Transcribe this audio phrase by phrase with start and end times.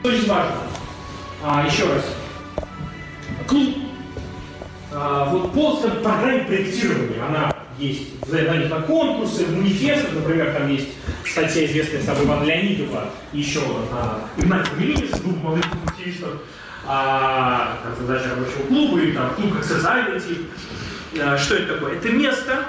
[0.00, 0.56] Что здесь важно?
[1.42, 2.04] А, еще раз.
[3.46, 3.76] Клуб.
[4.92, 10.88] А, вот по программе проектирования она есть в на конкурсы, в манифестах, например, там есть
[11.24, 13.60] статья, известная собой Ивана Леонидова, еще
[13.92, 16.30] на Игнатия Великис, группа молодых активистов,
[16.86, 19.52] а, там, задача рабочего клуба, или там клуб
[20.18, 20.50] тип.
[21.20, 21.96] А, что это такое?
[21.96, 22.64] Это место,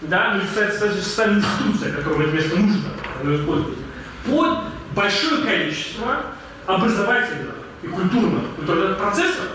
[0.00, 3.82] да, социальная институция, которая в это место нужно, оно используется,
[4.26, 4.58] под
[4.94, 6.34] большое количество
[6.66, 8.42] образовательных и культурных,
[8.98, 9.48] процессов,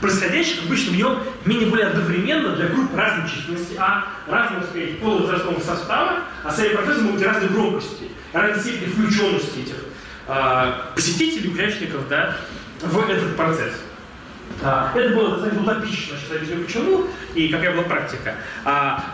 [0.00, 5.60] происходящих обычно в нем менее более одновременно для групп разной численности, а разного, сказать, полувозрастного
[5.60, 9.74] состава, а сами процессы могут быть разной громкости, разной степени включенности этих
[10.28, 12.36] э, посетителей, участников да,
[12.80, 13.74] в этот процесс.
[14.62, 18.34] А, это было достаточно утопично, сейчас объясню почему, и какая была практика.
[18.64, 19.04] А,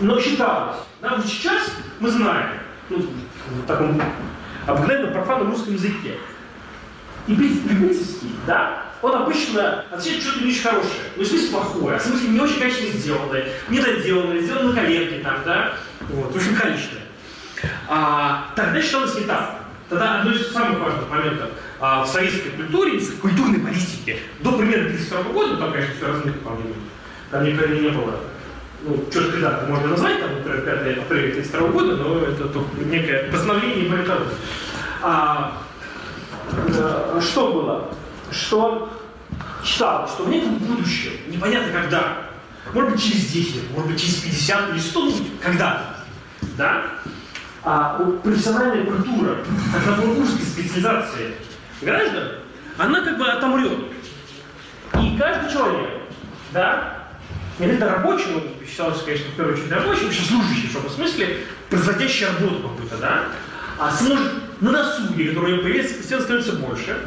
[0.00, 2.58] но считалось, да, вот сейчас мы знаем,
[2.90, 4.00] ну, в таком
[4.66, 6.14] обыкновенном профанном русском языке,
[7.26, 11.02] и прибытительский, да, он обычно означает что-то не очень хорошее.
[11.16, 15.18] Ну, в смысле плохое, а в смысле не очень качественно сделанное, недоделанное, сделано на коленке
[15.18, 15.72] там, да,
[16.08, 16.98] вот, в общем, количество.
[17.88, 19.60] А, тогда считалось не так.
[19.88, 24.86] Тогда одно из самых важных моментов а, в советской культуре, в культурной политике, до примерно
[24.86, 26.74] 1932 года, там, конечно, все размыто, по-моему,
[27.30, 28.20] там никогда не было
[28.86, 33.90] ну, дату можно назвать, там, например, 5 апреля 1932 года, но это только некое постановление
[33.90, 34.16] по
[35.02, 35.52] а,
[36.68, 37.90] э, Что было?
[38.30, 38.92] Что
[39.64, 42.18] считалось, что в неком будущем, непонятно когда,
[42.72, 45.96] может быть через 10 может быть через 50 или 100, ну, когда
[46.56, 46.82] да?
[47.64, 49.38] А профессиональная культура,
[49.72, 51.34] как на узкой специализации
[51.82, 52.28] граждан,
[52.78, 53.78] она как бы отомрет.
[55.02, 55.90] И каждый человек,
[56.52, 56.95] да,
[57.58, 61.38] это рабочий, ну, считалось, конечно, в первую очередь рабочий, вообще служащий в смысле,
[61.70, 63.24] производящий работу какую-то, да,
[63.78, 66.98] а сможет на досуге, который появится, постепенно становится больше,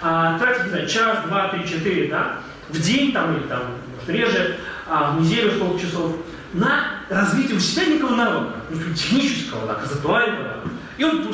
[0.00, 3.62] а, тратить, не знаю, час, два, три, четыре, да, в день там или там,
[3.94, 4.58] может, реже,
[4.88, 6.16] а, в неделю сколько часов,
[6.52, 10.56] на развитие у себя некого навыка, ну, технического, да, концептуального,
[10.98, 11.26] и он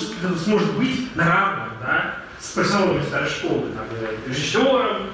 [0.45, 3.85] сможет быть на равных, да, с профессионалами старой школы, там,
[4.27, 5.09] режиссером,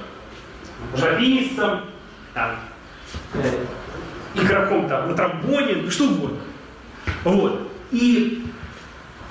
[0.95, 1.81] живописцем,
[2.35, 2.57] там, э,
[4.35, 6.39] игроком там, на тромбоне, ну, что угодно.
[7.25, 7.71] Вот.
[7.91, 8.47] И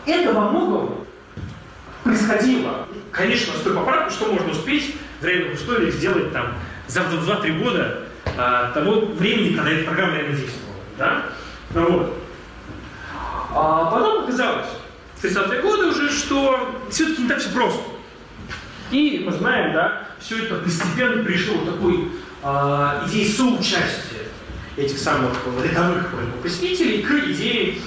[0.06, 1.06] это во многом
[2.04, 6.54] происходило, конечно, с той поправкой, что можно успеть в реальных условиях сделать там
[6.88, 8.00] за 2-3 года
[8.38, 10.76] а, того времени, когда эта программа реально действовала.
[10.98, 11.24] Да?
[11.74, 12.18] Ну, вот.
[13.56, 14.68] А потом оказалось,
[15.16, 17.82] в 30-е годы уже, что все-таки не так все просто.
[18.92, 22.12] И мы знаем, да, все это постепенно пришло такой
[22.44, 24.28] э, идее соучастия
[24.76, 25.32] этих самых
[25.64, 27.78] рядовых посетителей к идее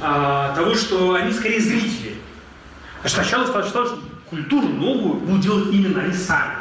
[0.00, 2.16] э, того, что они скорее зрители.
[3.04, 3.98] Сначала считалось, что
[4.30, 6.56] культуру новую будут делать именно они сами.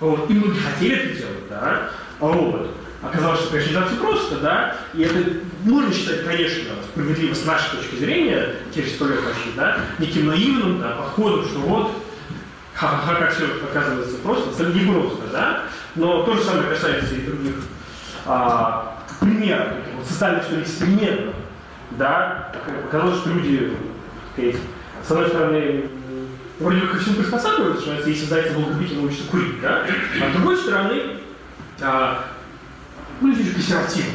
[0.00, 0.28] Вот.
[0.28, 2.76] И многие хотели это делать, да, вот.
[3.02, 5.32] Оказалось, что, конечно, не так все просто, да, и это
[5.64, 10.80] можно считать, конечно, справедливо с нашей точки зрения, через сто лет почти, да, неким наивным
[10.80, 11.92] да, подходом, что вот,
[12.74, 15.64] ха-ха-ха, как все оказывается просто, это не просто, да,
[15.94, 17.54] но то же самое касается и других
[18.26, 21.34] а, примеров, вот, социальных, что ли, экспериментов,
[21.92, 22.52] да,
[22.88, 23.72] оказалось, что люди,
[24.36, 25.84] с одной стороны,
[26.58, 29.84] вроде бы ко всему приспосабливаются, что если зайца был купить, он учится курить, да,
[30.20, 31.02] а с другой стороны,
[31.80, 32.24] а,
[33.20, 34.12] ну, люди консервативны.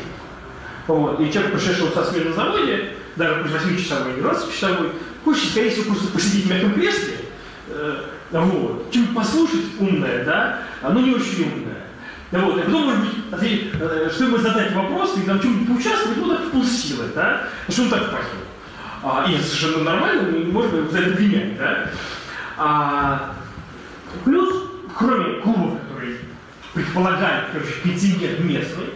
[0.88, 1.20] Вот.
[1.20, 4.92] И человек, пришедший со смены на заводе, даже пусть 8-часовой или 20-часовой,
[5.26, 7.17] хочет, скорее всего, просто посидеть в мягком кресле,
[7.70, 8.02] э,
[8.32, 11.88] вот, чем послушать умное, да, оно не очень умное.
[12.32, 16.18] Вот, а потом, может быть, ответить, э, что ему задать вопрос, и там чем-нибудь поучаствовать,
[16.18, 18.48] ну, так в полсилы, да, что он так пахнет.
[19.04, 21.90] А, и совершенно нормально, можно за это обвинять, да.
[22.58, 23.36] А,
[24.26, 24.64] плюс,
[24.98, 26.18] кроме клубов, которые
[26.74, 28.90] предполагают, короче, контингент местный,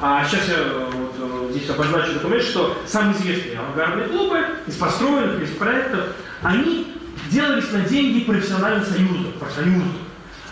[0.00, 0.56] а сейчас я
[0.92, 6.00] вот, э, здесь обозначу документ, что самые известные авангардные клубы из построенных, из проектов,
[6.42, 6.93] они
[7.30, 9.88] делались на деньги профессиональных союзов, профсоюзов.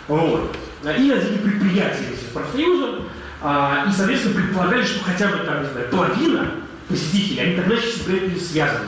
[0.07, 0.55] Вот.
[0.83, 3.05] И на деньги предприятий этих профсоюзов.
[3.41, 6.51] А, и, соответственно, предполагали, что хотя бы там, не знаю, половина
[6.87, 8.87] посетителей, они тогда еще с связаны.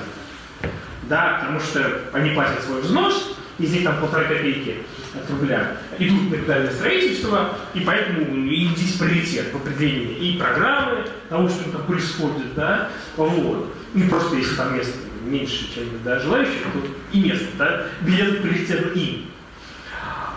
[1.09, 4.77] Да, потому что они платят свой взнос, из них там полторы копейки
[5.13, 11.05] от рубля, идут на капитальное строительство, и поэтому и здесь приоритет в определении и программы
[11.29, 13.73] того, что там происходит, да, вот.
[13.93, 14.93] И просто если там место
[15.25, 16.79] меньше, чем да, желающих, то
[17.11, 19.25] и место, да, билет приоритет им.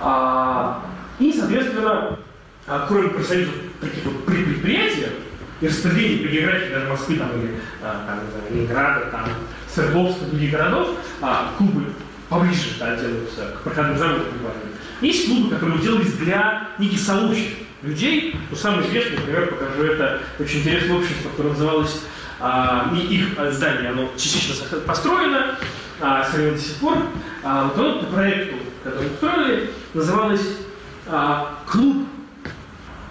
[0.01, 0.85] А,
[1.19, 2.19] и, соответственно,
[2.67, 5.07] а, кроме профсоюзов таких вот предприятий,
[5.61, 9.25] и распределение по географии даже Москвы там, или а, там, Ленинграда, там,
[9.73, 11.85] Свердловска, других городов, а, клубы
[12.29, 14.25] поближе да, делаются к проходным заводам.
[15.01, 18.37] Есть клубы, которые делались для неких сообществ людей.
[18.51, 22.03] Ну, самый известный, например, покажу, это очень интересное общество, которое называлось
[22.41, 25.57] и их здание, оно частично построено,
[26.01, 26.99] а, сохранено до сих пор.
[27.43, 30.59] А, вот оно по проекту, который построили, называлось
[31.07, 32.07] а, «Клуб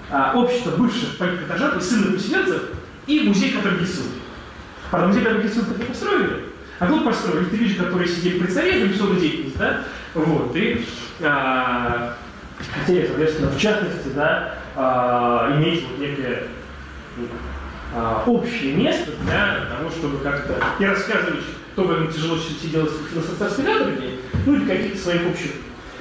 [0.10, 2.62] а, общества бывших политкотажат и сына поселенцев
[3.08, 4.04] и музей Катаргису».
[4.90, 6.46] Правда, музей Катаргису так не построили,
[6.80, 7.48] а клуб построили.
[7.48, 9.82] Это люди, которые сидели при царе, замесовой деятельность, да?
[10.14, 10.86] Вот, и
[11.22, 12.16] а,
[12.80, 16.44] хотели, соответственно, в частности, да, а, иметь вот некое
[17.96, 21.44] а, общее место для того, чтобы как-то и рассказывать,
[21.74, 25.52] кто им тяжело сиделось на социальной ну или каких-то своих общих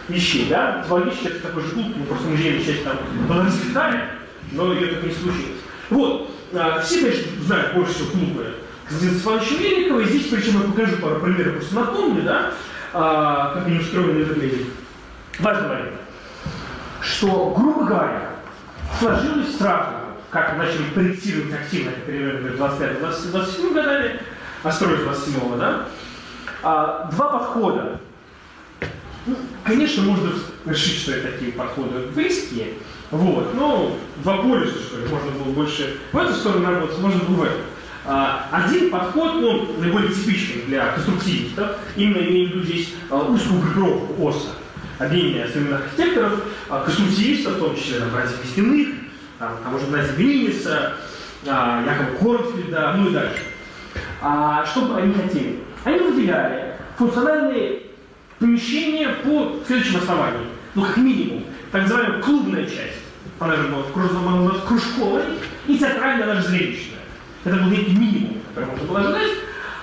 [0.08, 0.84] вещей, да.
[0.88, 2.96] Логично, это такой же клуб, мы просто музейную часть там
[3.28, 4.04] была расцветали,
[4.52, 5.60] но ее так не случилось.
[5.90, 8.54] Вот, а, все, конечно, знают больше всего клубы
[8.88, 12.52] Константина Степановича Мельникова, и здесь, причем я покажу пару примеров, просто напомню, да,
[12.92, 14.66] а, как они устроены выглядят.
[15.38, 15.92] Важный момент,
[17.00, 18.30] что, грубо говоря,
[18.98, 20.05] сложилось сразу
[20.36, 24.20] как начали проектировать активно, примерно 25-27 годами,
[24.62, 25.86] а строить 27 да?
[26.62, 28.00] А, два подхода.
[29.24, 30.30] Ну, конечно, можно
[30.66, 32.74] решить, что это такие подходы близкие,
[33.10, 37.36] вот, но два полюса, что ли, можно было больше в эту сторону работать, можно было
[37.36, 37.58] в эту.
[38.04, 43.62] А, один подход, он наиболее типичный для конструктивистов, именно имею в виду здесь а, узкую
[43.62, 44.50] группировку ОСА,
[44.98, 48.88] объединение современных архитекторов, а, конструктивистов, в том числе там, братьев Костяных,
[49.38, 50.94] там, того же Нази Гриниса,
[51.46, 53.42] а, Якова Корнфельда, ну и дальше.
[54.20, 55.60] А, что бы они хотели?
[55.84, 57.82] Они выделяли функциональные
[58.38, 60.46] помещения по следующему основанию.
[60.74, 63.02] Ну, как минимум, так называемая клубная часть.
[63.38, 63.82] Она же была
[64.66, 65.22] кружковой
[65.66, 67.00] и театральная, она же зрелищная.
[67.44, 69.32] Это был некий минимум, который можно было ожидать.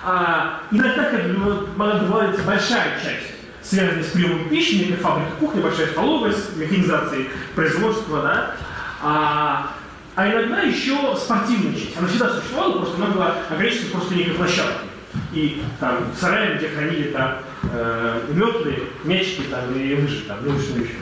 [0.06, 5.62] А, иногда как бы могла добавиться большая часть, связанная с приемом пищи, некая фабрика кухни,
[5.62, 8.56] большая столовая с механизацией производства, да,
[9.04, 9.72] а,
[10.16, 11.98] а иногда еще спортивная часть.
[11.98, 14.88] Она всегда существовала, просто она была ограничена просто некой площадкой.
[15.32, 17.38] И там сараи, где хранили там
[17.72, 20.96] э, метлы, мячики там, и лыжи, там, ну что еще.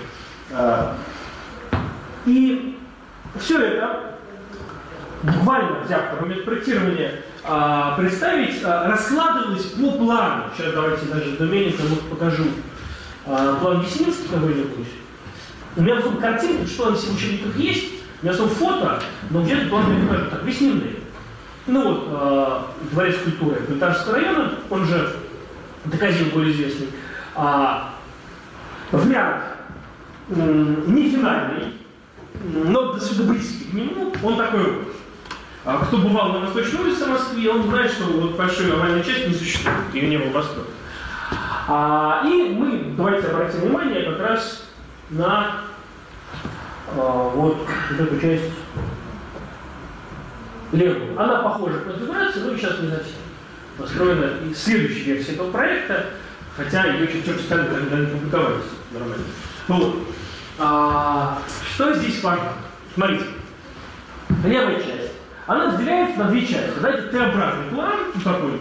[0.51, 0.97] А,
[2.25, 2.77] и
[3.39, 4.17] все это,
[5.23, 10.45] буквально взяв в момент проектирования, а, представить, а, раскладывалось по плану.
[10.55, 11.73] Сейчас давайте даже до менее
[12.09, 12.45] покажу.
[13.25, 14.87] А, план Весенинский какой-нибудь.
[15.75, 19.69] У меня в картинке, что на всех учебниках есть, у меня есть фото, но где-то
[19.69, 20.95] план не покажу, так, весенние.
[21.67, 22.59] Ну вот, э,
[22.91, 25.15] дворец культуры Культарского района, он же
[25.85, 26.89] Доказил более известный,
[27.33, 27.95] а,
[28.91, 29.57] в ряд
[30.29, 31.73] не финальный,
[32.43, 34.83] но до близкий к нему, он такой
[35.63, 39.33] а кто бывал на Восточной улице Москвы, он знает, что вот большой овальной части не
[39.33, 40.69] существует, ее не было построено.
[41.67, 44.60] А, и мы, давайте обратим внимание как раз
[45.11, 45.61] на
[46.97, 47.57] а, вот,
[47.91, 48.51] вот эту часть
[50.71, 51.19] левую.
[51.19, 53.15] Она похожа по конфигурации, но сейчас не совсем.
[53.77, 56.07] Построена и следующая версия этого проекта,
[56.55, 59.23] хотя ее чуть-чуть стали когда не публиковались нормально.
[59.67, 59.95] Ну.
[60.59, 61.39] А,
[61.73, 62.53] что здесь важно?
[62.93, 63.25] Смотрите.
[64.43, 65.13] Левая часть.
[65.47, 66.79] Она разделяется на две части.
[66.81, 68.59] Да, это Т-образный план, ну, такой,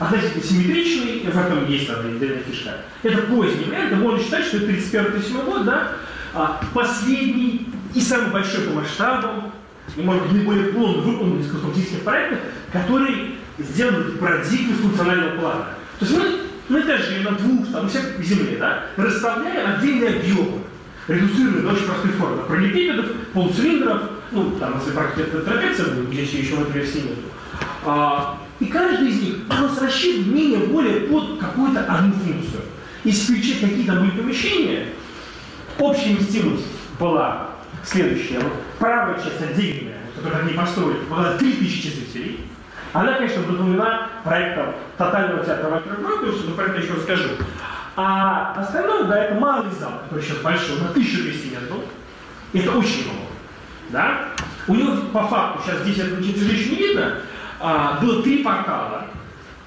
[0.00, 2.70] относительно симметричный, в этом есть отдельная фишка.
[3.02, 5.92] Это поздний вариант, можно считать, что это 31 год, да,
[6.34, 9.52] а, последний и самый большой по масштабам,
[9.96, 12.38] и, может быть, наиболее полно выполненный из конструктивных проектов,
[12.72, 15.66] который сделан парадигмой функционального плана.
[15.98, 16.24] То есть мы,
[16.70, 20.62] мы даже на двух, там, у всех земле, да, расставляем отдельные объемы,
[21.08, 22.42] редуцированные до очень простой формы.
[22.44, 24.02] Параллелепипедов, полуцилиндров,
[24.32, 27.02] ну, там, если практика трапеция здесь еще в этой версии.
[28.60, 32.62] И каждый из них нас рассчитан менее более под какую-то одну функцию.
[33.04, 34.88] Если какие-то были помещения,
[35.78, 36.66] общая вместимость
[36.98, 37.48] была
[37.84, 38.40] следующая.
[38.40, 42.44] Вот правая часть отдельная, которую они построили, была 3000 зрителей.
[42.92, 47.28] Она, конечно, вдохновлена проектом тотального театра Вальтера Гробиуса, но про это еще расскажу.
[47.96, 51.84] А остальное, да, это малый зал, который сейчас большой, на 1200 мест был.
[52.52, 53.30] Это очень много.
[53.90, 54.28] Да?
[54.66, 57.14] У него по факту, сейчас здесь это еще не видно,
[57.60, 59.06] а, было три портала.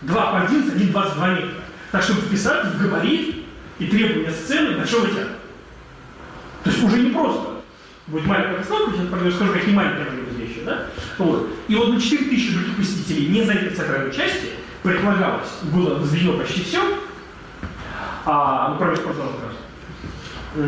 [0.02, 1.50] Два по 11, один 22 метра.
[1.92, 3.36] Так, чтобы вписаться в габарит
[3.80, 5.36] и требования сцены большого театра.
[6.64, 7.62] То есть уже не просто.
[8.08, 10.88] Будет маленькая постановка, сейчас расскажу, какие маленькие были вещи, да?
[11.20, 11.50] Вот.
[11.70, 14.50] И вот на 4000 других посетителей, не занятой театральной части,
[14.82, 16.82] предполагалось, было возведено почти все,
[18.26, 20.64] а, ну, кроме спортзала раз.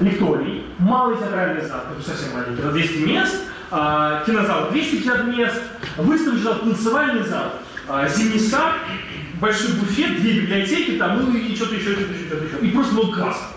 [0.00, 5.62] Лекторий, малый театральный зал, совсем маленький, на 200 мест, кинозал 250 мест,
[5.96, 7.52] выставочный зал, танцевальный зал,
[8.08, 8.74] зимний сад,
[9.40, 12.66] большой буфет, две библиотеки, там, ну и что-то еще, что-то еще, что-то еще.
[12.66, 13.54] И просто был газ.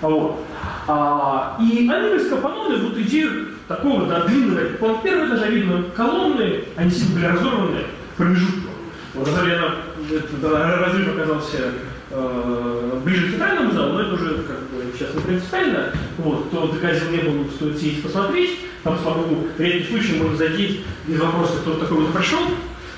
[0.00, 0.44] Вот.
[0.86, 6.64] А, и они были скопанули вот идею такого да, длинного, по первого этажа видно колонны,
[6.76, 7.84] они сильно были разорваны
[8.16, 8.70] промежутком.
[9.14, 11.72] Вот, разрыв оказался
[12.10, 15.92] э, ближе к центральному залу, но это уже как бы сейчас не принципиально.
[16.18, 18.60] Вот, кто доказил не был, стоит сесть посмотреть.
[18.84, 22.40] Там, слава богу, в редких случаях можно зайти без вопроса, кто такой вот прошел,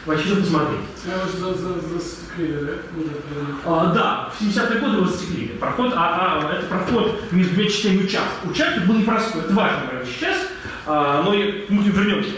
[0.07, 0.81] вообще посмотреть.
[1.05, 2.73] За, за, застеклили, да?
[3.65, 5.53] А, да, в 70-е годы его застеклили.
[5.59, 8.49] Проход, а, а, это проход между двумя частями участка.
[8.49, 10.37] Участок был непростой, это важно, наверное, сейчас,
[10.87, 12.37] а, но мы к нему вернемся.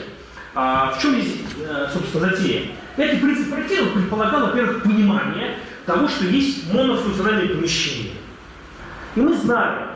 [0.54, 1.36] А, в чем есть,
[1.66, 2.72] э, собственно, затея?
[2.96, 8.12] Этот принцип проектирования предполагал, во-первых, понимание того, что есть монофункциональные помещения.
[9.14, 9.90] И мы знаем,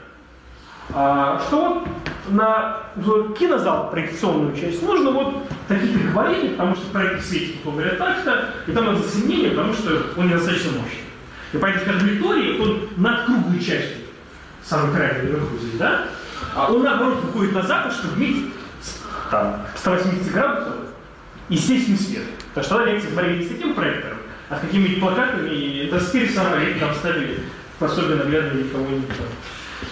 [0.93, 1.87] а, что
[2.28, 7.97] на в кинозал проекционную часть нужно вот такие-то габариты, потому что проект светит, условно говоря,
[7.97, 11.05] так-то, и там надо засемнение, потому что он недостаточно мощный.
[11.52, 13.99] И поэтому, скажем, лекторий, он над круглой частью,
[14.64, 16.07] самый крайний наверху здесь, да,
[16.55, 18.52] а он наоборот выходит на запад, чтобы иметь
[19.31, 20.75] там, 180 градусов
[21.49, 22.23] естественный свет.
[22.55, 26.95] Потому что смотрели не с таким проектором, а какими-нибудь плакатами, и это теперь самое там
[26.95, 27.41] ставили
[27.79, 29.09] пособие наглядное или кого-нибудь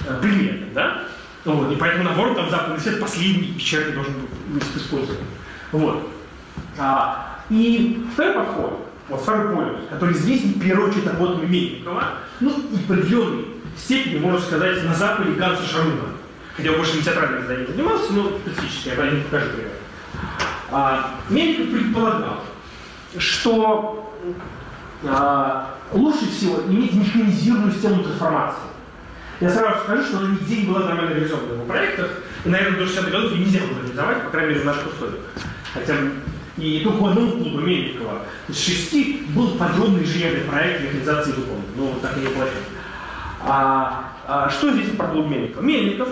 [0.06, 1.02] там, предметом, да?
[1.44, 4.14] Вот, и поэтому, наоборот, там западный свет последний печать должен
[4.48, 5.18] быть использован.
[5.72, 6.08] Вот.
[6.78, 12.04] А, и второй подход, вот второй полюс, который известен в первую очередь работами Мельникова,
[12.40, 13.46] ну и в определенной
[13.76, 16.14] степени, можно сказать, на Западе Ганса Шаруна.
[16.56, 19.72] Хотя он больше не театральным изданием занимался, но специфически, я не покажу пример.
[20.70, 22.44] А, Мельников предполагал,
[23.18, 24.12] что
[25.04, 28.62] а, лучше всего иметь механизированную систему трансформации.
[29.40, 32.10] Я сразу скажу, что она нигде не была нормально реализована в проектах,
[32.44, 35.22] и, наверное, до 60-х годов ее нельзя было реализовать, по крайней мере, в наших условиях.
[35.72, 35.94] Хотя
[36.56, 41.98] и только у одного клуба Мельникова из шести был подробный инженерный проект механизации выполнен, но
[42.00, 42.52] так и не получилось.
[43.40, 45.62] А, а, что здесь про клуб Мельникова?
[45.62, 46.08] Мельников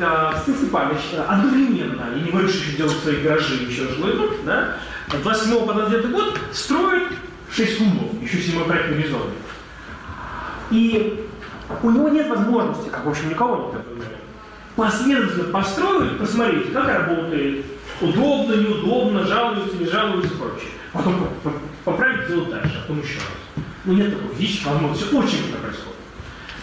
[0.00, 4.76] а, Степанович одновременно, и не говорю, что еще делают свои гаражи, еще жилой дом, да,
[5.08, 7.08] 27 по 29 год строит
[7.52, 9.30] 6 клубов, еще 7 проект реализован.
[10.70, 11.26] И
[11.82, 14.06] у него нет возможности, как в общем никого нет,
[14.74, 17.64] последовательно построить, посмотреть, как работает,
[18.00, 20.70] удобно, неудобно, жалуются, не жалуются и прочее.
[20.92, 21.28] Потом
[21.84, 23.64] поправить, делать дальше, а потом еще раз.
[23.84, 25.96] Ну нет такой физической возможности, очень это происходит.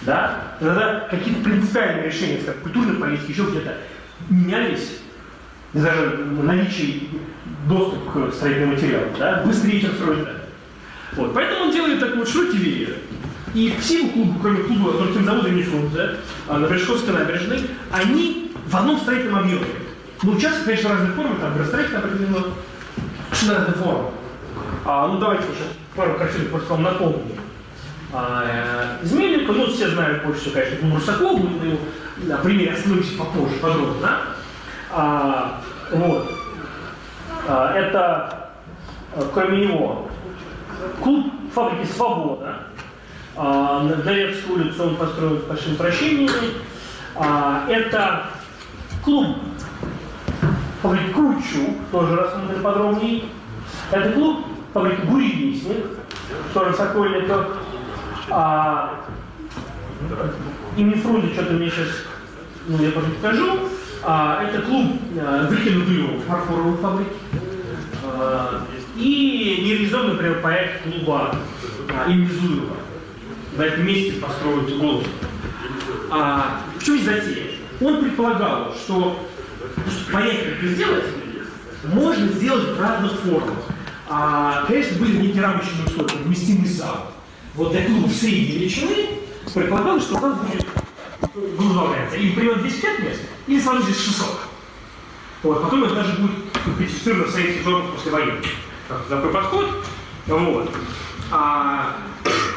[0.01, 0.57] Да?
[0.59, 3.77] Иногда какие-то принципиальные решения, как культурной политики, еще где-то
[4.29, 4.99] менялись,
[5.73, 7.03] даже наличие
[7.67, 10.27] доступа к строительным материалам, да, быстрее, чем строить
[11.13, 11.33] Вот.
[11.33, 12.97] Поэтому он делает такой вот широкий веер.
[13.53, 16.17] И все клубы, кроме клуба Туркинзавода и Нефрунзе,
[16.47, 19.65] на Бережковской набережной, они в одном строительном объеме.
[20.23, 22.37] Ну, участки, конечно, разных форм, там градостроительно определено,
[23.31, 24.09] очень разные формы.
[24.85, 27.21] А, ну, давайте сейчас пару картинок просто вам напомню.
[28.11, 31.79] А, э, Измельника, ну, все знают больше конечно, Клуб Русаков, мы на его
[32.23, 34.21] на примере остановимся попозже, подробно, да?
[34.91, 36.42] А, вот.
[37.47, 38.51] А, это,
[39.15, 40.07] э, кроме него,
[41.01, 42.55] клуб фабрики «Свобода»,
[43.35, 46.53] а, на Галерскую улицу он построен с большим прощениями.
[47.15, 48.27] А, это
[49.03, 49.37] клуб
[50.81, 53.23] фабрики Кручу, тоже рассмотрели подробнее.
[53.91, 55.85] Это клуб фабрики Буревестник,
[56.53, 57.57] тоже Сокольников.
[58.29, 59.01] А,
[60.77, 61.87] имени Фрунзе что-то мне сейчас,
[62.67, 63.69] ну, я покажу.
[64.05, 67.11] А, это клуб а, выкинутый фарфоровой фабрики.
[68.03, 68.65] А,
[68.97, 71.35] и нереализованный, например, проект клуба
[71.89, 72.75] а, имени Зуева
[73.55, 75.05] в этом месте построить голос.
[76.11, 77.51] А в чем затея?
[77.79, 79.25] Он предполагал, что
[79.89, 81.05] чтобы понять, как это сделать,
[81.85, 83.57] можно сделать в разных формах.
[84.09, 87.13] А, конечно, были некие рамочные условия, вместимый зал.
[87.55, 89.07] Вот для клуба средней величины
[89.53, 90.65] предполагалось, что там будет
[91.33, 94.27] возглавляется или примерно 205 мест, или сразу здесь 600.
[95.43, 98.33] Вот, потом это даже будет кодифицировано в советских нормах после войны.
[99.09, 99.85] Такой подход.
[100.27, 100.69] Вот.
[101.31, 101.97] А,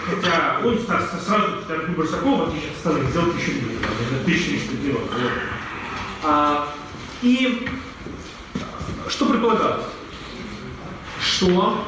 [0.06, 3.86] Хотя он сразу, скажем, Барсаков, в отличие от остальных, сделал еще меньше,
[4.22, 5.02] 1300 делов.
[5.10, 5.32] Вот.
[6.22, 6.68] А,
[7.22, 7.68] и
[9.08, 9.84] что предполагалось?
[11.26, 11.84] Что?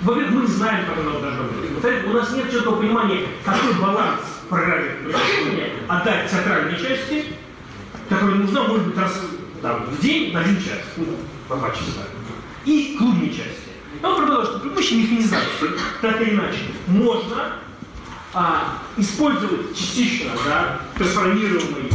[0.00, 1.70] Во-первых, мы знаем, как оно должно быть.
[1.72, 4.92] Во-вторых, у нас нет четкого понимания, какой баланс программы
[5.88, 7.26] отдать театральной части,
[8.08, 9.20] которая нужна, может быть, раз
[9.60, 11.06] там, в день на один час, ну,
[11.48, 12.06] по два часа,
[12.64, 13.66] и клубной части.
[14.02, 15.70] Он предполагал, что при помощи механизации,
[16.00, 17.52] так или иначе, можно
[18.32, 21.90] а, использовать частично да, трансформируемый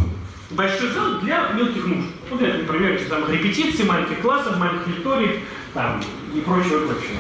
[0.51, 2.08] большой зал для мелких нужд.
[2.30, 5.39] Ну, для, например, если там репетиции, маленьких классов, маленьких лекторий
[5.74, 6.01] там,
[6.33, 7.19] и прочего, и прочего.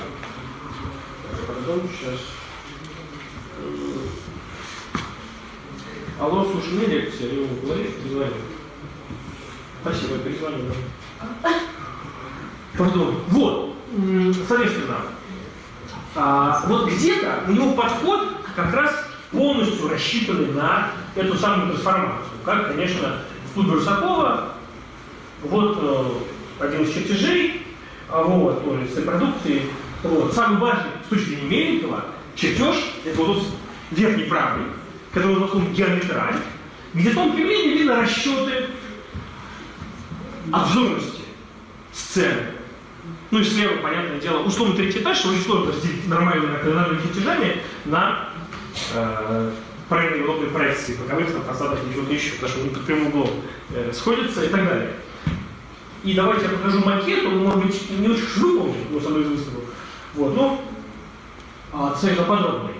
[1.47, 2.19] потом сейчас.
[6.19, 8.33] Алло, слушай, мне лекция, я ему говоришь, перезвоню.
[9.81, 10.71] Спасибо, перезвоню.
[12.77, 13.15] Пардон.
[13.27, 13.75] Вот,
[14.47, 14.97] соответственно,
[16.15, 22.25] а, вот где-то у него подход как раз полностью рассчитанный на эту самую трансформацию.
[22.45, 23.17] Как, конечно,
[23.51, 24.53] в Тут Русакова,
[25.43, 27.65] вот э, один из чертежей,
[28.11, 29.63] вот, то есть продукции,
[30.03, 32.75] вот, самый важный с точки зрения Мельникова чертеж,
[33.05, 33.43] это вот тот
[33.91, 34.65] верхний правый,
[35.13, 36.35] который в основном геометраль,
[36.93, 38.65] где в том примере видно расчеты
[40.51, 41.21] обзорности
[41.93, 42.47] сцены.
[43.31, 48.29] Ну и слева, понятное дело, условно третий этаж, очень сложно разделить нормальными кардинальными чертежами на
[48.93, 49.51] э,
[49.87, 53.29] правильные удобные проекции боковых там, фасадах или чего-то еще, потому что они под прямым углом
[53.73, 54.89] э, сходятся и так далее.
[56.03, 59.25] И давайте я покажу макет, он, может быть, не очень выполнен, но со мной.
[60.15, 60.61] Вот, но
[61.71, 62.73] а, цельно подробный.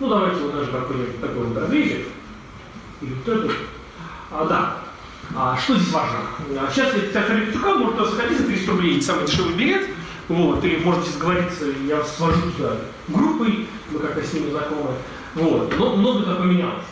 [0.00, 2.06] Ну, давайте вот даже какой-нибудь такой вот разрезик.
[3.02, 3.52] Или вот этот.
[4.30, 4.76] А, да.
[5.36, 6.20] А, что здесь важно?
[6.58, 9.88] А, сейчас театр Петрука может заходить за 300 рублей, самый дешевый билет.
[10.28, 12.76] Вот, и можете сговориться, я вас свожу туда
[13.08, 14.90] группой, мы как-то с ними знакомы.
[15.34, 16.84] Вот, но много то поменялось.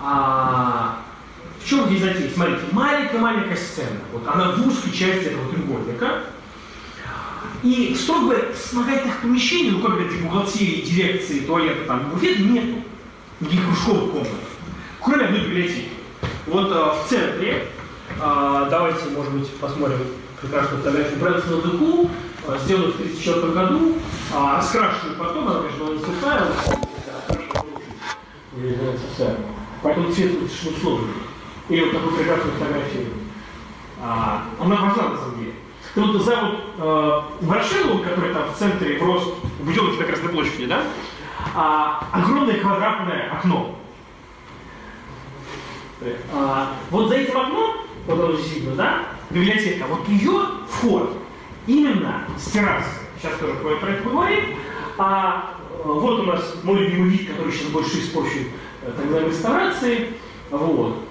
[0.00, 0.98] А,
[1.66, 2.30] в чем здесь затея?
[2.32, 3.98] Смотрите, маленькая-маленькая сцена.
[4.12, 6.20] Вот она в узкой части этого треугольника.
[7.64, 12.84] И говоря, вспомогательных помещений, ну как это бухгалтерии, дирекции, туалета, там, буфет нету.
[13.40, 14.28] Никаких кружковых комнат.
[15.00, 15.88] Кроме одной библиотеки.
[16.46, 17.66] Вот а, в центре,
[18.20, 19.98] а, давайте, может быть, посмотрим
[20.40, 22.10] прекрасную фотографию Брэнсона Деку,
[22.46, 23.96] а, сделанную в 1934 году,
[24.32, 26.46] а, раскрашенную потом, она, конечно, не сухая,
[29.82, 31.26] Поэтому цвет очень сложный.
[31.68, 33.06] Или вот такой прекрасной фотографии.
[34.00, 35.52] А, она важна на самом деле.
[35.94, 40.04] И вот за вот э, Ворошиловым, который там в центре, в рост, в Буденовке на
[40.04, 40.82] Красной площади, да,
[41.54, 43.76] а, огромное квадратное окно.
[46.34, 51.16] А, вот за этим окном, вот оно здесь видно, да, библиотека, вот ее вход
[51.66, 53.00] именно с террасы.
[53.18, 54.44] Сейчас тоже про это поговорим.
[54.98, 58.48] А, вот у нас мой любимый вид, который сейчас больше испорчен
[58.82, 60.08] э, так называемой реставрации.
[60.50, 61.05] Вот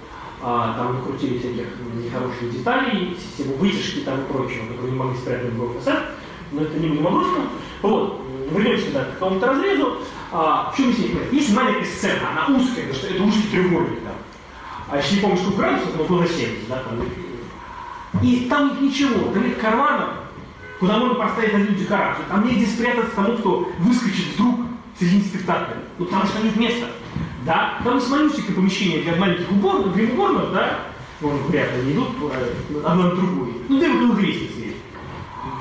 [0.47, 5.51] а, там накрутили всяких нехороших деталей, систему вытяжки там и прочего, которые не могли спрятать
[5.51, 6.05] в ГФСР,
[6.51, 7.45] но это не будем обрушено.
[7.81, 9.97] Вот, вернемся да, к какому-то разрезу.
[10.31, 11.33] А, в чем здесь говорит?
[11.33, 14.03] Есть маленькая сцена, она узкая, потому что это узкий треугольник.
[14.03, 14.11] Да.
[14.91, 18.21] А если не помню, сколько градусов, но было 70, да, там.
[18.21, 20.09] И там нет ничего, там нет карманов,
[20.79, 22.23] куда можно поставить одну декорацию.
[22.29, 24.59] Там негде спрятаться тому, кто выскочит вдруг
[24.95, 25.77] в середине спектакля.
[25.97, 26.85] Ну, потому что нет места.
[27.45, 27.79] Да?
[27.83, 30.79] Там есть малюсенькое помещение для маленьких уборных, для уборных, да?
[31.21, 33.49] Вон, вряд ли они идут э, одно на другое.
[33.69, 34.75] Ну, где около лестницы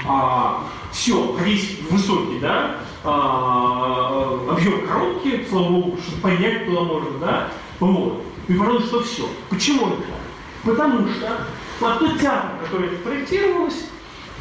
[0.09, 2.77] а, Все, весь высокий, да?
[3.05, 7.49] А, объем коробки, слава богу, чтобы понять туда можно, да?
[7.81, 8.25] Вот.
[8.49, 9.29] И, пожалуй, что все.
[9.51, 10.21] Почему это так?
[10.65, 11.47] Потому что
[11.81, 13.91] вот тот театр, который проектировалось,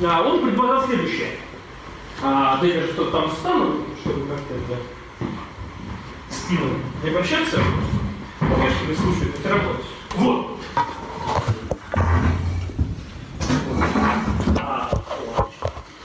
[0.01, 1.31] а, он предполагал следующее.
[2.21, 4.81] А, да я даже что там встану, чтобы как-то это
[6.53, 6.69] спину
[7.03, 7.59] не обращаться,
[8.39, 9.85] конечно, не слушают, это работает.
[10.15, 10.59] Вот.
[14.59, 14.89] А,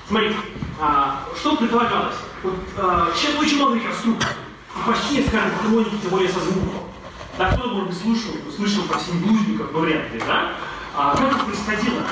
[0.09, 0.37] смотрите,
[0.81, 2.17] а, что предполагалось?
[2.43, 4.31] Вот, а, сейчас очень много реконструкций.
[4.77, 6.85] И почти, скажем, тем более со звуком.
[7.37, 10.53] Да, кто-то, может быть, слышал, слышал про семиблузников, но вряд ли, да?
[10.95, 12.03] А как это происходило?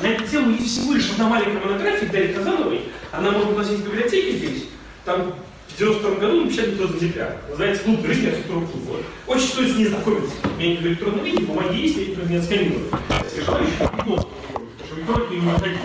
[0.00, 2.88] На эту тему есть всего лишь одна маленькая монография Дарьи Казановой.
[3.12, 4.64] Она может носить в библиотеке здесь.
[5.04, 5.34] Там
[5.72, 7.36] в 92 году напечатали «Кто декабря».
[7.48, 8.96] Называется «Клуб жизни архитектуры клуба».
[9.26, 10.34] Очень стоит с ней знакомиться.
[10.58, 12.82] Я не в электронном виде, бумаги есть, я их не отсканирую.
[13.24, 15.78] Если желающие, ну, что электроники не находить.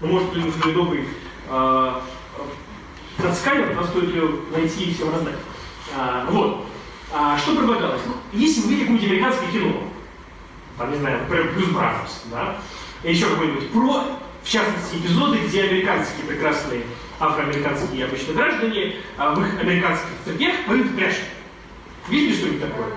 [0.00, 1.04] Но может кто-нибудь или добрый
[1.48, 2.02] а,
[3.18, 5.34] отсканер, но стоит ее найти и всем раздать.
[5.96, 6.64] А, вот.
[7.12, 8.00] А, что предлагалось?
[8.06, 9.82] Ну, если вы видите какое-нибудь американское кино,
[10.78, 12.56] там, не знаю, например, Плюс Бразерс, да,
[13.02, 14.04] и еще какой-нибудь, про,
[14.42, 16.82] в частности, эпизоды, где американские прекрасные
[17.20, 21.14] афроамериканские обычно граждане а в их американских церквях поют пляж.
[22.08, 22.88] Видели что-нибудь такое?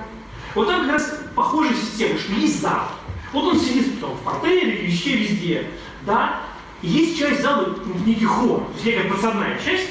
[0.56, 2.88] Вот там как раз похожая система, что есть зал.
[3.34, 5.68] Вот он сидит там, в портере, везде, везде.
[6.06, 6.42] Да?
[6.82, 9.90] И есть часть зала, некий хор, то есть некая подсадная часть,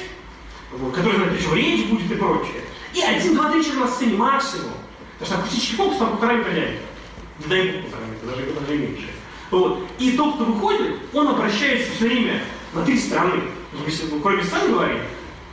[0.71, 2.61] вот, которая знает, что речь будет и прочее.
[2.93, 4.71] И один, два, три человека на сцене максимум.
[5.19, 6.51] Потому что акустический фокус там полтора метра.
[6.51, 9.09] Не дай бог полтора метра, даже, даже меньше.
[9.55, 9.79] Вот.
[9.99, 12.41] И тот, кто выходит, он обращается все время
[12.73, 13.41] на три стороны.
[13.85, 14.97] Если мы кроме сами говорим,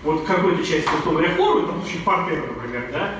[0.02, 3.14] вот какой-то части, условно хору, это в случае партнера, например, да,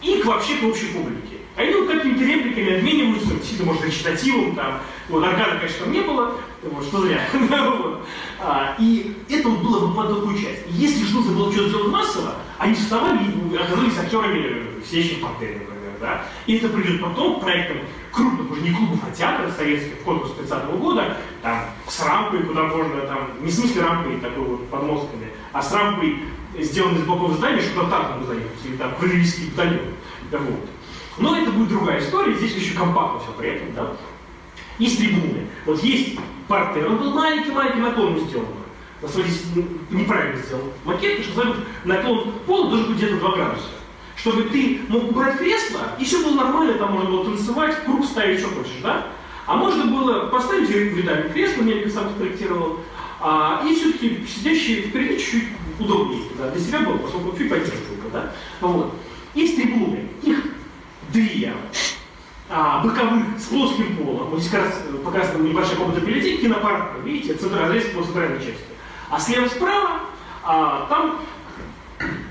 [0.00, 1.36] и к вообще к общей публике.
[1.56, 6.32] Они вот какими-то репликами обмениваются, действительно, может, речитативом, там, вот, органа, конечно, там не было,
[6.62, 7.20] вот, что зря.
[8.40, 10.62] а, и это вот было в такую часть.
[10.70, 15.58] Если же нужно было что-то сделать массово, они вставали и оказались актерами в следующем портере,
[15.58, 16.24] например, да.
[16.46, 17.76] И это придет потом к проектам
[18.14, 22.64] крупных, не клубов, а театров советских, в конкурс 30 -го года, там, с рампой, куда
[22.64, 26.20] можно, там, не в смысле рампой такой вот подмостками, а с рампой,
[26.58, 29.86] сделанной из блоков здания, чтобы на танком заехать, или там, кавалерийский батальон.
[30.30, 30.68] Да, вот.
[31.18, 33.92] Но это будет другая история, здесь еще компактно все при этом, да.
[34.78, 35.46] Есть трибуны.
[35.66, 38.46] Вот есть партер, он был маленький-маленький наклон сделан.
[39.02, 43.68] На самом деле неправильно сделал макет, потому что наклон пола должен быть где-то 2 градуса.
[44.24, 48.40] Чтобы ты мог убрать кресло, и все было нормально, там можно было танцевать, круг ставить,
[48.40, 49.08] что хочешь, да?
[49.46, 52.80] А можно было поставить рядами кресло, я сам спроектировал,
[53.20, 57.76] а, и все-таки сидящие впереди чуть-чуть удобнее, да, для себя было, поскольку чуть поддержка,
[58.14, 58.32] да?
[58.62, 58.94] Вот.
[59.34, 60.38] Есть трибуны, их
[61.12, 61.52] две
[62.48, 64.30] а, боковых с плоским полом.
[64.30, 68.38] Вот здесь как раз э, показана небольшая комната библиотеки, кинопарк, видите, центр, разрез по центральной
[68.38, 68.64] части.
[69.10, 70.00] А слева-справа,
[70.42, 71.20] а, там,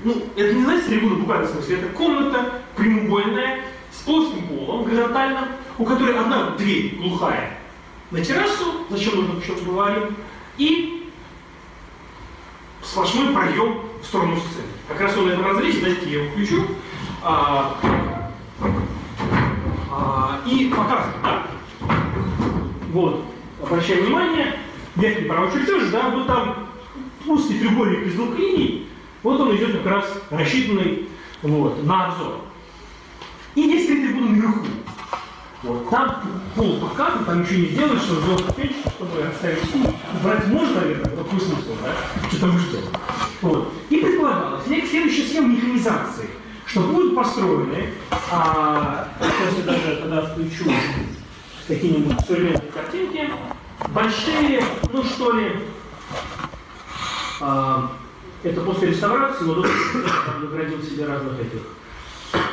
[0.04, 5.48] ну, это не знаете трибуна в буквальном смысле, это комната прямоугольная, с плоским полом, горизонтально,
[5.78, 7.58] у которой одна дверь глухая
[8.10, 10.16] на террасу, зачем нужно еще поговорим,
[10.58, 11.10] и
[12.82, 14.66] сплошной проем в сторону сцены.
[14.88, 16.64] Как раз он на этом разрезе, дайте я его включу.
[17.22, 17.78] А,
[19.90, 21.46] а, и показывает, да.
[22.92, 23.24] Вот,
[23.62, 24.58] обращаем внимание,
[24.96, 26.68] верхний правый чертеж, да, вот там
[27.26, 28.88] узкий треугольник из двух линий,
[29.24, 31.08] вот он идет как раз рассчитанный
[31.42, 32.42] вот, на обзор.
[33.56, 34.66] И есть три трибуны наверху.
[35.64, 36.22] Вот, там
[36.54, 39.58] пол покатый, там ничего не сделаешь, чтобы сделать печь, чтобы оставить
[40.22, 42.28] Брать можно, наверное, но какой смысл, да?
[42.28, 42.84] Что там ждет.
[43.40, 43.72] Вот.
[43.90, 46.30] И предполагалось, следующая схема механизации–
[46.74, 47.90] что будут построены,
[48.32, 50.64] а, сейчас я даже тогда включу
[51.68, 53.30] какие-нибудь современные картинки,
[53.90, 54.60] большие,
[54.92, 55.52] ну что ли,
[57.40, 57.92] а,
[58.44, 59.44] это после реставрации,
[60.26, 61.62] там наградил себе разных этих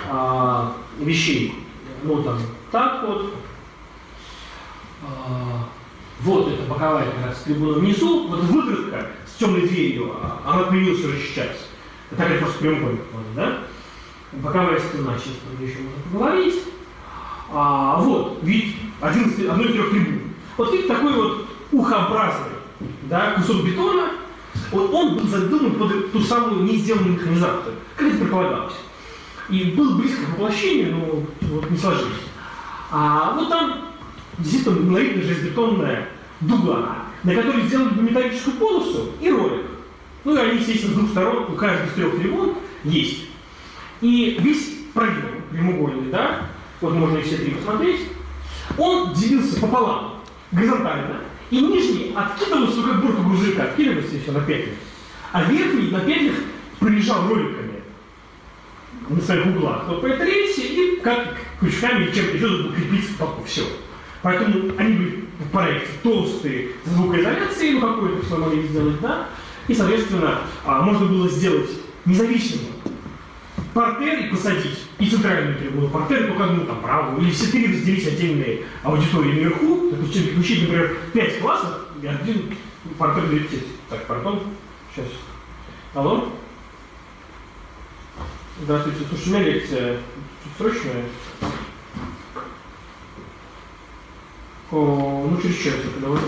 [0.09, 1.53] а, вещей.
[2.03, 2.39] Ну там
[2.71, 3.33] так вот.
[5.03, 5.67] А,
[6.21, 11.19] вот это боковая как раз трибуна внизу, вот выгородка с темной дверью, она появилась уже
[11.19, 11.49] сейчас.
[12.11, 13.01] Это как просто прямоугольник,
[13.35, 13.59] да?
[14.33, 16.63] боковая стена, сейчас про еще можно поговорить.
[17.53, 20.21] А, вот, вид один, одной из трех трибун.
[20.57, 22.51] Вот вид такой вот ухообразный,
[23.03, 24.11] да, кусок бетона,
[24.71, 28.73] вот он был задуман под ту самую не сделанную механизацию, как это предполагалось.
[29.49, 31.23] И был близко к воплощению, но
[31.55, 32.21] вот не сложилось.
[32.91, 33.89] А вот там
[34.37, 36.09] действительно монолитная железобетонная
[36.41, 39.65] дуга, на которой сделали металлическую полосу и ролик.
[40.23, 43.25] Ну и они, естественно, с двух сторон, у каждой из трех трибун есть
[44.01, 46.47] и весь проем прямоугольный, да,
[46.81, 48.07] вот можно и все три посмотреть,
[48.77, 54.75] он делился пополам, горизонтально, и нижний откидывался, как бурка грузовика, откидывался все на петлях.
[55.33, 56.35] А верхний на петлях
[56.79, 57.81] пролежал роликами
[59.09, 59.83] на своих углах.
[59.87, 63.45] Вот по этой рельсе и как крючками чем-то еще крепиться к.
[63.45, 63.63] Все.
[64.21, 69.27] Поэтому они были в проекте толстые, звукоизоляции, ну какое-то все могли сделать, да,
[69.67, 71.69] и, соответственно, а, можно было сделать
[72.05, 72.61] независимо
[73.73, 78.07] портер и посадить, и центральную трибуну портер, только одну там правую, или все три разделить
[78.07, 82.55] отдельные аудитории наверху, включить, например, пять классов, и один
[82.97, 83.67] портер детей.
[83.89, 84.41] Так, пардон,
[84.93, 85.07] сейчас.
[85.93, 86.29] Алло?
[88.61, 89.97] Здравствуйте, слушай, у меня лекция
[90.43, 91.05] чуть срочная.
[94.71, 96.25] О, ну, через час, давайте.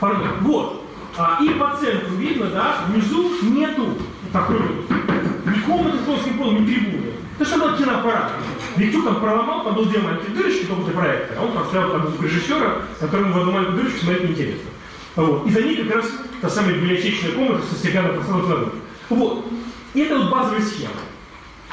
[0.00, 0.28] Пардон.
[0.40, 0.84] Вот.
[1.16, 3.98] А, и по центру видно, да, внизу нету
[4.32, 7.12] такой ни комнаты с плоским полом, ни трибуны.
[7.38, 8.32] Это что был киноаппарат.
[8.76, 12.08] Виктюк там проломал, там был две маленькие дырочки, только для проекта, а он поставил там
[12.08, 14.70] звукорежиссера, которому в одну маленькую дырочку смотреть неинтересно.
[15.16, 15.46] Вот.
[15.46, 16.06] И за ней как раз
[16.40, 18.72] та самая библиотечная комната со стеклянным пространством.
[19.08, 19.46] Вот.
[19.94, 20.92] И это вот базовая схема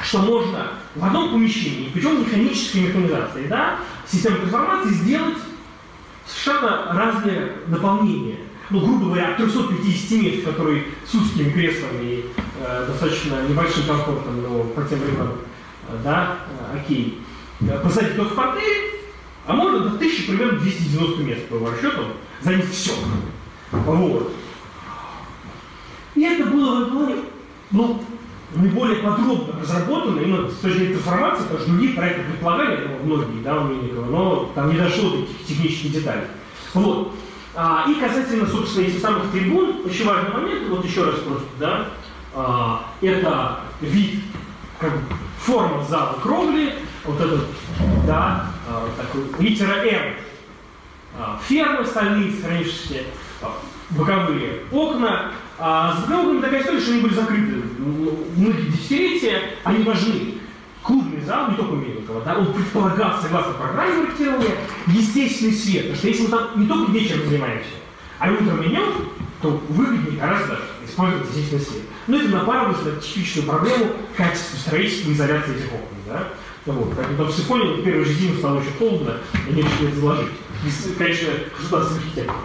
[0.02, 5.38] что можно в одном помещении, причем механической механизации, да, системы трансформации сделать
[6.26, 8.38] совершенно разные дополнения
[8.70, 12.24] ну, грубо говоря, 350 мест, которые с узкими креслами и
[12.60, 15.34] э, достаточно небольшим комфортом, но по тем временам,
[15.88, 16.38] э, да,
[16.72, 17.20] э, окей,
[17.60, 18.90] э, посадить только в портере,
[19.46, 22.06] а можно до 1000 примерно 290 мест по расчетам
[22.42, 22.92] занять все.
[23.70, 24.32] Вот.
[26.16, 27.16] И это было в плане,
[27.70, 28.02] ну,
[28.54, 33.42] наиболее подробно разработано именно с точки зрения трансформации, потому что другие проекты предполагали, ну, многие,
[33.42, 36.24] да, у Мельникова, но там не дошло до таких технических деталей.
[36.74, 37.14] Вот.
[37.58, 41.86] А, и касательно, собственно, этих самых трибун, очень важный момент, вот еще раз просто, да,
[42.34, 44.20] а, это вид
[44.78, 44.92] как,
[45.38, 47.46] форма зала кровли, вот этот,
[48.06, 50.14] да, а, такой литера М.
[51.18, 53.04] А, фермы стальные, хранившиеся,
[53.40, 53.56] а,
[53.88, 55.32] боковые окна.
[55.58, 57.62] А с боковыми такая история, что они были закрыты
[58.36, 60.34] многие десятилетия, они важны.
[60.86, 65.82] Клубный зал, не только Мельникова, да, он предполагал, согласно программе проектирования, естественный свет.
[65.82, 67.70] Потому что если мы там не только вечером занимаемся,
[68.20, 68.84] а утром идем,
[69.42, 71.82] то выгоднее гораздо использовать естественный свет.
[72.06, 75.96] Но это напарывается на типичную проблему качества строительства и изоляции этих окон.
[76.06, 76.28] Да?
[76.66, 76.94] Ну, вот.
[76.96, 79.16] Поэтому там в первый же зиму стало очень холодно,
[79.48, 80.30] и они заложить.
[80.64, 82.36] И, конечно, государственный архитектор.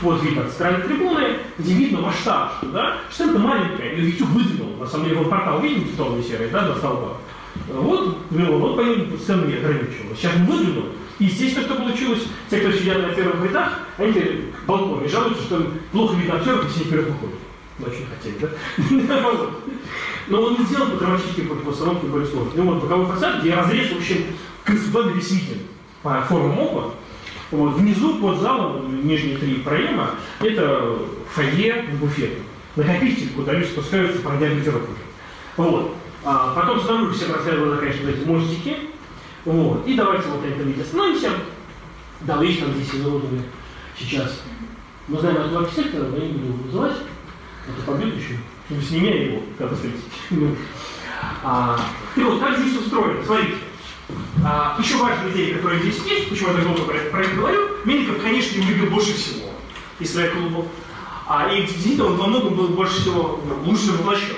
[0.00, 4.30] Вот видно от стороны трибуны, где видно масштаб, что, да, что это маленькое, и YouTube
[4.30, 7.18] выдвинул, на самом деле, вот портал видим бетонный серый, да, до столба.
[7.68, 10.14] Вот, ну, вот по ним сцену не ограничивал.
[10.16, 10.86] Сейчас выдвинул,
[11.18, 15.72] и естественно, что получилось, те, кто сидят на первых рядах, они теперь балконе жалуются, что
[15.92, 17.38] плохо видно актеров, если они вперед выходят.
[17.80, 18.50] Очень хотели, да?
[20.28, 22.52] Но он не сделал по драматическим постановке более сложно.
[22.54, 24.24] Ну вот боковой фасад, где разрез, в общем,
[24.64, 25.58] концептуально весь виден
[26.02, 26.92] по формам окон.
[27.50, 30.98] Вот, внизу под залом, нижние три проема, это
[31.34, 32.44] фойе с буфетом.
[32.76, 35.00] Накопитель, куда люди спускаются, гардероб уже.
[35.56, 35.96] Вот.
[36.24, 38.76] А потом снаружи все проследовали, конечно, эти мостики.
[39.44, 39.86] Вот.
[39.86, 41.30] И давайте вот на этом виде остановимся.
[42.22, 43.42] Да, есть там здесь изуродовали
[43.98, 44.42] сейчас.
[45.08, 46.96] Мы знаем этого архитектора, но я не буду называть.
[47.66, 48.38] Это побьют еще.
[48.66, 50.04] Чтобы с ними его, когда встретить.
[50.30, 50.54] Ну.
[51.42, 51.80] А,
[52.16, 53.54] и вот как здесь устроено, смотрите.
[54.44, 57.34] А, еще важная идея, которая здесь есть, почему я так долго про это, про это
[57.34, 59.50] говорю, Мельников, конечно, не любил больше всего
[59.98, 60.66] из своих клубов.
[61.26, 64.36] А, и действительно он во многом был больше всего лучше воплощен.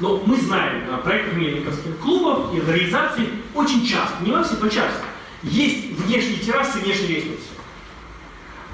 [0.00, 4.60] Но мы знаем на проектах мельниковских клубов и в реализации очень часто, не во всех,
[4.60, 5.04] но часто,
[5.42, 7.48] есть внешние террасы внешние лестницы.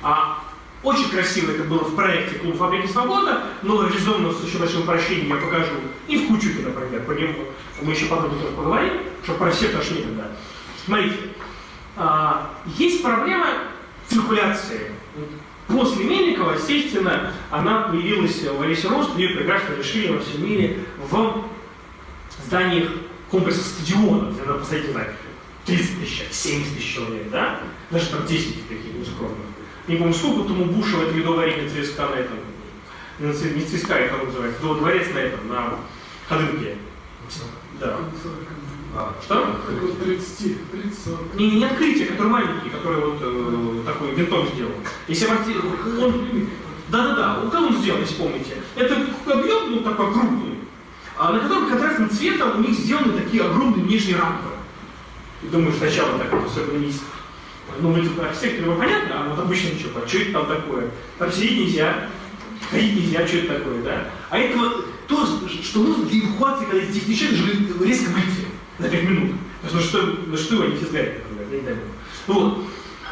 [0.03, 0.39] А
[0.83, 5.31] очень красиво это было в проекте Клуб Фабрики Свобода, но реализовано с очень большим упрощением
[5.31, 5.75] я покажу.
[6.07, 7.45] И в Кучуке, например, по нему
[7.83, 8.93] мы еще подробно тоже поговорим,
[9.25, 10.29] чтобы про все пошли тогда.
[10.85, 11.17] Смотрите,
[11.97, 13.49] а, есть проблема
[14.07, 14.93] циркуляции.
[15.69, 20.79] После Мельникова, естественно, она появилась в Олесе Рост, ее прекрасно решили во всем мире
[21.11, 21.43] в
[22.47, 22.91] зданиях
[23.31, 25.13] комплекса стадиона, где надо посадить, не знаю,
[25.67, 27.61] 30 тысяч, 70 тысяч человек, да?
[27.91, 29.39] Даже там 10 таких нескромных.
[29.89, 32.39] Не помню, сколько тому Буша в этом ледовой арене ЦСКА на этом,
[33.19, 35.75] не ЦСКА, как он называется, дворец на этом, на
[36.29, 36.77] Ходынке.
[37.81, 37.99] Да.
[38.99, 39.61] А, что?
[40.03, 44.73] 30, 30, Не, не, открытие, который маленький, который вот э, такой винтом сделан.
[45.07, 46.49] Если он,
[46.89, 48.55] да-да-да, вот он сделан, если помните.
[48.75, 48.95] Это
[49.27, 50.61] объем, ну, такой крупный,
[51.19, 54.49] а на котором контрастным цветом у них сделаны такие огромные внешние рампы.
[55.43, 56.93] И думаю, сначала так особенно не
[57.81, 60.89] ну, вы тут архитекторы, вы понятно, а вот обычно что, а это там такое?
[61.19, 62.09] Там сидеть нельзя,
[62.71, 64.09] ходить нельзя, что это такое, да?
[64.31, 68.46] А это вот то, что нужно для эвакуации, когда здесь встречают, резко выйти
[68.79, 69.33] на 5 минут.
[69.63, 71.77] Потому что, на что они сгорят, например, я не дай
[72.27, 72.59] Вот.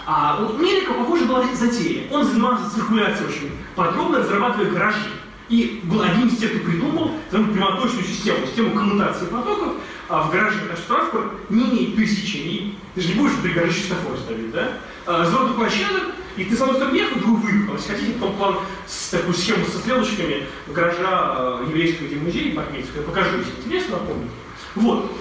[0.07, 2.11] А вот Мелика, похоже, была затея.
[2.11, 5.11] Он занимался циркуляцией очень подробно, разрабатывая гаражи.
[5.49, 9.75] И был один из тех, кто придумал самую прямоточную систему, систему коммутации потоков
[10.09, 12.79] а в гараже, так что транспорт не имеет пересечений.
[12.95, 14.73] Ты же не будешь при гараже светофор ставить, да?
[15.07, 15.25] А,
[15.55, 17.75] площадок, и ты с одной стороны ехал, другой выехал.
[17.75, 23.03] Если хотите, потом план с такую схему со стрелочками гаража э, еврейского музея Бахмейского, я
[23.03, 24.29] покажу, если интересно, напомню.
[24.75, 25.13] Вот.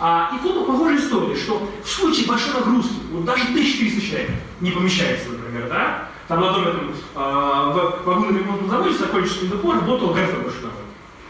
[0.00, 4.70] А, и тут похожая история, что в случае большой нагрузки, вот даже 1300 человек не
[4.70, 10.30] помещается, например, да, там на доме там, а, в вагонно-ремонтном заводе закончился недопор, работал больше
[10.40, 10.78] народу.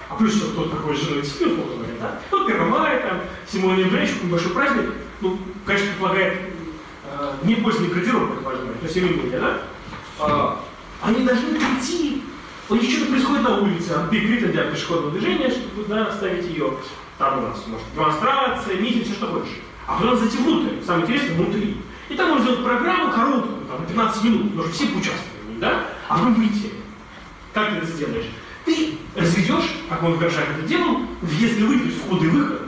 [0.09, 2.21] А плюс еще кто-то такой женой спит, условно говоря, да?
[2.31, 3.21] Вот 1 мая, там,
[3.51, 6.39] 7 ноября, большой праздник, ну, конечно, предполагает
[7.11, 9.63] э, не поздний градировок, как важно, то есть июня, да?
[10.19, 10.61] А,
[11.03, 12.23] они должны прийти,
[12.69, 16.75] у них что-то происходит на улице, а перекрыто для пешеходного движения, чтобы да, оставить ее.
[17.23, 19.61] Там у нас может демонстрация, митинг, все что хочешь.
[19.87, 21.77] А потом зайти внутрь, самое интересное, внутри.
[22.09, 25.87] И там можно сделать программу короткую, там, 15 минут, нужно все поучаствовать, да?
[26.09, 26.73] А потом выйти.
[27.55, 28.27] Как ты это сделаешь?
[28.65, 32.59] Ты разведешь, как он в горшах это делал, въезд и выезд, входы и выходы.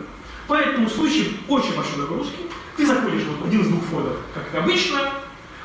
[0.47, 2.37] Поэтому в случае очень большой нагрузки
[2.77, 5.01] ты заходишь вот один из двух входов, как обычно,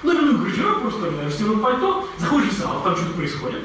[0.02, 3.62] ну, ну, гардероб просто, в пальто, заходишь в зал, там что-то происходит.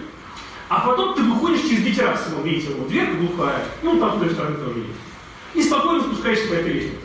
[0.69, 4.21] А потом ты выходишь через две террасы, вот видите, вот дверь глухая, ну там с
[4.21, 5.14] той стороны тоже есть.
[5.55, 6.97] И спокойно спускаешься по этой лестнице.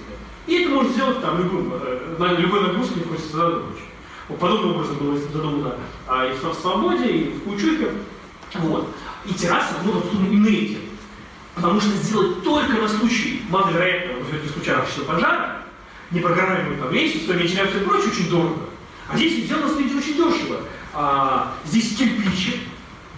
[0.48, 3.78] И это можно сделать там любым, э, на любой нагрузке, хочется задумать.
[4.28, 5.76] Вот подобным образом было задумано
[6.08, 7.90] а, и в Свободе, и в Кучуке.
[8.56, 8.94] Вот.
[9.26, 10.80] И терраса была абсолютно именно этим.
[11.56, 15.64] Потому что сделать только на случай маловероятного, в случае арктического пожара,
[16.12, 18.62] непрограммируемую там лестницу, вентиляцию и прочее, очень дорого.
[19.10, 20.62] А здесь сделано, смотрите, очень дешево.
[20.94, 22.62] А, здесь кирпичи,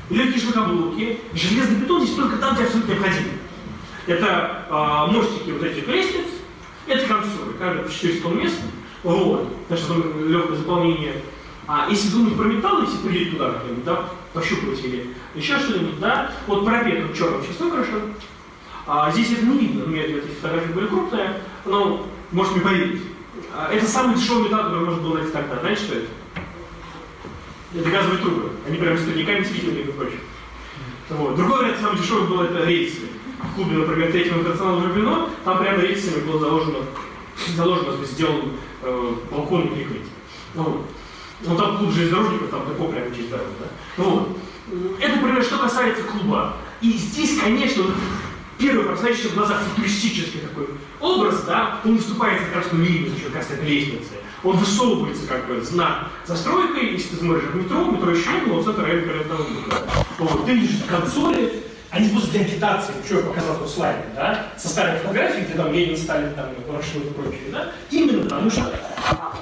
[0.10, 3.30] легкие шлакоблоки, железный бетон здесь только там, где абсолютно необходимо.
[4.08, 6.26] Это а, мостики вот этих лестниц,
[6.88, 8.62] это консоли, каждый по 400 мест,
[9.04, 11.22] вот, что там легкое заполнение.
[11.68, 16.32] А если думать про металл, если прийти туда как-нибудь, да, пощупать или еще что-нибудь, да,
[16.48, 18.14] вот парапет вот черным сейчас выкрашен,
[18.88, 23.02] а здесь это не видно, у меня эти фотографии были крупные, но можете мне поверить.
[23.56, 25.60] А, это самый дешевый металл, который можно было найти тогда.
[25.60, 26.08] Знаете, что это?
[27.74, 28.52] Это газовые трубы.
[28.68, 30.20] Они прям с турниками светили, между прочим.
[31.10, 31.36] Вот.
[31.36, 33.11] Другой вариант, самый дешевый был, это рельсы.
[33.44, 36.80] В клубе, например, третьего интернационала влюблено, там прямо рельсами было заложено,
[37.56, 38.52] заложено, сделан
[38.82, 40.06] э, балконный перекрытие.
[40.56, 40.86] Ну, вот.
[41.44, 43.66] Ну там клуб железнодорожников, там такой прямо через дорогу, да.
[43.98, 44.38] Ну, вот.
[45.00, 46.56] Это, например, что касается клуба.
[46.82, 47.84] И здесь, конечно,
[48.58, 50.68] первый бросающийся в глаза футуристический такой
[51.00, 54.12] образ, да, он наступает за красную линию, за счет красной лестницы.
[54.44, 58.62] Он высовывается как бы знак застройкой, если ты смотришь в метро, метро еще не было,
[58.62, 59.46] вот это район Калетного
[60.18, 64.70] Вот, ты видишь консоли, они просто для агитации, что я показал в слайде, да, со
[64.70, 68.74] старой фотографией, где там Ленин, Сталин, там, Ворошилов и прочее, да, именно потому что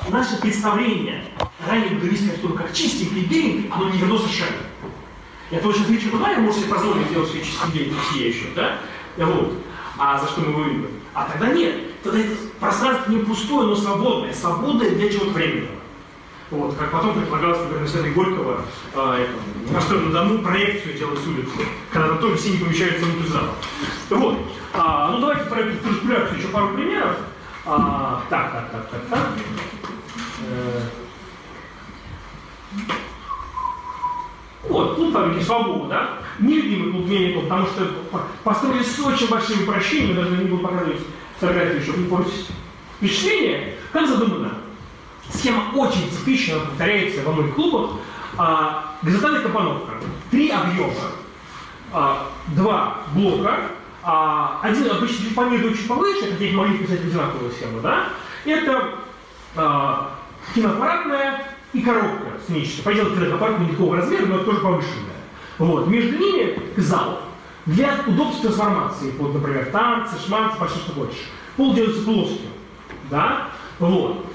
[0.10, 1.24] наше представление
[1.68, 4.58] ранее буддийской архитектуры как чистенький, беленький, оно не верно совершенно.
[5.52, 8.78] Я тоже сейчас туда, я можете себе позволить сделать свои чистенькие беленькие еще, да,
[9.18, 9.54] вот,
[10.00, 10.88] а за что мы воюем.
[11.14, 15.79] А тогда нет, тогда это пространство не пустое, но свободное, свободное для чего-то временного.
[16.52, 18.62] Вот, как потом предполагалось, например, на Святой Горького
[18.96, 19.28] э,
[19.72, 21.52] на дому проекцию делать с улицы,
[21.92, 23.54] когда там тоже все не помещаются внутрь зала.
[24.10, 24.38] Вот.
[24.74, 27.18] А, ну давайте про эту циркуляцию еще пару примеров.
[27.66, 29.28] А, так, так, так, так, так.
[30.48, 30.82] Э,
[34.68, 36.10] вот, ну там свобода, да?
[36.40, 37.94] Нелюбимый клуб Мельников, потому что
[38.44, 41.02] построили с очень большими упрощениями, даже не буду показывать
[41.40, 42.48] фотографии, чтобы не портить
[42.98, 44.59] впечатление, как задумано.
[45.34, 47.92] Схема очень типичная, повторяется во многих клубах.
[48.38, 49.92] А, горизонтальная компоновка.
[50.32, 50.94] Три объема.
[51.92, 53.58] А, два блока.
[54.02, 58.10] А, один обычно чуть пониже, чуть повыше, хотя их могли писать одинаковую схему, да?
[58.46, 58.96] Это
[59.56, 60.12] а,
[60.56, 62.84] киноаппаратная и коробка сценическая.
[62.84, 65.20] Поделать киноаппарат никакого размера, но тоже повышенная.
[65.58, 65.88] Вот.
[65.88, 67.22] Между ними зал.
[67.66, 71.30] Для удобства трансформации, под, например, танцы, шманцы, почти что хочешь.
[71.56, 72.50] Пол делается плоским.
[73.12, 73.50] Да?
[73.78, 74.26] Вот.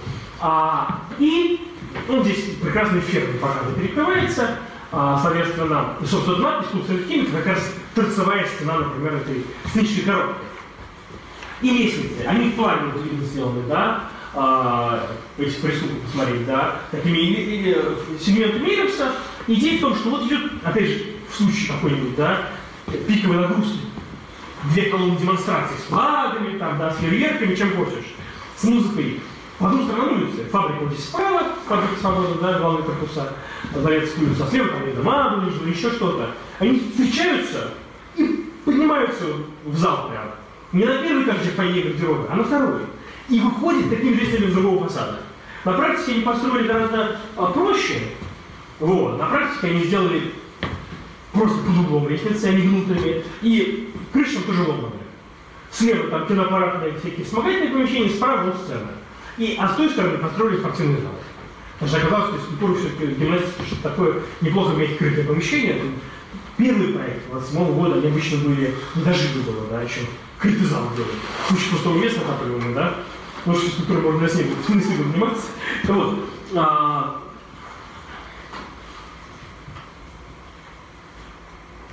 [0.46, 1.58] А, и
[2.06, 4.58] ну, здесь прекрасный фермер показывает, перекрывается,
[4.92, 10.44] а, соответственно, и, собственно, надпись «Курсовых химик» как раз торцевая стена, например, этой сценической коробки.
[11.62, 18.64] И лестницы, они в плане видно сделаны, да, а, эти присутствия посмотреть, да, такими сегментами
[18.64, 19.12] Миллерса.
[19.46, 22.48] Идея в том, что вот идет, опять же, в случае какой-нибудь, да,
[23.08, 23.78] пиковой нагрузки,
[24.64, 28.14] две колонны демонстрации с флагами, там, да, с фейерверками, чем хочешь,
[28.58, 29.22] с музыкой.
[29.58, 33.34] По одну сторону улицы, фабрика здесь справа, фабрика свобода, да, главные корпуса,
[33.72, 36.30] дворец улица, слева там и дома были, еще что-то.
[36.58, 37.70] Они встречаются
[38.16, 39.24] и поднимаются
[39.64, 40.32] в зал прямо.
[40.72, 42.82] Не на первый этаж, фойе гардероба, а на второй.
[43.28, 45.20] И выходит таким же стилем другого фасада.
[45.64, 48.00] На практике они построили гораздо а, проще.
[48.80, 49.18] Вот.
[49.18, 50.32] На практике они сделали
[51.32, 53.22] просто под углом лестницы, они гнутыми.
[53.40, 54.90] И крыша тоже ломаная.
[55.70, 58.90] Слева там киноаппаратные всякие вспомогательные помещения, справа вот сцена.
[59.38, 61.12] И, а с той стороны построили спортивный зал.
[61.78, 65.80] Потому что оказалось, что физкультура все-таки гимнастика, что такое неплохо иметь крытое помещение.
[66.56, 70.00] Первый проект 27 года они обычно были, не дожили было, да, еще
[70.38, 71.14] крытый зал делали.
[71.48, 72.94] Куча пустого места накапливаемого, да.
[73.44, 75.46] Может, физкультурой можно на снегу, в смысле заниматься.
[75.84, 76.18] Вот.
[76.54, 77.22] А,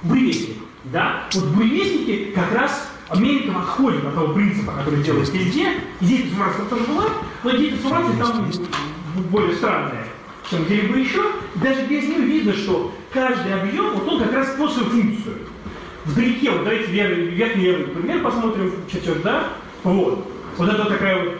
[0.04, 1.28] буревестник, да?
[1.34, 5.74] Вот буревестники как раз Америка отходит от того принципа, который делает везде.
[6.00, 7.06] Идея суммарства тоже была,
[7.44, 8.52] но идея суммарства там
[9.30, 10.08] более странная,
[10.50, 11.22] чем где-либо еще.
[11.56, 15.40] Даже без нее видно, что каждый объем, вот он как раз по свою функцию.
[16.06, 19.50] Вдалеке, вот давайте верхний левый пример посмотрим, чертеж, да?
[19.84, 20.28] Вот.
[20.58, 21.38] Вот это такая вот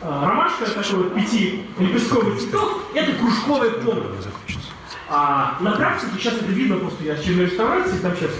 [0.00, 4.28] а, ромашка, такой вот пяти лепестковый цветок, это кружковая комната.
[5.08, 8.30] А на практике сейчас это видно просто, я очередной реставрации, там сейчас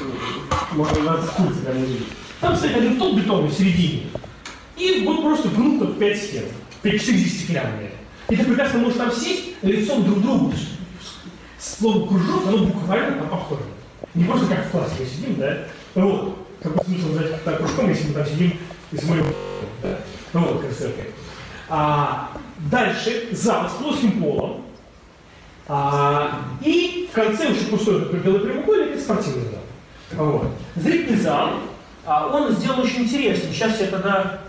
[0.73, 2.07] можно на экскурсии даже видеть.
[2.42, 4.03] Там стоит один стол бетонный в середине.
[4.76, 6.43] И вот просто гнуто пять стен.
[6.82, 7.93] Пять здесь стеклянные.
[8.28, 10.53] И ты прекрасно можешь там сесть лицом друг к другу.
[11.61, 13.62] Слово кружок, оно буквально там похоже.
[14.14, 15.59] Не просто как в классе мы сидим, да?
[15.95, 16.45] Вот.
[16.61, 18.59] Какой смысл называть так кружком, если мы там сидим
[18.90, 19.26] из моего
[19.84, 19.99] да?
[20.32, 20.93] Вот, как
[21.68, 24.64] А, дальше зал с плоским полом.
[25.68, 30.26] А, и в конце очень пустой белый прямоугольник, это спортивный зал.
[30.26, 30.49] Вот.
[30.74, 31.53] Зрительный зал,
[32.07, 33.53] он сделан очень интересно.
[33.53, 34.40] Сейчас я тогда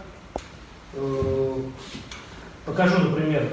[0.93, 1.55] э,
[2.65, 3.47] покажу, например,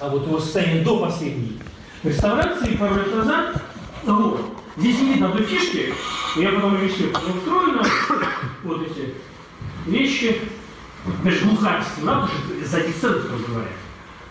[0.00, 1.58] а вот его состояние до последней
[2.02, 3.62] реставрации, пару лет назад.
[4.02, 4.40] Вот.
[4.76, 5.94] Здесь не видно одной фишки.
[6.36, 7.82] Я потом объясню, как устроено.
[8.64, 9.14] Вот эти
[9.86, 10.40] вещи.
[11.22, 13.68] Даже глухая стена, потому что сзади сцены, строго говоря,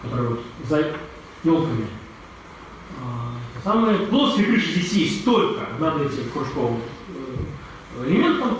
[0.01, 0.91] которая вот за
[1.43, 1.85] елками.
[2.99, 6.81] А, Самая плоская крыша здесь есть только над этим кружковым
[7.99, 8.57] э, элементом.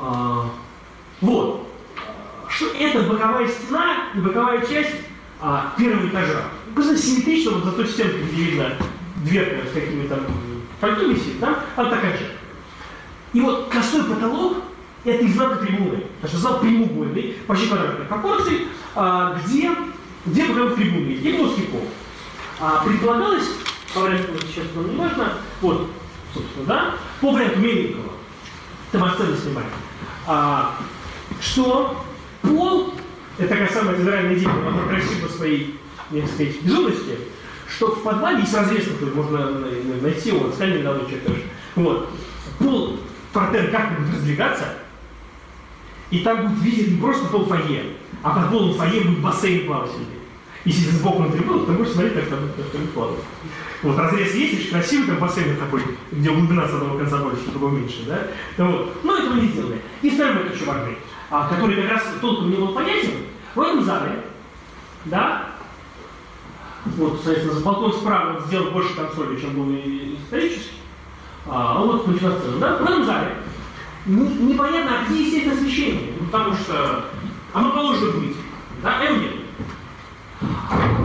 [0.00, 0.50] А,
[1.20, 1.68] Вот.
[2.48, 4.96] Что это боковая стена и боковая часть
[5.40, 6.44] а, первого этажа.
[6.74, 8.76] Просто симметрично, вот за той стенкой, где видно
[9.24, 10.20] дверка с какими-то
[10.80, 11.64] фольгой висит, да?
[11.76, 12.30] Она такая же.
[13.32, 14.58] И вот косой потолок–
[15.04, 16.04] это изнанка трибуны.
[16.20, 18.58] Потому что зал прямоугольный, почти квадратной пропорции,
[18.94, 19.70] а, где,
[20.26, 21.84] где боковые трибуны, где плоский пол.
[22.60, 23.48] А, предполагалось,
[23.94, 25.90] по варианту, сейчас нам не важно, вот,
[26.32, 28.11] собственно, да, по варианту Мельникова,
[28.92, 29.66] Томасцена снимали,
[30.26, 30.76] а,
[31.40, 32.04] что
[32.42, 32.94] пол,
[33.38, 35.80] это такая самая центральная идея, она красиво своей,
[36.10, 37.18] не сказать, безумности,
[37.74, 39.60] что в подвале есть разрез такой, можно
[40.02, 41.42] найти его, скальный недавно человек тоже.
[41.74, 42.10] Вот.
[42.58, 42.98] Пол,
[43.32, 44.74] портер как будет раздвигаться,
[46.10, 50.06] и там будет виден не просто пол фойе, а под полом фойе будет бассейн плавательный.
[50.64, 53.20] Если ты сбоку на трибуну, то можешь смотреть, как там, как там плавает.
[53.82, 55.82] Вот разрез есть, очень красивый, там бассейн такой,
[56.12, 58.28] где глубина с одного конца больше, другого меньше, да?
[58.64, 58.96] Вот.
[59.02, 59.82] Но этого не сделали.
[60.02, 60.98] И второй еще важный,
[61.30, 63.10] а, который как раз толком не был понятен,
[63.54, 64.24] в этом зале,
[65.06, 65.50] да,
[66.84, 70.74] вот, соответственно, балкон справа он сделал больше консолей, чем был и исторически.
[71.46, 72.76] А, а вот включена сцена, да?
[72.76, 73.36] В этом зале
[74.06, 77.06] не- непонятно, а где естественное освещение, ну, потому что
[77.52, 78.36] оно положено быть,
[78.82, 79.32] да, его нет.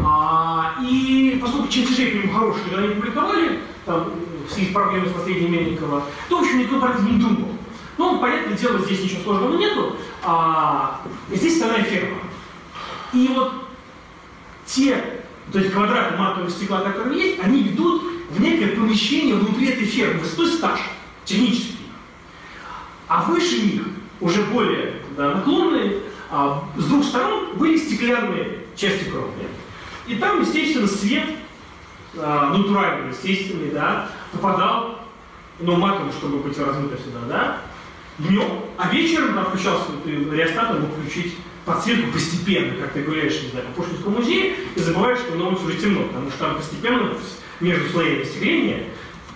[0.06, 4.12] А, и поскольку чертежей к нему хорошие когда они публиковали, там,
[4.48, 7.50] в связи с проблемой с наследием Мельникова, то, в общем, никто про это не думал.
[7.98, 11.02] Ну, понятное дело, здесь ничего сложного нету, а
[11.32, 12.18] здесь вторая ферма.
[13.14, 13.54] И вот
[14.66, 19.86] те, то есть квадраты матового стекла, которые есть, они ведут в некое помещение внутри этой
[19.86, 20.80] фермы, высотой стаж,
[21.26, 21.88] технический.
[23.08, 23.84] А выше них,
[24.20, 26.00] уже более да, наклонные,
[26.30, 29.48] а, с двух сторон были стеклянные части кровли.
[30.08, 31.26] И там, естественно, свет
[32.16, 35.00] а, натуральный, естественный, да, попадал,
[35.60, 37.62] ну, матом, чтобы быть размыто сюда, да,
[38.18, 41.36] днем, а вечером там включался ты реостат, мог включить
[41.66, 45.66] подсветку постепенно, как ты гуляешь, не знаю, по Пушкинскому музею, и забываешь, что на улице
[45.66, 47.12] уже темно, потому что там постепенно
[47.60, 48.84] между слоями остекления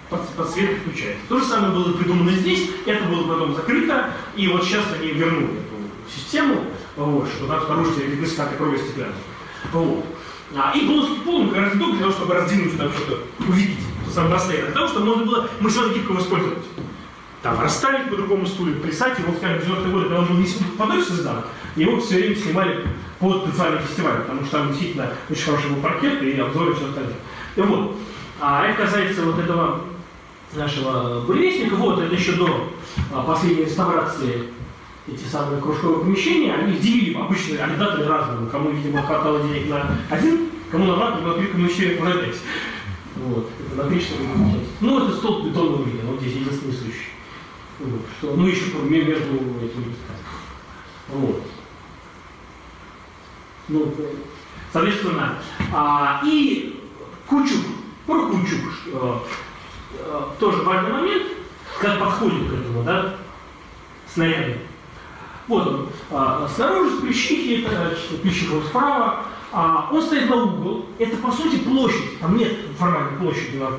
[0.09, 1.21] под- подсветка включается.
[1.27, 5.45] То же самое было придумано здесь, это было потом закрыто, и вот сейчас они вернули
[5.47, 6.63] эту систему,
[6.95, 9.15] вот, что там снаружи видны скаты крови стеклянные.
[9.73, 10.05] Вот.
[10.55, 14.11] А, и плоский пол, ну, как раз для того, чтобы раздвинуть там что-то, увидеть, то
[14.11, 16.63] самое а для того, чтобы можно было максимально гибко использовать.
[17.41, 20.47] Там расставить по другому стуле, плясать, вот, скажем, в 90-е годы, когда он был не
[20.77, 21.43] подольше создан,
[21.75, 22.87] его все время снимали
[23.19, 26.87] под танцевальный фестиваль, потому что там действительно очень хороший был паркет и обзоры и все
[26.87, 27.15] остальное.
[27.55, 27.97] И вот.
[28.39, 29.81] А это касается вот этого
[30.53, 32.71] нашего буревестника, вот, это еще до
[33.13, 34.43] а, последней реставрации
[35.07, 40.49] эти самые кружковые помещения, они делили обычно арендатори разные, кому, видимо, хватало денег на один,
[40.69, 42.37] кому на два, на три, кому еще на пять.
[43.15, 44.13] Вот, это на три, часть.
[44.79, 47.07] Ну, это столб бетонного вида, вот здесь единственный случай.
[47.79, 49.95] Вот, что, ну, еще ме- между этими.
[51.09, 51.43] Вот.
[53.67, 54.13] Ну, э,
[54.71, 55.35] соответственно,
[55.73, 56.79] а, и
[57.27, 57.65] Кучук,
[58.05, 59.27] про Кучук, что,
[59.93, 61.23] э, тоже важный момент,
[61.79, 63.15] как подходит к этому, да,
[64.13, 64.59] снаряду.
[65.47, 69.15] Вот он, а, снаружи Плещихи, это значит, Плещихова справа,
[69.51, 73.71] а, он стоит на угол, это по сути площадь, там нет формальной площади, на-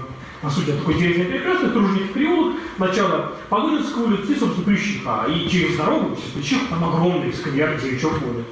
[0.43, 5.77] по сути, это такой деревянный перекресток, Тружеников переулок, начало Погодинской улицы, собственно, Плещиха, и через
[5.77, 8.47] дорогу, через Плещиху, там огромный сквер, где речок ходит.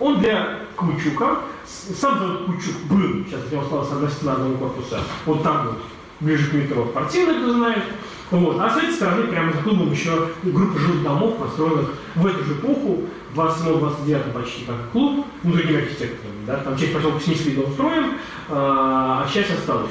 [0.00, 5.00] Он для Кучука, сам зовут Кучук был, сейчас от него осталась одна стена одного корпуса,
[5.26, 5.78] вот там вот,
[6.20, 7.84] ближе к метро, партийный, кто знает.
[8.30, 8.60] Вот.
[8.60, 12.52] А с этой стороны, прямо за клубом еще группа жилых домов, построенных в эту же
[12.54, 13.02] эпоху,
[13.34, 18.14] 27-29 почти как клуб, ну, другими архитекторами, да, там часть поселка снесли, дом строим,
[18.48, 19.90] а часть осталась.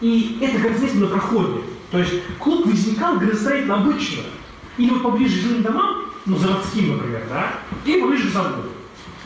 [0.00, 1.60] И это, как известно, на проходе.
[1.90, 4.22] То есть клуб возникал градостроительно обычно.
[4.76, 7.54] Или вот поближе к жилым домам, ну, заводским, например, да,
[7.84, 8.68] или поближе к заводу.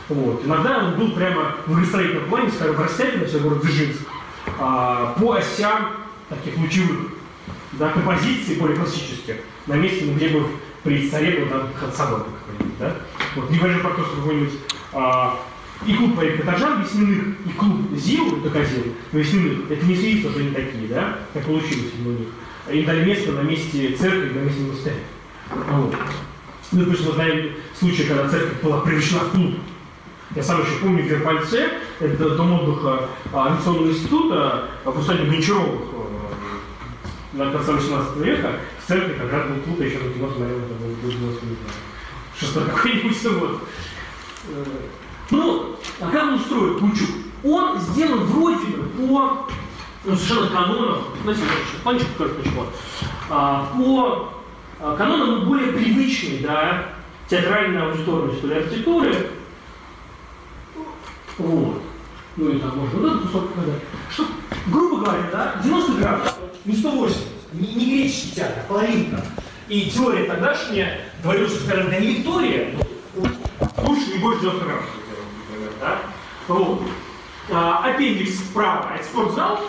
[0.09, 0.45] Вот.
[0.45, 4.03] Иногда он был прямо в градостроительном плане, скажем, Растяпино, город Дзержинск,
[4.59, 5.91] а, по осям
[6.29, 6.99] таких лучевых,
[7.79, 10.47] да, композиций более классических, на месте, ну, где бы
[10.83, 12.97] при царе был там собор какой-нибудь, да.
[13.37, 14.53] Вот, небольшой парковка какой-нибудь
[14.93, 15.39] а,
[15.87, 20.41] и клуб по этажам весняных, и клуб ЗИЛ, это КЗИЛ, весняных, это не свидетельство, что
[20.41, 22.29] они такие, да, как получилось у них.
[22.71, 24.95] Им дали место на месте церкви, на месте монастыря.
[25.71, 25.95] Вот.
[26.73, 29.55] Ну, допустим, мы знаем случай, когда церковь была превращена в клуб.
[30.35, 31.69] Я сам еще помню в Верпальце,
[32.01, 35.81] это дом отдыха авиационного института, а, в усадьбе Гончаровых,
[37.39, 40.75] на конце 18 века в церкви как раз был тут, еще на кино смотрел, это
[40.75, 41.39] был, был, был,
[42.39, 43.61] шестой какой-нибудь вот.
[44.49, 44.65] Э,
[45.31, 47.09] ну, а как он устроен, Кучук?
[47.45, 49.49] Он сделан вроде бы по
[50.05, 51.43] ну, совершенно канонам, знаете,
[51.85, 52.65] панчик, который почему,
[53.31, 54.33] а, по
[54.81, 56.87] а, канонам более привычной, да,
[57.29, 59.31] театральной аудиторной истории архитектуры.
[61.37, 61.83] Вот.
[62.37, 63.83] Ну и там можно вот этот кусок показать.
[64.11, 64.25] Что,
[64.69, 67.23] грубо говоря, да, 90 градусов, не 180,
[67.53, 69.25] не, греческий театр, а половинка.
[69.69, 72.75] И теория тогдашняя говорила, что, скажем, да не Виктория,
[73.15, 74.95] лучше не больше 90 градусов,
[75.81, 75.99] да?
[76.49, 76.83] Вот.
[77.51, 79.61] А, аппендикс справа, это спортзал,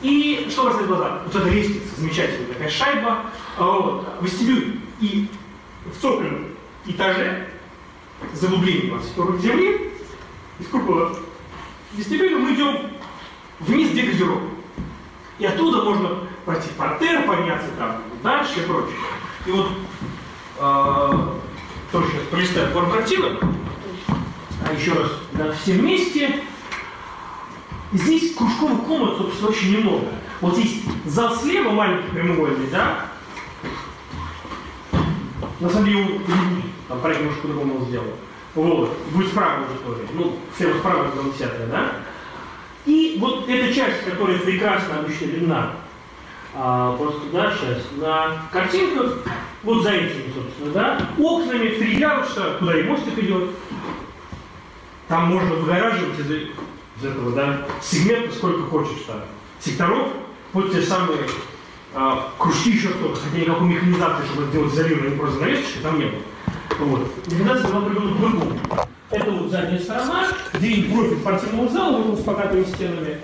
[0.00, 1.22] и что на глаза?
[1.24, 3.26] Вот эта лестница, замечательная такая шайба,
[3.56, 5.28] а вот, вестибюль и
[5.86, 6.48] в цокольном
[6.86, 7.48] этаже,
[8.34, 9.92] заглубление у вас вокруг земли,
[10.58, 11.16] из купола
[11.94, 12.91] вестибюля мы идем
[13.66, 14.46] вниз, где газировка.
[15.38, 16.10] И оттуда можно
[16.44, 18.96] пройти в портер, подняться там дальше и прочее.
[19.46, 19.68] И вот
[20.58, 21.28] э,
[21.90, 23.38] тоже сейчас пролистаю корпоративы,
[24.64, 26.44] а еще раз, да, все вместе.
[27.92, 30.06] Здесь кружковых комнат, собственно, очень немного.
[30.40, 33.06] Вот здесь зал слева маленький прямоугольный, да?
[35.60, 36.20] На самом деле
[36.88, 38.06] там проект немножко по-другому сделал.
[38.54, 40.08] Вот, будет справа аудитория.
[40.14, 41.92] Ну, слева справа это 10 да?
[42.86, 45.72] И вот эта часть, которая прекрасно обещана,
[46.54, 49.18] а, просто, да, сейчас, на картинках,
[49.62, 53.50] вот за этим, собственно, да, окнами в три яруса, куда и мостик идет,
[55.08, 59.20] там можно выгораживать из, из этого, да, сегмента сколько хочешь там,
[59.60, 60.08] секторов,
[60.52, 61.20] вот те самые
[61.94, 66.22] а, кружки еще что-то, хотя никакой механизации, чтобы сделать изолированную просто занавесочкой, там не было.
[66.80, 67.26] Вот.
[67.26, 68.58] Механизация была придумана по-другому.
[69.12, 73.18] Это вот задняя сторона, где профиль спортивного зала с покатыми стенами.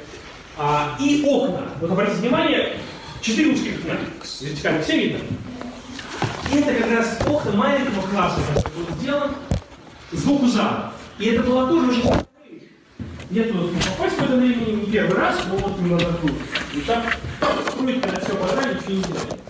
[0.56, 1.62] А, и окна.
[1.80, 2.76] Вот обратите внимание,
[3.20, 3.98] четыре узких окна.
[4.40, 5.20] Вертикально все видно?
[6.52, 8.40] И это как раз окна маленького класса
[8.76, 9.30] был сделан
[10.12, 10.92] сбоку зала.
[11.18, 12.28] И это было тоже очень
[13.30, 16.32] я туда смог попасть в это время не первый раз, но вот именно на тут.
[16.74, 17.18] И так
[17.68, 19.40] строить, когда все подали, ничего не делали.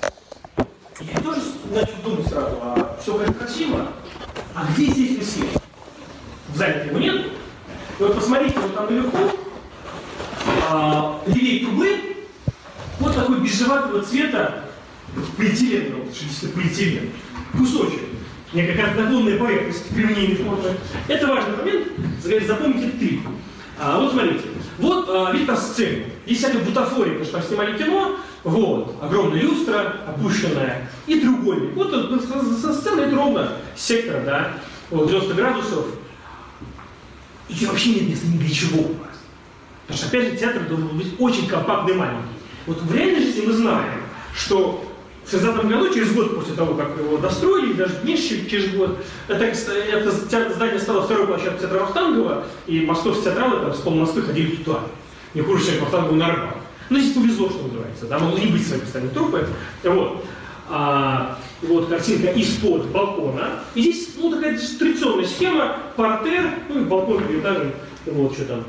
[1.01, 1.41] Я тоже
[1.73, 3.87] начал думать сразу, а все как красиво,
[4.57, 5.68] а где здесь свет?
[6.49, 7.27] В зале его нет.
[7.99, 9.19] И вот посмотрите, вот там наверху,
[10.71, 11.99] а, левее трубы,
[13.01, 14.65] вот такой бежеватого цвета
[15.37, 17.11] полиэтилен, вот, что полиэтилен,
[17.57, 18.01] кусочек.
[18.53, 20.77] Некая как наклонная поверхность прямолинейной формы.
[21.07, 21.89] Это важный момент,
[22.47, 23.21] запомните трик.
[23.79, 24.45] А, вот смотрите,
[24.79, 26.05] вот а, вид на сцену.
[26.25, 31.75] Есть всякая бутафория, потому что там снимали кино, вот, огромная люстра, опущенная, и треугольник.
[31.75, 31.91] Вот
[32.61, 34.53] со сцены это ровно сектор, да,
[34.91, 35.87] вот, 90 градусов.
[37.49, 39.19] И вообще нет места ни для чего у вас.
[39.87, 42.29] Потому что, опять же, театр должен быть очень компактный и маленький.
[42.67, 44.03] Вот в реальной жизни мы знаем,
[44.35, 44.85] что
[45.25, 49.45] в 60 году, через год после того, как его достроили, даже меньше, через год, это,
[49.45, 54.57] это здание стало второй площадкой театра Вахтангова, и московские театралы там с пол Москвы ходили
[54.57, 54.81] туда.
[55.35, 56.57] Не хуже, чем Вахтангову на Арбат.
[56.91, 59.47] Ну, здесь повезло, что называется, да, могло не быть своей постоянной трупы.
[59.85, 60.25] Вот.
[60.71, 63.61] А, вот картинка из-под балкона.
[63.75, 67.73] И здесь, ну, такая традиционная схема, портер, ну, и балкон перед этажем,
[68.07, 68.65] вот что там.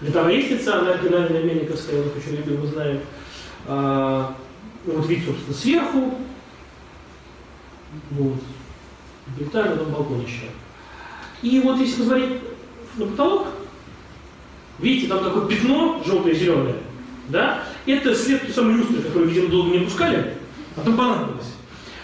[0.00, 3.00] Летовая лестница, она оригинальная Мельниковская, вот очень любим, мы знаем.
[3.66, 4.34] А,
[4.84, 6.14] вот вид, собственно, сверху.
[8.10, 8.38] Вот.
[9.38, 10.46] Детально там балкон еще.
[11.42, 12.40] И вот если посмотреть
[12.96, 13.46] на потолок,
[14.80, 16.76] видите, там такое пятно желтое-зеленое,
[17.28, 17.62] да?
[17.86, 20.34] Это след той самой люстры, которую, видимо, долго не пускали,
[20.74, 21.51] а потом понадобилось.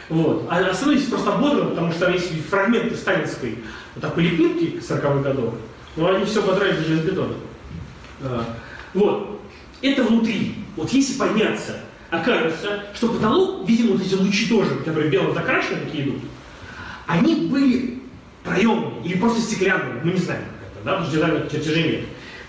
[0.09, 0.47] Вот.
[0.49, 3.59] А остальное здесь просто ободрано, потому что есть фрагменты сталинской
[3.95, 5.55] вот такой лепилки 40-х годов,
[5.97, 7.37] но они все подрали железобетоном.
[8.23, 8.45] А,
[8.95, 9.41] вот.
[9.81, 10.55] Это внутри.
[10.77, 11.77] Вот если подняться
[12.11, 16.23] окажется, что потолок, видимо, вот эти лучи тоже, которые белым закрашены, такие идут,
[17.07, 17.99] они были
[18.45, 22.01] проемные или просто стеклянные, мы не знаем как это, да, потому что дизайна чертежей нет.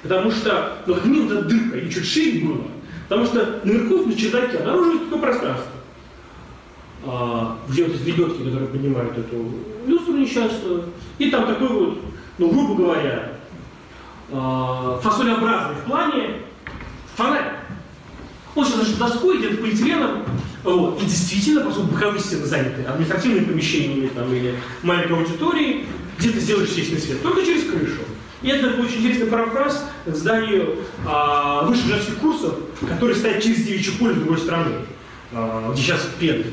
[0.01, 2.67] Потому что, ну, как минимум, эта дырка, или чуть шире было,
[3.09, 5.68] потому что наверху на чердаке обнаружилось такое пространство,
[7.05, 9.45] а, где вот эти лебедки, которые поднимают эту
[9.87, 10.85] люстру несчастную,
[11.17, 11.99] и там такой вот,
[12.37, 13.33] ну, грубо говоря,
[14.31, 16.29] а, фасолеобразный в плане
[17.15, 17.53] фонарь.
[18.55, 20.23] Он сейчас значит, доской, где-то полиэтиленом,
[20.63, 21.01] вот.
[21.01, 25.85] И действительно, поскольку боковые стены заняты административными помещениями там, или маленькой аудиторией,
[26.17, 28.01] где-то сделаешь естественный свет, только через крышу.
[28.41, 32.55] И это такой очень интересный парафраз к зданию а, высших женских курсов,
[32.87, 34.71] который стоит через девичье поле с другой стороны,
[35.33, 36.47] а, где сейчас ПЕД,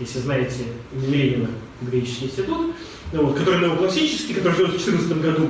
[0.00, 0.64] если знаете,
[1.06, 1.48] Ленина,
[1.80, 2.74] греческий институт,
[3.12, 5.48] вот, который новоклассический, который в 2014 году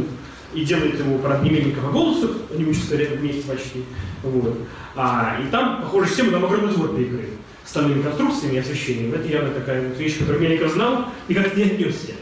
[0.53, 3.85] и делает его, правда, не Мельников, а Голосов, они учатся вместе почти.
[4.23, 4.59] Вот.
[4.95, 7.29] А, и там, похоже, система, там огромный двор для игры
[7.65, 9.15] с остальными конструкциями и освещением.
[9.15, 12.13] Это явно такая вот вещь, которую Мельников знал и как-то не отнесся.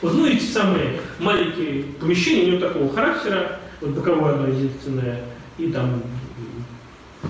[0.00, 5.20] Вот, ну, эти самые маленькие помещения, у него такого характера, вот боковое одно единственное,
[5.58, 6.02] и там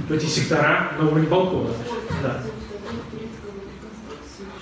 [0.08, 1.70] эти сектора на уровне балкона.
[2.22, 2.42] Да.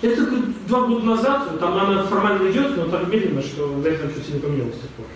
[0.02, 0.26] Это
[0.66, 4.74] два года назад, там она формально идет, но так медленно, что этого что-то не поменялось
[4.76, 5.06] с тех пор.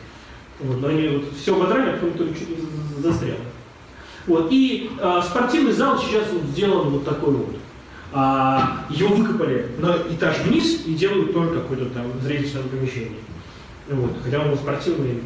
[0.61, 3.39] Вот, но они вот все ободрали, а потом только чуть не застрял.
[4.27, 7.57] Вот, и а, спортивный зал сейчас вот сделан вот такой вот.
[8.13, 13.19] А, его выкопали на этаж вниз и делают тоже какое-то там зрительное помещение.
[13.89, 15.21] Вот, хотя он был спортивный,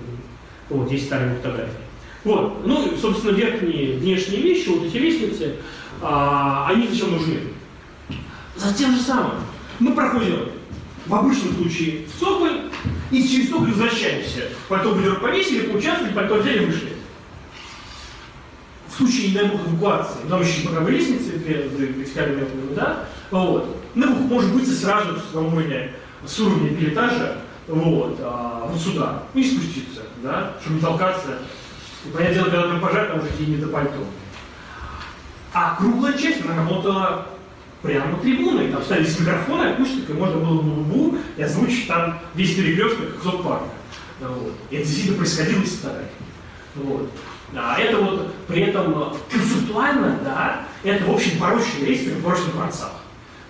[0.71, 1.73] вот, есть старые фотографии.
[2.25, 5.57] Вот, ну, собственно, верхние внешние вещи, вот эти лестницы,
[6.01, 7.41] а, они зачем нужны?
[8.57, 9.33] За тем же самым.
[9.79, 10.51] Мы проходим
[11.07, 12.71] в обычном случае в цоколь
[13.11, 14.49] и через цоколь возвращаемся.
[14.69, 16.93] Потом вдруг повесили, поучаствовали, потом взяли вышли.
[18.89, 23.77] В случае, не дай бог, эвакуации, нам еще боковые лестницы, две вертикальные да, вот.
[23.95, 25.93] Ну, может быть, сразу с уровня,
[26.27, 31.39] с уровня пилотажа, вот, а, вот сюда, и спуститься, да, чтобы не толкаться.
[32.05, 34.05] И, понятное дело, когда там пожар, там уже не до пальто.
[35.53, 37.27] А круглая часть, она работала
[37.83, 43.15] прямо на трибуны, там ставились микрофоны, акустика, можно было бу и озвучить там весь перекресток
[43.15, 43.69] как зоопарка.
[44.21, 44.55] Вот.
[44.71, 46.13] И это действительно происходило с фотографией.
[46.75, 47.11] Вот.
[47.55, 52.53] А это вот при этом э, концептуально, да, это в общем порочный рейстер в порочных
[52.53, 52.93] дворцах.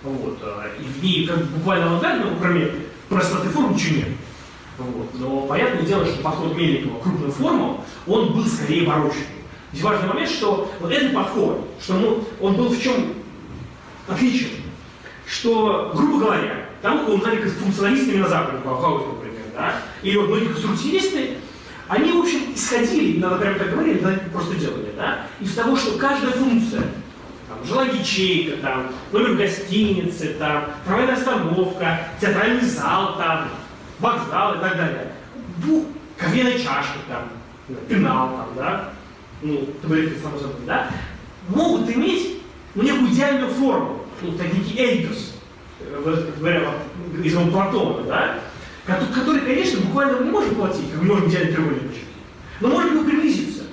[0.03, 0.37] Вот.
[0.41, 2.71] Э, и в ней как буквально авангардно, ну, кроме
[3.09, 4.07] простоты форм, ничего нет.
[4.77, 5.09] Вот.
[5.15, 9.25] Но понятное дело, что подход Мельникова крупную форму, он был скорее барочный.
[9.71, 13.13] Здесь важный момент, что вот этот подход, что ну, он был в чем
[14.09, 14.49] отличен,
[15.27, 20.47] что, грубо говоря, там он знали функционалистами на Западе, Баухаус, например, да, или вот многие
[20.47, 21.37] конструктивисты,
[21.87, 25.97] они, в общем, исходили, надо прямо так говорили, надо просто делали, да, из того, что
[25.97, 26.83] каждая функция,
[27.47, 33.49] там, жилая ячейка, там, номер гостиницы, там, трамвайная остановка, театральный зал, там,
[33.99, 35.13] вокзал и так далее,
[35.63, 35.85] ну,
[36.17, 37.29] кофейная чашка, там,
[37.87, 38.93] пенал, там, да,
[39.41, 40.89] ну, табуретка, само собой, да,
[41.49, 42.39] могут иметь
[42.75, 45.35] ну, некую идеальную форму, ну, некий эйдос,
[46.39, 46.73] говоря
[47.23, 48.39] из Платона, да,
[49.13, 51.91] который, конечно, буквально не может платить, как мы можем идеально треугольник
[52.59, 53.63] но может ему приблизиться.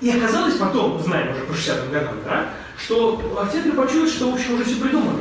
[0.00, 4.54] И оказалось потом, знаем уже по 60-м годам, да, что архитекторы почуяли, что, в общем,
[4.54, 5.20] уже все придумано.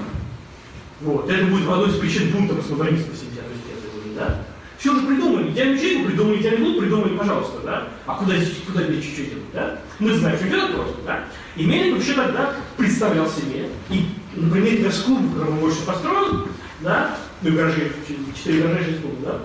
[1.02, 1.30] Вот.
[1.30, 4.46] Это будет одной из причин бунта постмодернистов 70-х да?
[4.82, 5.52] Все уже придумали.
[5.52, 7.88] Идеальную ячейку придумали, идеальный лут придумали, пожалуйста, да?
[8.08, 9.80] А куда здесь, куда здесь чуть-чуть, да?
[10.00, 11.24] Мы знаем, что это просто, да?
[11.56, 16.48] И Мельников еще тогда представлял себе, и, например, Верскул, который он больше построил,
[16.80, 17.92] да, ну, гаражи,
[18.36, 19.40] четыре гаража, шесть клубов, да,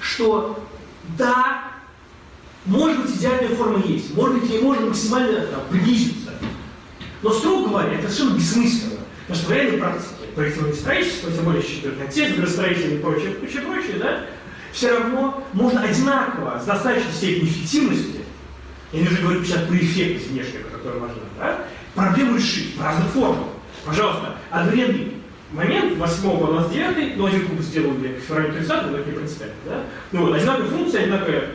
[0.00, 0.64] что
[1.16, 1.62] да,
[2.66, 6.32] может быть, идеальная форма есть, может быть, ей можно максимально там, приблизиться.
[7.22, 9.00] Но, строго говоря, это совершенно бессмысленно.
[9.28, 9.78] Потому что в реальной
[10.38, 14.20] практике проектирование строительства, тем более четвертый отец, градостроители и прочее, прочее, прочее, да,
[14.72, 18.20] все равно можно одинаково, с достаточной степенью эффективности,
[18.92, 21.64] я не уже говорю сейчас про эффектность внешнюю, которая важна, да,
[21.94, 23.48] проблему решить в разных формах.
[23.84, 25.14] Пожалуйста, одновременный
[25.52, 29.54] момент 8 по 29, ну, один куб сделали к февралю 30 но это не принципиально,
[29.66, 29.82] да,
[30.12, 31.48] ну, вот, одинаковая функция, одинаковая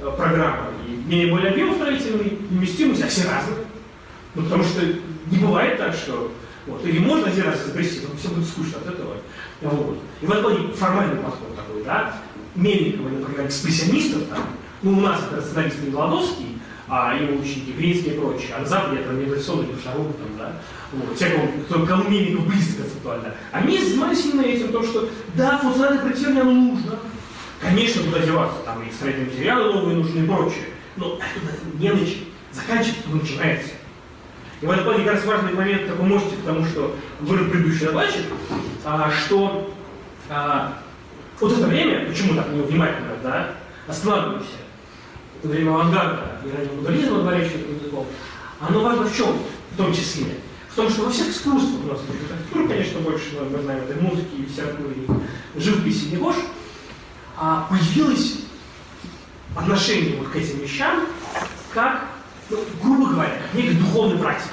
[0.00, 3.64] э, программа, и менее более объем строительный, вместимость, а все разные.
[4.34, 4.82] Ну, потому что
[5.30, 6.30] не бывает так, что
[6.68, 6.84] вот.
[6.84, 9.14] Или можно один раз изобрести, но все будет скучно от этого.
[9.62, 9.98] Вот.
[10.20, 12.14] И в этом формальный подход такой, да.
[12.54, 14.40] Мельникова, например, экспрессионистов, там,
[14.82, 16.58] ну, у нас это рационалист Меладовский,
[16.88, 20.52] а его ученики Гринский и прочие, а на Западе это революционный Шаров, там, да,
[20.92, 23.34] вот, всякого, кто, кому Мельников близко концептуально.
[23.52, 26.98] Они занимались именно этим, то, что, да, функциональное проектирование нужно,
[27.60, 30.64] конечно, куда деваться, там и строительные материалы новые нужны и прочее,
[30.96, 33.70] но это не начинается, заканчивается, начинается.
[34.60, 38.24] И в этом плане, кажется, важный момент, такой можете, потому что вырод предыдущий докладчик,
[38.84, 39.72] а, что
[40.28, 40.78] а,
[41.38, 43.50] вот это время, почему так невнимательно, да,
[43.86, 44.48] останавливаемся,
[45.38, 48.06] это время авангарда и раннего модернизма, говорящего языком,
[48.60, 49.38] оно важно в чем,
[49.72, 50.26] в том числе?
[50.70, 54.28] В том, что во всех искусствах у нас, архитектура, конечно, больше, мы знаем, это музыки,
[54.38, 54.94] литературы,
[55.56, 56.36] живописи, не ложь,
[57.36, 58.40] а появилось
[59.56, 61.06] отношение вот к этим вещам
[61.72, 62.04] как
[62.50, 64.52] ну, грубо говоря, как некой духовной практики.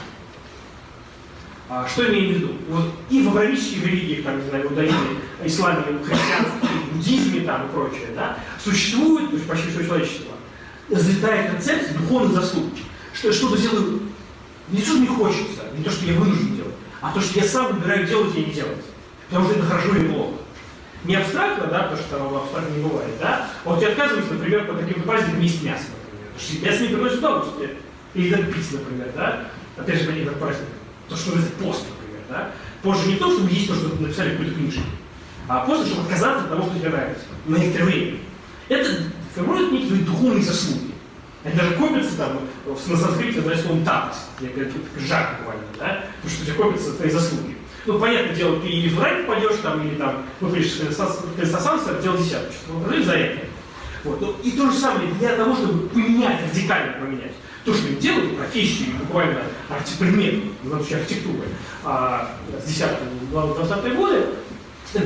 [1.68, 2.54] А, что имею в виду?
[2.70, 8.10] Вот и в авраамических религиях, там, не знаю, иудаизме, исламе, христианстве, буддизме там и прочее,
[8.16, 10.34] да, существует, то есть почти все человечество,
[10.90, 12.66] разлетает концепция духовных заслуг.
[13.14, 14.02] Что что-то делаю
[14.70, 17.46] не то, что мне хочется, не то, что я вынужден делать, а то, что я
[17.46, 18.84] сам выбираю делать или не делать.
[19.30, 20.34] Потому что это хорошо или плохо.
[21.04, 24.74] не абстрактно, да, потому что там абстрактно не бывает, да, вот я отказываюсь, например, по
[24.74, 26.32] таким праздникам есть мясо, например.
[26.34, 27.70] Потому что мясо не приносит удовольствие.
[28.16, 29.48] Или пить, например, да,
[29.78, 30.74] опять же, по некоторым праздникам.
[31.10, 32.52] То, что называется пост, например, да.
[32.82, 34.82] Позже не то, чтобы есть то, что написали в какой-то книжке,
[35.48, 37.26] а просто, чтобы отказаться от того, что тебе нравится.
[37.46, 38.18] На некоторое время.
[38.70, 38.90] Это
[39.36, 40.92] формирует некие духовные заслуги.
[41.44, 46.34] Они даже копятся там, на санскрите называется словом тапс, я говорю, жар буквально, да, потому
[46.34, 47.58] что у тебя копятся твои заслуги.
[47.86, 52.18] Ну, понятное дело, ты или в рай попадешь, там, или там, ну, выпишешь Христосанство, дело
[52.18, 53.46] десятое, что за это.
[54.04, 54.22] Вот.
[54.22, 57.34] Ну, и то же самое для того, чтобы поменять, радикально поменять
[57.66, 59.42] то, что они делают, профессию, буквально
[59.98, 61.48] предмет, в данном случае архитектуры,
[61.84, 62.32] а,
[62.64, 62.88] с 10
[63.32, 64.26] 20 годы,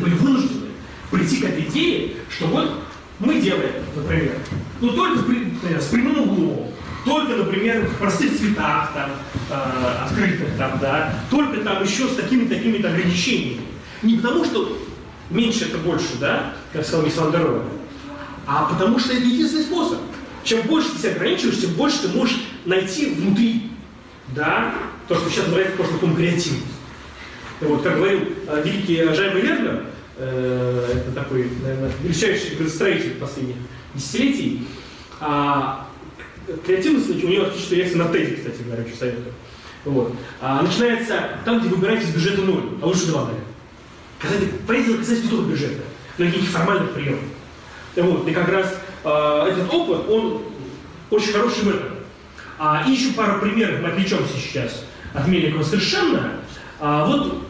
[0.02, 0.68] были вынуждены
[1.10, 2.84] прийти к этой идее, что вот
[3.20, 4.36] мы делаем, например,
[4.82, 6.72] ну только например, с прямым углом,
[7.06, 9.12] только, например, в простых цветах там,
[9.50, 13.62] э, открытых там, да, только там еще с такими-то такими ограничениями.
[14.04, 14.78] Не потому, что
[15.30, 17.18] меньше это больше, да, как сказал Мисс
[18.48, 20.00] а потому что это единственный способ.
[20.44, 23.72] Чем больше ты себя ограничиваешь, тем больше ты можешь найти внутри,
[24.36, 24.74] да,
[25.08, 26.66] то, что сейчас называется таком креативность.
[27.62, 29.86] Вот, как говорил э, великий Жайба Лернер,
[30.18, 33.56] э, это такой, наверное, величайший градостроитель последних
[33.94, 34.68] десятилетий,
[35.20, 35.88] а,
[36.66, 39.34] креативность у него отличная реакция на тезе, кстати говоря, очень советую.
[39.86, 40.14] Вот.
[40.42, 43.46] А, начинается там, где выбираете из бюджета ноль, а лучше два, наверное.
[44.20, 45.82] Когда ты поедете касается не только бюджета,
[46.18, 47.24] но и каких формальных приемов.
[47.96, 48.28] Вот.
[48.28, 50.42] И как раз э, этот опыт, он
[51.10, 51.90] очень хороший в этом.
[52.58, 54.84] А, и еще пару примеров, мы отвлечемся сейчас
[55.14, 56.34] от Мельникова совершенно.
[56.80, 57.42] А, вот,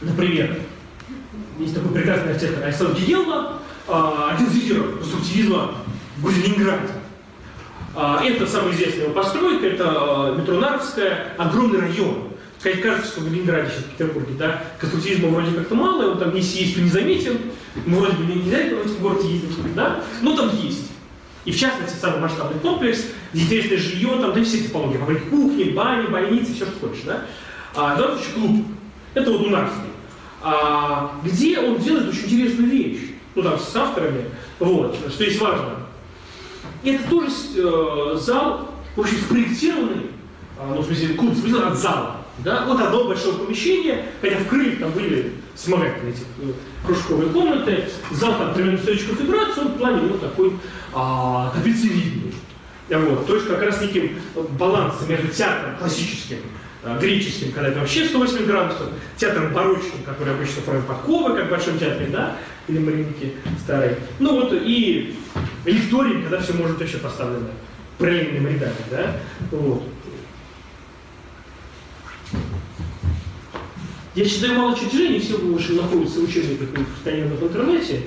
[0.00, 0.58] например,
[1.58, 5.74] есть такой прекрасный архитектор Александр Гигелла, а, один из лидеров конструктивизма
[6.18, 6.88] в Ленинграде.
[7.94, 12.28] А, это самая известная его постройка, это а, метро Нарвская, огромный район.
[12.58, 16.34] Сказать, кажется, что в Ленинграде, сейчас в Петербурге, да, конструктивизма вроде как-то мало, он там
[16.34, 17.38] не есть, не заметен,
[17.86, 20.85] вроде бы нельзя в городе ездить, да, но там есть.
[21.46, 25.70] И в частности, самый масштабный комплекс, где интересное жилье, там, да все типологии, фабрики кухни,
[25.70, 27.22] бани, больницы, все, что хочешь, да.
[27.74, 28.66] А, данном случае клуб.
[29.14, 29.90] Это вот Унарский.
[30.42, 33.10] А, где он делает очень интересную вещь.
[33.36, 34.24] Ну, там, с авторами.
[34.58, 35.86] Вот, что есть важно.
[36.82, 40.10] Это тоже э, зал, в общем, спроектированный,
[40.58, 42.16] ну, в смысле, клуб спроектирован от зала.
[42.38, 42.64] Да?
[42.66, 46.52] Вот одно большое помещение, хотя в Крыме там были вспомогательные эти э,
[46.84, 50.52] кружковые комнаты, зал там тренировочной конфигурации, он в плане вот такой
[50.92, 52.34] а, таблицевидный.
[52.88, 54.18] Вот, то есть как раз неким
[54.58, 56.38] балансом между театром классическим,
[56.84, 61.50] а, греческим, когда это вообще 108 градусов, театром барочным, который обычно формирует Подкова, как в
[61.50, 62.36] Большом театре, да,
[62.68, 63.32] или Маринки
[63.64, 63.96] старой.
[64.18, 65.16] Ну вот и
[65.64, 67.48] лекторий, когда все может вообще поставлено
[67.98, 69.16] параллельными рядами, да,
[69.50, 69.82] вот.
[74.16, 78.00] Я считаю мало чертежей, все больше находятся в учебниках постоянно в интернете.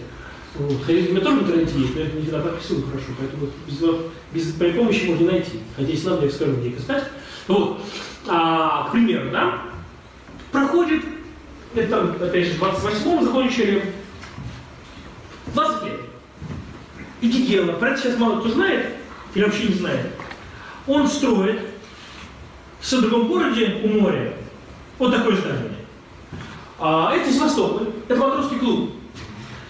[0.56, 0.82] Вот.
[0.84, 4.44] Хотя у меня тоже в интернете есть, но я не всегда подписываю хорошо, поэтому без,
[4.48, 5.60] без моей помощи можно найти.
[5.76, 7.04] Хотя если надо, я скажу, где их искать.
[7.48, 7.82] Вот.
[8.28, 9.62] А, к примеру, да,
[10.52, 11.04] проходит,
[11.76, 13.94] это опять же, 28-м закончили,
[15.54, 16.00] 20 лет.
[17.22, 18.96] И Гигела, про это сейчас мало кто знает,
[19.36, 20.08] или вообще не знает.
[20.88, 21.60] Он строит
[22.82, 24.34] в другом городе у моря
[24.98, 25.69] вот такое здание.
[26.80, 28.92] А, это Севастополь, это матросский клуб.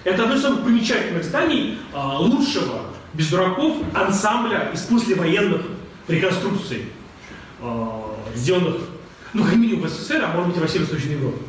[0.03, 2.81] Это одно из самых примечательных зданий а, лучшего,
[3.13, 5.61] без дураков, ансамбля из послевоенных
[6.07, 6.85] реконструкций,
[7.61, 8.77] а, сделанных,
[9.33, 11.39] ну, как минимум в СССР, а может быть и в России Восточной Европе,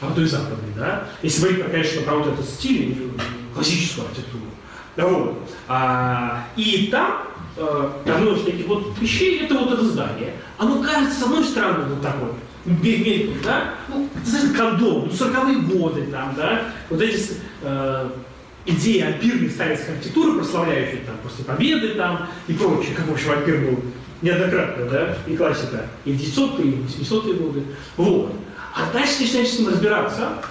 [0.00, 1.06] а то и Западной, да?
[1.22, 3.12] Если говорить, конечно, про вот этот стиль,
[3.54, 4.44] классическую архитектуру.
[4.96, 5.50] Да, вот.
[5.68, 7.24] А, и там
[7.56, 10.34] одно из таких вот вещей, это вот это здание.
[10.56, 12.32] Оно кажется, с одной стороны, вот такое,
[12.64, 14.08] мельком, да, ну,
[14.56, 17.20] кондом, ну, 40-е годы, там, да, вот эти
[17.62, 18.10] э,
[18.66, 23.58] идеи альпирной советской архитектуры, прославляющие там после победы там и прочее, как, в общем, альпир
[23.58, 23.80] был
[24.22, 27.62] неоднократно, да, и классика, и в 900-е, и 800-е годы,
[27.96, 28.34] вот.
[28.74, 30.42] А дальше начинаешь с ним разбираться,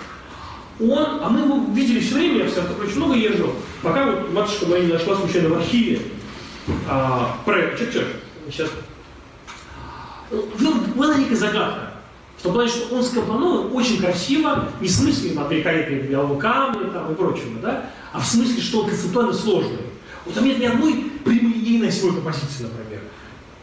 [0.79, 4.65] он, а мы его видели все время, я все очень много езжу, пока вот матушка
[4.65, 6.01] моя не нашла случайно в архиве
[6.87, 8.07] а, проект, чуть-чуть,
[8.49, 8.69] сейчас,
[10.31, 11.88] ну, была некая загадка,
[12.43, 17.11] том плане, что он скомпонован очень красиво, не в смысле там, великолепия белого камня там,
[17.11, 19.79] и прочего, да, а в смысле, что он концептуально сложный.
[20.25, 23.01] Вот там нет ни одной прямолинейной осевой композиции, например.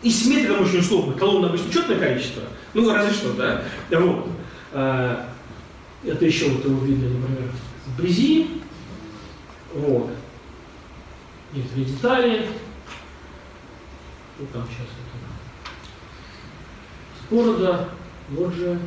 [0.02, 1.14] И симметрия там очень условно.
[1.14, 2.42] Колонна обычно четное количество,
[2.74, 3.62] ну разве что, да.
[3.90, 4.28] Вот.
[4.72, 5.30] А,
[6.04, 7.50] это еще вот его видно, например,
[7.86, 8.60] вблизи.
[9.74, 10.10] Вот.
[11.52, 12.48] Некоторые детали.
[14.38, 15.16] Вот там сейчас это.
[17.34, 17.88] Города.
[18.30, 18.78] Вот же.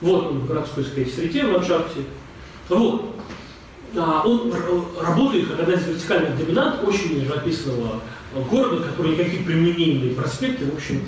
[0.00, 2.00] Вот он в городской, сказать, среде, в ландшафте.
[2.68, 3.14] Вот.
[3.96, 4.52] а, он
[5.00, 8.02] работает как одна из вертикальных доминант очень живописного
[8.50, 11.02] города, который никакие применения проспекты, в общем,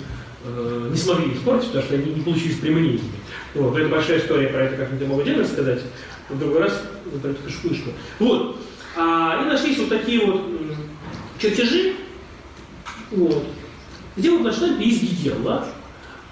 [0.45, 3.11] э, не смогли испортить, потому что они не получились применениями.
[3.53, 5.81] Вот, это большая история про это как-нибудь могу отдельно рассказать.
[6.29, 6.81] В другой раз
[7.21, 7.91] про эту шпышку.
[8.19, 8.57] Вот.
[8.95, 10.41] А, и нашлись вот такие вот
[11.39, 11.95] чертежи,
[13.11, 13.45] вот,
[14.15, 15.67] где вот начинали есть Гигела.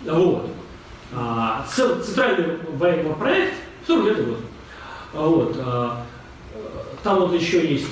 [0.02, 0.50] Вот.
[1.14, 3.55] А, центральный военный проект
[3.88, 4.39] 40 лет вот.
[5.14, 5.55] А, вот.
[5.60, 6.03] А,
[7.03, 7.88] там вот еще есть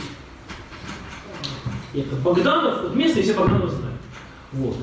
[1.94, 4.02] это Богданов, вот местные все Богданов знают.
[4.52, 4.78] Вот.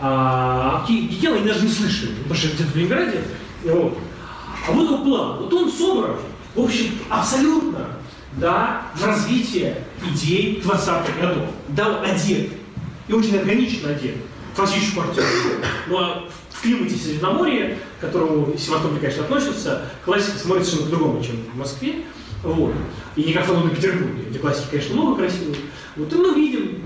[0.00, 3.22] А Гигела они даже не слышали, потому что где-то в Ленинграде.
[3.64, 3.98] Вот.
[4.68, 5.38] А вот его план.
[5.38, 6.16] Вот он собран,
[6.54, 7.86] в общем, абсолютно
[8.34, 11.48] да, в развитие идей 20-х годов.
[11.68, 12.50] Да, одет.
[13.08, 14.16] И очень органично одет.
[14.54, 15.26] Классическую квартиру.
[15.88, 16.24] Ну а
[16.60, 21.94] в климате Средиземноморья, к которому Севастополь, конечно, относится, классика смотрится совершенно по-другому, чем в Москве.
[22.42, 22.74] Вот.
[23.16, 25.56] И не как в Петербурге, где классики, конечно, много красивых.
[25.96, 26.82] Вот и мы видим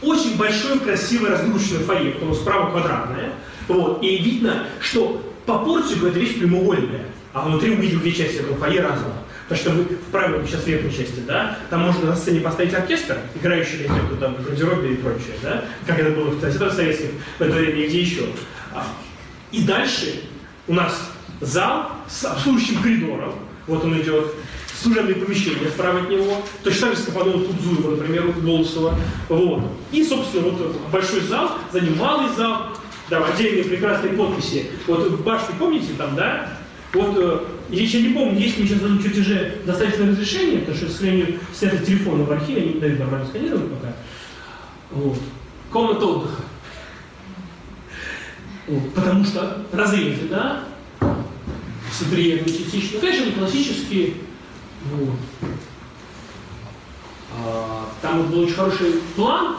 [0.00, 3.32] очень большое, красивое, разгрузочное фойе, потому что справа квадратное.
[3.68, 4.02] Вот.
[4.02, 7.04] И видно, что по портику это вещь прямоугольная,
[7.34, 9.14] а внутри видим две части этого фойе разного.
[9.46, 13.18] Потому что вы в правой, сейчас верхней части, да, там можно на сцене поставить оркестр,
[13.34, 17.52] играющий кто там гардеробе и прочее, да, как это было в театрах советских в это
[17.52, 18.26] время и где еще.
[19.52, 20.22] И дальше
[20.66, 23.34] у нас зал с обслуживающим коридором,
[23.66, 24.34] вот он идет,
[24.80, 28.94] служебные помещения справа от него, точно так же Скопанова Тудзуева, например, у Голосова.
[29.28, 29.64] Вот.
[29.92, 32.68] И, собственно, вот большой зал, за ним малый зал,
[33.10, 34.66] да, отдельные прекрасные подписи.
[34.86, 36.50] Вот в башне, помните, там, да?
[36.92, 37.40] Вот, э,
[37.70, 41.38] я еще не помню, есть ли сейчас на чертеже достаточное разрешение, потому что, к сожалению,
[41.52, 43.92] сняты телефоны в архиве, они не дают нормально сканировать пока.
[44.92, 45.18] Вот.
[45.70, 46.42] Комната отдыха.
[48.94, 50.64] Потому что разрезы, да,
[51.90, 52.90] соприемные частично.
[52.94, 54.14] Ну, конечно, не классические,
[54.92, 55.16] вот.
[57.36, 59.56] А, там вот был очень хороший план,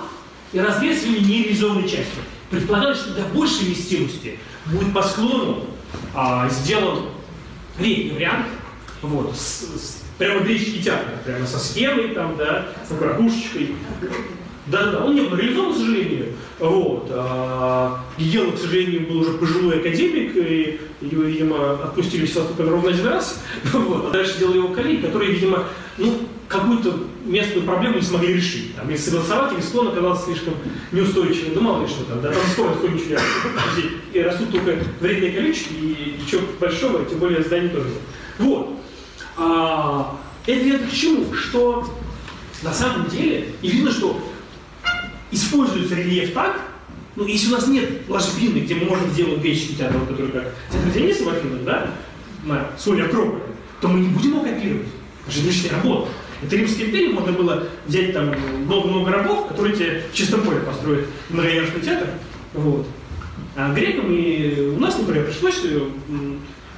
[0.53, 2.20] и разрез не нереализованной части.
[2.49, 5.66] Предполагалось, что для большей вместимости будет по склону
[6.14, 7.05] а, сделан
[7.80, 8.47] летний вариант,
[9.01, 12.91] вот, с, с, прямо греческий театр, прямо со схемой, там, да, с
[14.70, 14.72] ракушечкой.
[14.72, 16.26] Да-да-да, он не был реализован, к сожалению.
[16.59, 17.07] Вот.
[17.11, 22.89] А, Гегел, к сожалению, был уже пожилой академик, и его, видимо, отпустили в Севастополь ровно
[22.89, 23.41] один раз.
[23.74, 24.11] Вот.
[24.11, 25.65] Дальше делали его коллеги, которые, видимо,
[25.97, 26.13] ну,
[26.47, 28.76] какую-то местную проблему не смогли решить.
[28.76, 30.55] Там, или согласовать, или склон оказался слишком
[30.91, 31.55] неустойчивым.
[31.55, 33.20] Ну, мало ли что там, да, там скоро растет.
[34.13, 37.89] И растут только вредные количества, и ничего большого, тем более зданий тоже.
[38.39, 38.70] Вот.
[39.38, 41.34] А, это, это к чему?
[41.34, 41.86] Что
[42.63, 44.20] на самом деле, и видно, что
[45.32, 46.61] используется рельеф так,
[47.15, 50.91] ну, если у нас нет ложбины, где мы можем сделать греческий театр, который как театр
[50.93, 51.91] Дениса в Афинах, да,
[52.45, 53.41] на соль Акрополя,
[53.82, 54.88] то мы не будем его копировать.
[55.27, 56.09] Это же лишняя работа.
[56.41, 58.34] Это Римской империи можно было взять там
[58.65, 62.07] много-много рабов, которые тебе в чистом поле построят многоярусный театр.
[62.53, 62.88] Вот.
[63.55, 65.61] А грекам и у нас, например, пришлось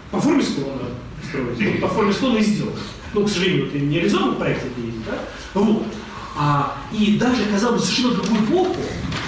[0.09, 0.81] по форме склона
[1.27, 1.79] строить.
[1.79, 2.75] по форме склона и сделать.
[3.13, 4.63] Ну, к сожалению, это не реализован проект,
[5.05, 5.19] да?
[5.53, 5.85] Вот.
[6.35, 8.75] А, и даже, казалось бы, совершенно другую эпоху,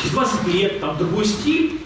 [0.01, 1.81] через 20 лет, там другой стиль,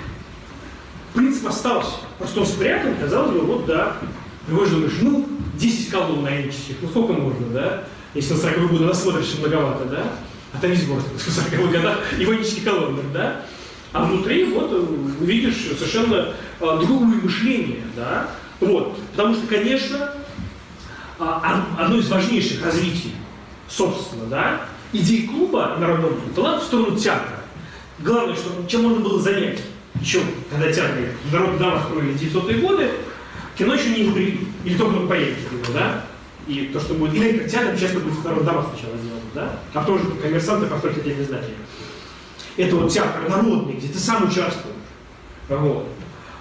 [1.13, 1.91] принцип остался.
[2.18, 3.97] Просто он спрятан, казалось бы, вот да.
[4.45, 7.84] Приводишь, думаешь, ну, 10 колонн наенческих, ну сколько можно, да?
[8.13, 10.03] Если на 40 годы насмотришь, многовато, да?
[10.53, 13.41] А там весь город в 40 годах ионических колоннах, да?
[13.91, 14.72] А внутри вот
[15.20, 18.30] видишь совершенно а, другое мышление, да?
[18.59, 18.97] Вот.
[19.11, 20.13] Потому что, конечно,
[21.20, 23.13] а, одно из важнейших развитий,
[23.68, 24.61] собственно, да,
[24.93, 27.41] идеи клуба народного была в сторону театра.
[27.99, 29.59] Главное, что чем можно было занять,
[29.99, 32.91] еще когда театры народ дома строили 900-е годы,
[33.57, 36.05] кино еще не изобрели, или только появится его, да?
[36.47, 39.59] И то, что будет электротеатр, часто будет народ дома сначала сделано, да?
[39.73, 41.55] А тоже коммерсанты построят отдельные здания.
[42.55, 44.75] Это вот театр народный, где ты сам участвуешь.
[45.49, 45.88] Вот.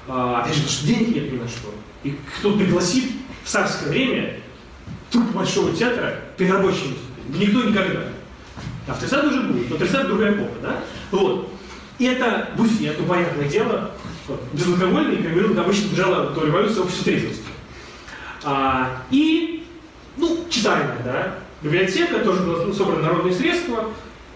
[0.08, 1.74] А, опять же, потому что денег нет ни на что.
[2.04, 3.10] И кто пригласит
[3.44, 4.40] в царское время
[5.10, 6.96] труп большого театра перед рабочим
[7.28, 8.04] Никто никогда.
[8.86, 10.80] А в 30 уже будет, но 30 другая эпоха, да?
[11.10, 11.50] Вот.
[11.98, 13.90] И это буфет, ну, понятное дело,
[14.52, 17.44] безалкогольный, как говорил, обычно бежала до революции общество трезвости.
[18.44, 19.66] А, и,
[20.16, 23.86] ну, читальная, да, библиотека, тоже ну, собраны народные средства,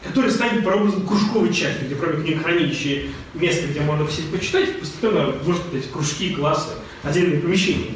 [0.03, 5.75] которые станет прообразом кружковой части, где кроме хранилище место, где можно посидеть почитать, постепенно вырастут
[5.75, 6.71] эти кружки, классы,
[7.03, 7.91] отдельные помещения.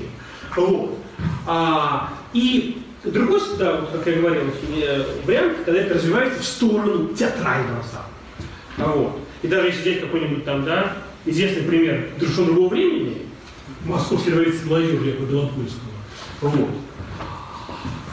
[0.57, 0.99] Вот.
[1.47, 4.45] А, и Другой, да, вот, как я говорил,
[5.27, 8.07] вариант, когда это развивается в сторону театрального зала.
[8.79, 9.21] А вот.
[9.43, 10.97] И даже если взять какой-нибудь там, да,
[11.27, 13.23] известный пример совершенно другого времени,
[13.85, 15.91] московской революции молодежи Якова Белопольского,
[16.41, 16.71] вот.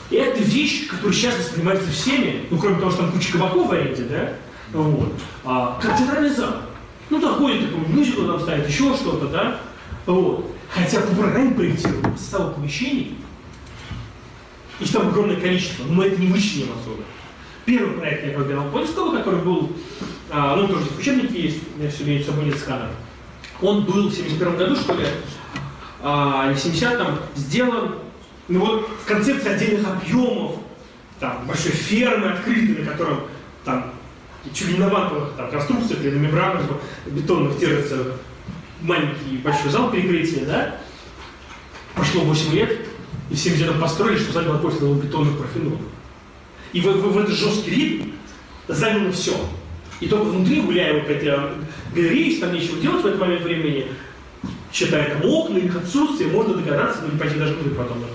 [0.10, 3.72] И это вещь, которая сейчас воспринимается всеми, ну, кроме того, что там куча кабаков в
[3.72, 4.34] аренде, да,
[4.74, 5.14] вот,
[5.46, 6.54] а, как театральный зал.
[7.10, 9.62] Ну, там ходит такой мюзикл там ставит, еще что-то, да,
[10.06, 10.54] вот.
[10.70, 13.16] Хотя по программе проектирования состава помещений,
[14.82, 17.04] их там огромное количество, но мы это не вычленим отсюда.
[17.66, 19.72] Первый проект я когда Польского, который был,
[20.30, 22.90] а, ну, тоже в учебнике есть, у все время с собой нет сканера.
[23.62, 25.06] Он был в 71 году, что ли,
[26.02, 27.96] а, или в 70-м, сделан,
[28.48, 30.56] ну вот, в концепции отдельных объемов,
[31.20, 33.22] там, большой фермы открытой, на котором
[33.64, 33.94] там
[34.54, 36.64] чуть ли не на вантовых там, конструкциях или на мембранах
[37.06, 38.14] бетонных держится
[38.82, 40.76] маленький большой зал перекрытия, да?
[41.94, 42.88] Прошло 8 лет,
[43.32, 45.80] и все где-то построили, что зал был бетонных профилов.
[46.74, 48.10] И в, в, в этот жесткий ритм
[48.68, 49.34] заняло все.
[50.02, 51.40] И только внутри, гуляя вот по этой
[51.96, 53.88] галерее, там нечего делать в этот момент времени,
[54.74, 58.08] считая там окна, их отсутствие, можно догадаться, ну пойти даже внутрь потом на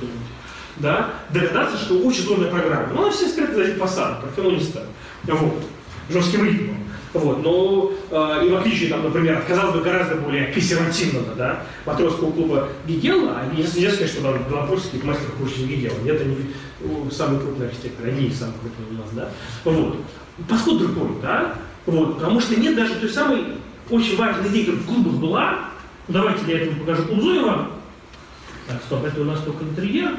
[0.78, 2.88] да, догадаться, что очень сложная программа.
[2.92, 4.84] Ну, она все скрыта за этим фасадом, профилониста.
[5.24, 5.64] Вот
[6.10, 6.76] жестким ритмом.
[7.12, 7.42] Вот.
[7.42, 12.32] Но э, и в отличие, там, например, от, казалось бы, гораздо более консервативного да, матросского
[12.32, 15.96] клуба Гигела, а нельзя сказать, что там Белопольский мастер круче Гигела.
[16.06, 19.10] Это не самый крупный архитектор, они самый крупный у нас.
[19.12, 19.30] Да?
[19.64, 19.96] Вот.
[20.48, 21.54] Подход другой, да?
[21.86, 22.16] Вот.
[22.16, 23.44] Потому что нет даже той самой
[23.90, 25.58] очень важной идеи, которая в клубах была.
[26.08, 27.70] Давайте я это покажу клуб Зуева.
[28.68, 30.18] Так, стоп, это у нас только интерьер.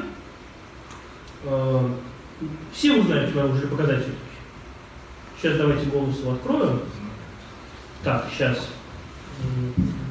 [1.44, 1.88] Э,
[2.72, 4.04] все узнают, что уже показать
[5.40, 6.80] Сейчас давайте голосом откроем.
[8.02, 8.68] Так, сейчас.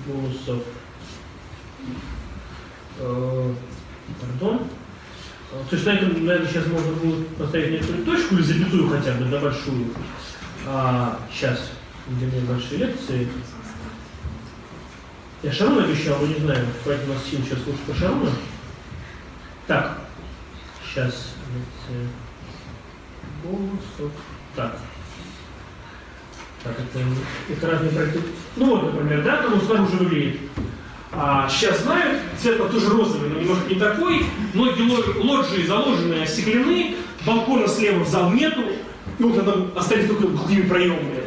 [0.06, 0.64] Голосов.
[3.00, 3.54] Э,
[4.22, 4.60] пардон.
[5.70, 9.26] То есть на этом, наверное, сейчас можно будет поставить некоторую точку или запятую хотя бы,
[9.26, 9.88] на большую.
[10.66, 11.72] А, сейчас,
[12.08, 13.28] где мне большие лекции.
[15.44, 18.32] Я Шарун обещал, вы не знаю, поэтому нас сил сейчас слушать по Шаруну.
[19.68, 20.00] Так,
[20.84, 21.34] сейчас.
[23.44, 24.12] Голосов.
[24.56, 24.80] Так.
[26.68, 27.06] Так, это,
[27.50, 28.22] это разные проекты.
[28.58, 30.40] Ну вот, например, да, там он с вами уже выглядит.
[31.14, 34.26] А, сейчас знают, цвет тоже розовый, но немножко не такой.
[34.54, 34.82] Многие
[35.24, 36.96] лоджии заложены, остеклены,
[37.26, 38.62] балкона слева в зал нету,
[39.18, 41.24] ну, там остались только глухими проемами.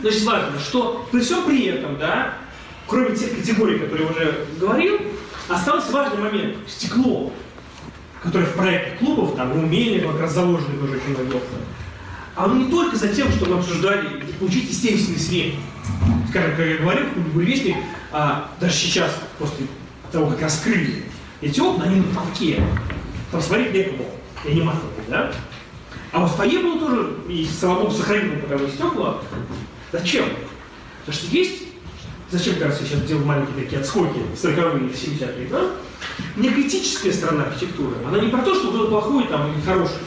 [0.00, 2.34] Значит, важно, что при всем при этом, да,
[2.88, 4.98] кроме тех категорий, которые уже говорил,
[5.48, 7.32] остался важный момент– стекло,
[8.22, 11.38] которое в проектах клубов, там, в как раз заложено тоже очень много
[12.36, 15.54] оно не только за тем, что мы обсуждали, получить естественный свет.
[16.30, 17.76] Скажем, как я говорил, в буревестник,
[18.10, 19.66] а, даже сейчас, после
[20.10, 21.04] того, как раскрыли
[21.40, 22.62] эти окна, они на потолке.
[23.30, 24.06] Там смотреть некому,
[24.44, 25.32] и не матовые, да?
[26.12, 29.20] А вот в фойе было тоже, и богу, сохранено боковые стекла.
[29.92, 30.26] Зачем?
[31.04, 31.62] Потому что есть,
[32.30, 35.70] зачем, кажется, я сейчас делаю маленькие такие отскоки, 40-е, 70-е, да?
[36.36, 39.98] Не критическая сторона архитектуры, она не про то, что было плохое там или хорошее,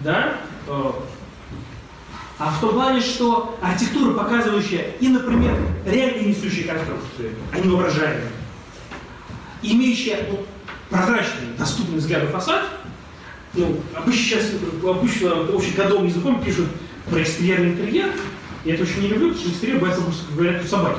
[0.00, 0.40] да?
[2.38, 5.56] А в том плане, что архитектура, показывающая и, например,
[5.86, 8.30] реально несущие конструкции, а не воображаемые,
[9.62, 10.44] имеющая ну,
[10.90, 12.64] прозрачный, доступный взгляду фасад,
[13.54, 14.50] ну, обычно сейчас,
[14.82, 16.66] обычно очень годовым языком пишут
[17.08, 18.10] про экстерьерный интерьер,
[18.64, 20.02] я это очень не люблю, потому что экстерьер боятся,
[20.34, 20.98] говорят, у собаки.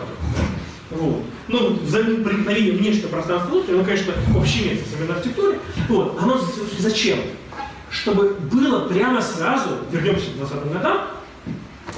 [0.91, 1.23] Вот.
[1.47, 5.59] Ну, взаимное проникновение внешнего пространства внутрь, ну, конечно, общее место современной архитектуре.
[5.89, 6.17] Вот.
[6.21, 6.39] Оно
[6.79, 7.19] зачем?
[7.89, 11.07] Чтобы было прямо сразу, вернемся к 20-м годам,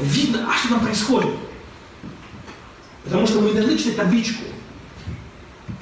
[0.02, 1.32] видно, а что там происходит.
[3.04, 4.44] Потому что мы должны читать табличку.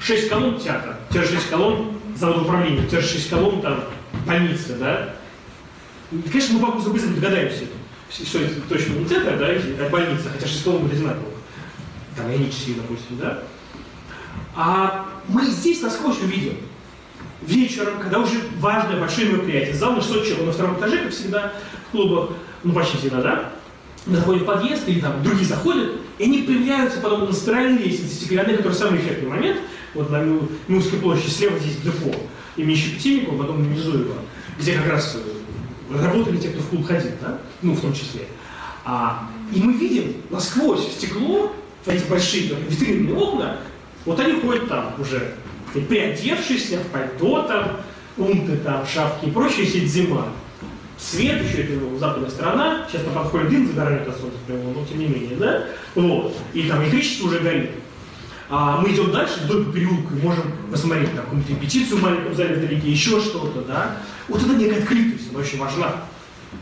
[0.00, 3.84] Шесть колонн театра, те же шесть колонн завода управления, те же шесть колонн там
[4.26, 5.14] больница, да.
[6.12, 7.64] И, конечно, мы по быстро догадаемся,
[8.10, 11.34] что это точно не театр, да, а больница, хотя шесть колонн были одинаковых.
[12.16, 13.42] Там ионические, допустим, да.
[14.54, 16.58] А мы здесь насквозь увидим.
[17.42, 21.52] Вечером, когда уже важное большое мероприятие, зал на 600 человек, на втором этаже, как всегда,
[21.88, 22.30] в клубах,
[22.62, 23.52] ну почти всегда, да,
[24.06, 28.14] мы заходим в подъезд, или там другие заходят, и они появляются потом на спиральной лестнице
[28.14, 29.58] стеклянной, который самый эффектный момент.
[29.94, 30.24] Вот на
[30.68, 32.14] Милской площади слева здесь депо
[32.56, 34.14] имени Щепетильникова, потом внизу его,
[34.58, 37.38] где как раз э, работали те, кто в клуб ходил, да?
[37.62, 38.22] ну, в том числе.
[38.84, 41.52] А, и мы видим насквозь стекло,
[41.86, 43.58] эти большие там, витринные окна,
[44.04, 45.34] вот они ходят там уже,
[45.72, 47.80] приодевшись, в пальто там,
[48.16, 50.28] унты там, шапки и прочее, сидит зима
[50.98, 54.98] свет, еще это западная сторона, сейчас на подходе дым загорает от солнца прямо, но тем
[54.98, 55.64] не менее, да?
[55.94, 56.36] Вот.
[56.54, 57.70] И там электричество уже горит.
[58.48, 62.34] А мы идем дальше, вдоль по переулку, и можем посмотреть там какую-нибудь репетицию в маленьком
[62.34, 63.96] зале вдалеке, еще что-то, да?
[64.28, 66.04] Вот это некая открытость, она очень важна.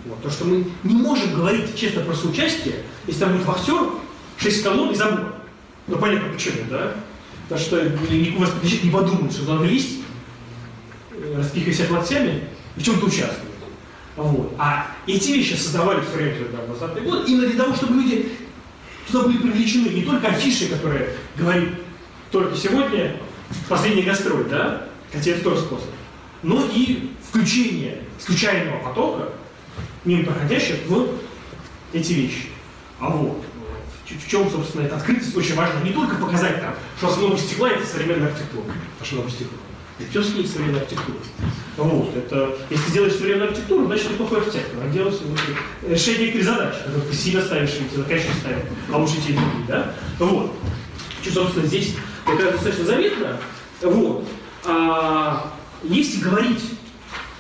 [0.06, 0.22] Вот.
[0.22, 2.76] То, что мы не можем говорить честно про соучастие,
[3.06, 3.90] если там будет вахтер,
[4.38, 5.34] шесть колонн и забор.
[5.86, 6.94] Ну, понятно почему, да?
[7.48, 9.98] Потому что у вас не подумают, что надо лезть,
[11.36, 12.44] распихивая себя локтями,
[12.76, 13.43] в чем-то участвуют.
[14.16, 14.54] Вот.
[14.58, 18.32] А эти вещи создавались в районе 20 год именно для того, чтобы люди
[19.06, 21.70] туда были привлечены не только афиши, которые говорит
[22.30, 23.16] только сегодня
[23.68, 25.88] последний гастроль, да, хотя это тоже способ,
[26.42, 29.30] но и включение случайного потока,
[30.04, 31.08] мимо проходящих, в
[31.92, 32.48] эти вещи.
[33.00, 33.44] А вот,
[34.08, 35.80] в чем, собственно, эта открытость очень важна.
[35.80, 38.64] Не только показать там, что основа стекла– это современная архитектура.
[39.00, 39.58] А что там стекло?
[39.98, 41.18] Все ней современная архитектура.
[41.76, 44.80] Вот, это, если делаешь современную архитектуру, значит ты плохой архитектор.
[44.82, 45.14] А делаешь
[45.86, 49.94] решение некоторых задач, которые ты себе ставишь, тебе заказчик ставит, а лучше тебе другие, да?
[50.18, 50.52] Вот.
[51.22, 53.40] Что, собственно, здесь как раз достаточно заметно.
[53.82, 54.28] Вот.
[54.64, 55.52] А,
[55.84, 56.62] если говорить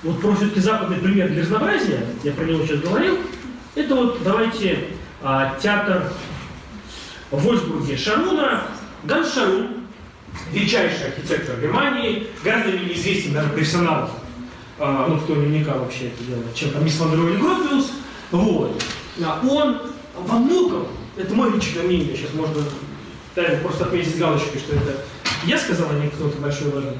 [0.04, 3.18] вот про все-таки западный пример для разнообразия, я про него сейчас говорил,
[3.74, 4.90] это вот давайте
[5.22, 6.12] а, театр
[7.30, 8.64] в Вольсбурге Шаруна,
[9.04, 9.68] Ганс Шарун,
[10.52, 14.10] величайший архитектор Германии, гораздо менее известен даже профессионал,
[14.78, 17.92] а, ну, кто наверняка вообще это делает, чем там Мисс Вандерой Грофиус,
[18.30, 18.82] вот.
[19.24, 19.80] А он
[20.16, 22.62] во многом, это мое личное мнение, сейчас можно
[23.36, 25.04] да, просто отметить галочкой, что это
[25.44, 26.98] я сказал, а не кто-то большой важный,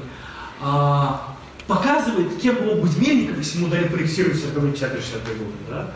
[0.61, 1.35] а,
[1.67, 5.51] показывает, кем мог быть Мельников, если ему дали проектировать 40-50-60 годы.
[5.69, 5.91] Да?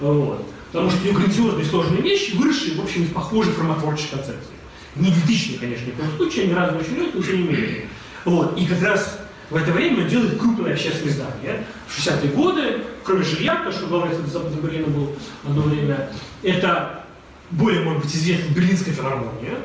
[0.00, 0.46] Вот.
[0.72, 4.53] Потому что у него грандиозные сложные вещи, выросшие, в общем, из похожей формотворческой концепции.
[4.96, 7.88] Не идентичные, конечно, ни в коем случае, они разные очень легкие, очень не менее.
[8.24, 8.58] Вот.
[8.58, 9.20] И как раз
[9.50, 11.64] в это время он делает крупное общественное здание.
[11.86, 15.12] В 60-е годы, кроме жилья, потому что главный центр Западного Берлина был
[15.44, 16.10] одно время,
[16.42, 17.04] это
[17.50, 19.58] более, может быть, известная Берлинская филармония.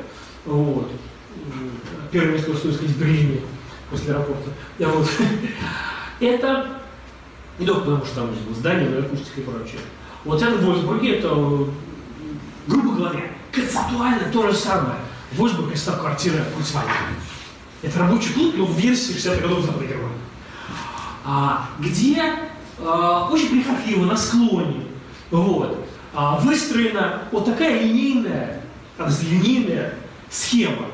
[0.44, 0.90] Вот.
[2.10, 3.40] Первое место удалось в Берлине
[3.90, 4.50] после аэропорта.
[4.78, 5.08] Да, вот.
[6.20, 6.80] Это
[7.58, 9.80] не только потому, что там здание, но и акустика и прочее.
[10.24, 11.28] Вот это в Вольсбурге, это,
[12.66, 13.22] грубо говоря,
[13.52, 14.96] концептуально то же самое.
[15.32, 17.14] Вольсбург это квартира Volkswagen.
[17.82, 20.18] Это рабочий клуб, но в версии 60-х годов Западной Германии.
[21.24, 22.22] А, где
[22.78, 24.86] а, очень прихотливо, на склоне,
[25.30, 28.62] вот, а, выстроена вот такая линейная,
[28.98, 29.94] линейная
[30.28, 30.86] схема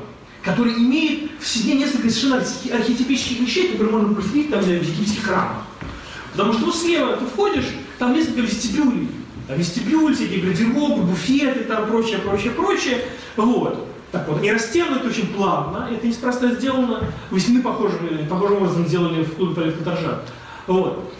[0.47, 5.63] который имеет в себе несколько совершенно архетипических вещей, которые можно проследить там в египетских храмах.
[6.31, 7.65] Потому что ну, слева ты входишь,
[7.99, 9.09] там несколько вестибюлей.
[9.47, 13.01] Там вестибюль, всякие гардеробы, буфеты, там прочее, прочее, прочее.
[13.35, 13.86] Вот.
[14.11, 17.03] Так вот, они растянуты очень плавно, это неспроста сделано.
[17.29, 17.99] Весны похожим,
[18.29, 20.19] похожим образом сделали в клубе Полет Катаржан.
[20.65, 21.13] Вот.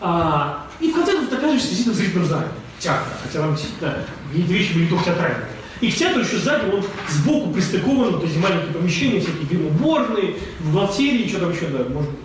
[0.00, 4.04] А, и в конце концов ты оказываешься действительно в зрительном зале театра, хотя там действительно
[4.32, 5.48] вещи были только театральные.
[5.80, 11.28] И к театру еще сзади он сбоку пристыкован, вот эти маленькие помещения, всякие фильмуборные, бухгалтерии,
[11.28, 12.20] что там еще, да, может быть.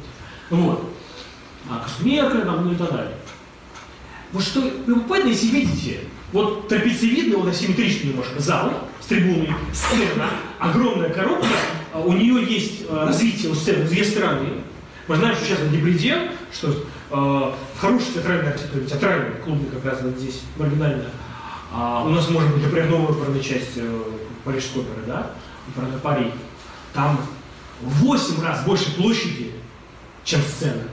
[0.50, 0.90] Вот.
[1.70, 3.16] А космерка там, ну и так далее.
[4.32, 6.00] Вот что любопытно, если видите,
[6.32, 8.74] вот трапециевидный, вот асимметричный немножко зал
[9.04, 10.30] с трибуной, сцена,
[10.60, 11.48] огромная коробка,
[11.94, 14.48] а у нее есть а, развитие у сцены две стороны.
[15.10, 16.74] Мы знаем, что сейчас на Дебриде, что
[17.12, 21.10] э, хороший театральный архитектура, театральный клубный как раз вот здесь, маргинально,
[21.74, 24.04] а, у нас может быть, например, новая оперная часть э,
[24.46, 25.32] Парижской оперы, да,
[25.68, 26.32] оперная Пари.
[26.94, 27.20] Там
[27.82, 29.52] в 8 раз больше площади,
[30.24, 30.84] чем сцена.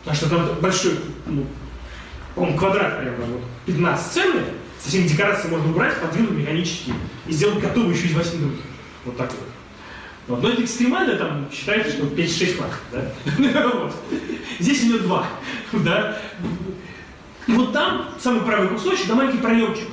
[0.00, 1.46] Потому что там большой, ну,
[2.34, 4.42] по-моему, квадрат примерно, вот, 15 сцены,
[4.84, 6.92] со всеми декорациями можно убрать, подвинуть механически
[7.26, 8.60] и сделать готовый еще из 8 других.
[9.06, 9.48] Вот так вот.
[10.26, 10.42] Вот.
[10.42, 12.76] Но это экстремально, там считается, что 5-6 хватит.
[12.92, 13.68] Да?
[13.74, 13.94] вот.
[14.58, 15.26] Здесь у него 2.
[15.84, 16.18] Да?
[17.46, 19.88] И вот там, самый правый кусочек, да маленький проемчик.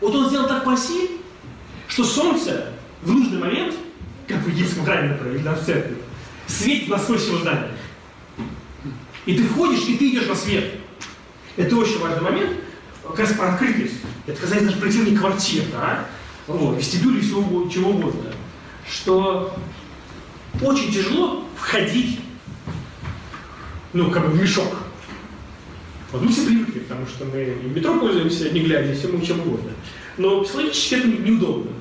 [0.00, 1.10] Вот он сделал так по оси,
[1.88, 2.72] что солнце
[3.02, 3.74] в нужный момент,
[4.28, 5.96] как в египетском храме, например, или в церкви,
[6.46, 7.70] светит насквозь его здание.
[9.26, 10.74] И ты входишь, и ты идешь на свет.
[11.56, 12.56] Это очень важный момент,
[13.08, 13.94] как раз про открытость.
[14.26, 16.06] Это касается даже проектирования квартир, да?
[16.46, 18.30] Вот, вестибюля и всего чего угодно.
[18.88, 19.54] Что
[20.60, 22.20] очень тяжело входить,
[23.92, 24.76] ну, как бы в мешок.
[26.10, 29.40] Вот мы все привыкли, потому что мы и в метро пользуемся, не глядя, всему чем
[29.40, 29.70] угодно.
[30.18, 31.72] Но психологически это неудобно.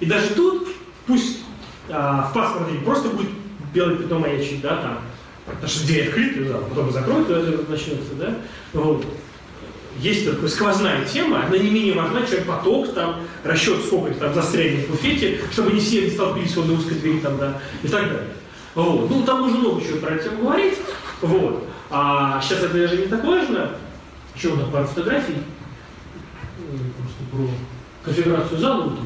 [0.00, 0.68] И даже тут,
[1.06, 1.40] пусть
[1.88, 3.28] а, в паспорте просто будет
[3.74, 4.98] белый пятно маячить, да, там,
[5.44, 8.38] потому что дверь открыта, да, потом закроют, это начнется, да,
[8.72, 9.04] вот.
[9.98, 14.86] Есть такая сквозная тема, она не менее важна, чем поток, там, расчет, сколько там застрянет
[14.86, 18.28] в буфете, чтобы не все столпились в одной узкой двери, там, да, и так далее.
[18.74, 19.08] Вот.
[19.08, 20.78] Ну, там нужно много чего про это говорить,
[21.22, 21.66] вот.
[21.90, 23.70] А сейчас это даже не так важно.
[24.34, 25.36] Еще одна пара фотографий.
[26.98, 27.48] Просто про
[28.04, 28.82] конфигурацию зала.
[28.82, 28.98] Вот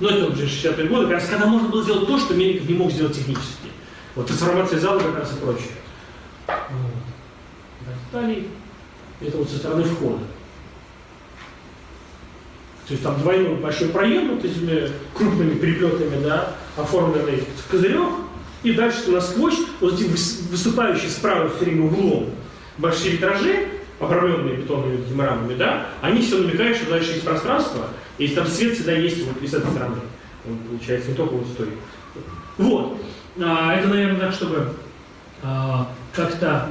[0.00, 2.74] Но это уже 60-е годы, как раз когда можно было сделать то, что Мельников не
[2.74, 3.68] мог сделать технически.
[4.14, 5.72] Вот трансформация зала как раз и прочее.
[6.46, 7.02] Вот.
[8.12, 8.44] Далее.
[9.26, 10.18] Это вот со стороны входа.
[12.86, 18.08] То есть там двойной большой проем вот этими крупными переплетами, да, оформленный козырек,
[18.64, 22.30] И дальше насквозь вот эти выступающие справа все время углом
[22.78, 23.68] большие витражи,
[24.00, 27.88] обрамленные бетонными этими рамами, да, они все намекают, что дальше есть пространство,
[28.18, 29.96] и там свет всегда есть вот и с этой стороны.
[30.48, 31.74] Он, получается, не только вот стоит.
[32.58, 32.98] Вот.
[33.40, 34.72] А, это, наверное, так, чтобы
[35.42, 36.68] а, как-то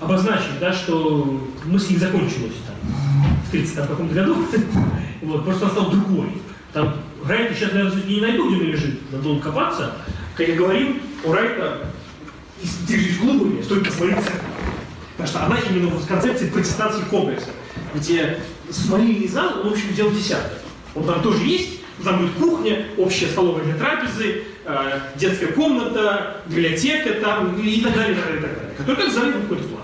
[0.00, 2.76] обозначить, да, что мысль не закончилась там,
[3.46, 4.36] в 30 каком-то году.
[5.22, 6.28] вот, просто он стал другой.
[6.72, 9.92] Там Райта сейчас, наверное, не найду, где он лежит, надо долго копаться.
[10.36, 11.88] Как я говорил, у Райта
[12.62, 14.18] из клубами стоит посмотреть
[15.16, 17.48] Потому что она именно в концепции протестантских комплексов,
[17.94, 18.38] где
[18.70, 20.52] смолильный зал, он, в общем, делал десяток.
[20.94, 27.14] Он там тоже есть, там будет кухня, общая столовая для трапезы, э, детская комната, библиотека
[27.14, 28.74] там и так далее, и так далее, и так далее.
[28.76, 29.82] Который как залит какой-то план.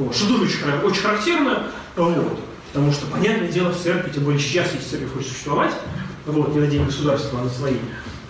[0.00, 0.16] Вот.
[0.16, 2.40] Что тоже очень, очень характерно, вот.
[2.72, 5.74] потому что, понятное дело, в церкви, тем более сейчас, если церковь хочет существовать,
[6.24, 7.74] вот, не на день государства, а на свои,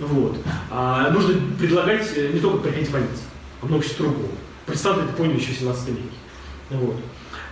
[0.01, 0.37] вот,
[0.69, 3.23] а, нужно предлагать э, не только приходить больницу,
[3.63, 4.33] а много всего другого.
[4.67, 6.01] Протестанты это поняли еще в 17 веке.
[6.71, 6.97] Вот.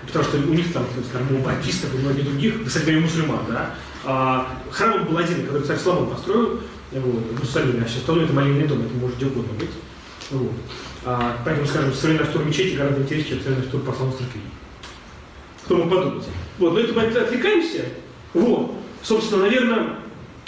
[0.04, 3.74] Потому что у них там, скажем, у баптистов и многих других, кстати говоря, мусульман, да,
[4.04, 8.34] а, храм был один, который царь Соломон построил вот, в Иерусалиме, а все остальное это
[8.34, 9.70] молитвенный дом, это может где угодно быть.
[10.32, 10.52] Вот.
[11.04, 14.40] А, поэтому, скажем, современный автор мечети гораздо интереснее, чем современный автор православной церкви.
[15.64, 16.24] Кто мог подумать?
[16.58, 17.84] Вот, но это мы отвлекаемся.
[18.34, 18.74] Вот.
[19.02, 19.96] Собственно, наверное,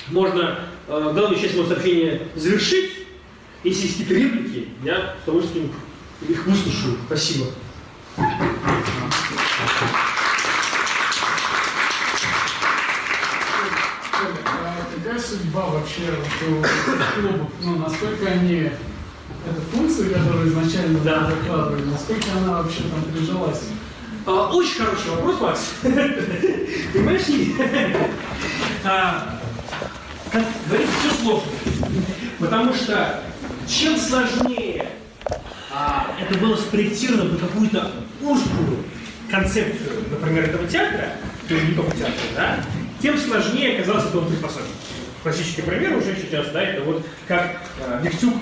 [0.09, 3.07] можно э, главную часть моего сообщения завершить.
[3.63, 5.71] Если есть какие-то реплики, я с удовольствием
[6.29, 6.97] их выслушаю.
[7.07, 7.47] Спасибо.
[14.97, 16.03] Какая судьба вообще
[16.49, 16.63] у
[17.23, 17.51] клубов?
[17.63, 18.71] Ну, насколько они
[19.49, 21.31] эта функция, которую изначально да.
[21.31, 23.63] закладывали, насколько она вообще там прижилась?
[24.27, 25.61] А, очень хороший вопрос, Макс.
[26.93, 27.23] Понимаешь,
[28.85, 29.41] а,
[30.31, 31.51] как говорится, все сложно.
[32.39, 33.23] Потому что
[33.67, 34.87] чем сложнее
[35.73, 37.91] а, это было спроектировано на какую-то
[38.21, 38.85] узкую
[39.31, 41.13] концепцию, например, этого театра,
[41.49, 42.65] то есть не только театра, да,
[43.01, 44.69] тем сложнее оказалось это приспособить.
[45.23, 48.35] Классический пример уже сейчас, да, это вот как э, Виктюк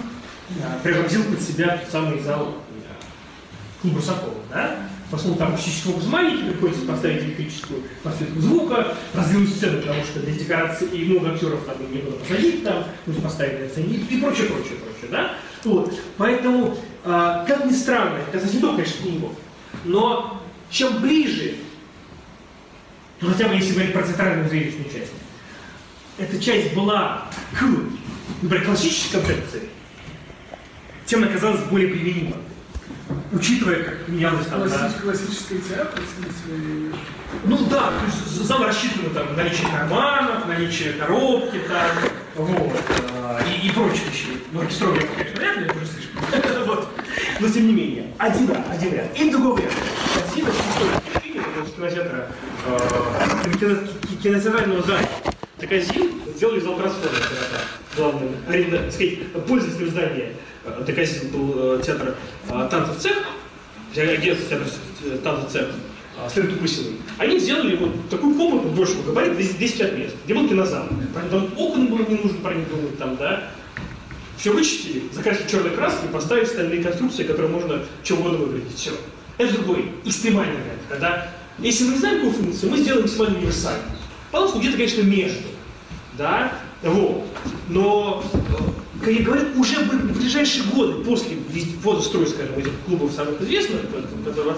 [0.82, 4.76] преобразил под себя тот самый зал э, клуба Русакова, да,
[5.10, 10.88] поскольку там акустический образ приходится поставить электрическую подсветку звука, раздвинуть сцену, потому что для декорации
[10.88, 14.76] и много актеров там не было посадить там, нужно поставить на сцене и прочее, прочее,
[14.76, 15.32] прочее, да.
[15.64, 15.98] Вот.
[16.16, 19.34] Поэтому, э, как ни странно, это не только, конечно, книгу,
[19.84, 21.54] но чем ближе,
[23.20, 25.12] ну хотя бы если говорить про центральную зрелищную часть,
[26.18, 27.62] эта часть была к,
[28.42, 29.62] например, классической концепции,
[31.08, 32.36] тем она казалась более применима.
[33.32, 34.60] Учитывая, как менялось там...
[34.60, 36.92] Классич, да, классический театр, в смысле...
[37.44, 41.90] Ну да, то есть зал рассчитан там наличие карманов, наличие коробки там,
[42.36, 42.72] вот,
[43.14, 44.26] э, и, и прочие вещи.
[44.52, 46.66] Ну, оркестровые, конечно, вряд ли, это уже слишком.
[46.66, 46.88] вот.
[47.40, 49.18] Но тем не менее, один один ряд.
[49.18, 49.72] И другой ряд.
[50.14, 50.50] Картина
[51.66, 52.28] с кинотеатра,
[52.66, 53.52] э,
[54.22, 55.00] кинотеатрального зала.
[55.58, 57.18] Таказин сделали зал трансформа
[57.96, 60.32] главным, аренда, так сказать, пользователем здания.
[60.86, 62.14] Таказин был э, театр
[62.48, 63.16] э, танцев цех,
[63.96, 64.66] агентство театр
[65.04, 65.68] э, танцев цех,
[66.32, 66.96] Следует Тупысиной.
[67.18, 70.88] Они сделали вот такую комнату большего габарита, 250 мест, где был кинозал.
[71.30, 73.50] Там окон было не нужно проникнуть там, да.
[74.36, 78.76] Все вычистили, закрасили черной краской, поставили стальные конструкции, которые можно чем угодно выглядеть.
[78.76, 78.90] Все.
[79.36, 80.80] Это другой, экстремальный вариант.
[80.88, 81.28] Когда,
[81.58, 83.84] если мы не знаем какую функцию, мы сделаем максимально универсальную.
[84.30, 85.48] Пожалуйста, где-то, конечно, между.
[86.16, 86.52] Да?
[86.82, 87.24] Вот.
[87.68, 88.22] Но,
[89.00, 91.36] как я говорю, уже в ближайшие годы, после
[91.82, 93.82] ввода строя, скажем, этих клубов самых известных,
[94.24, 94.54] которые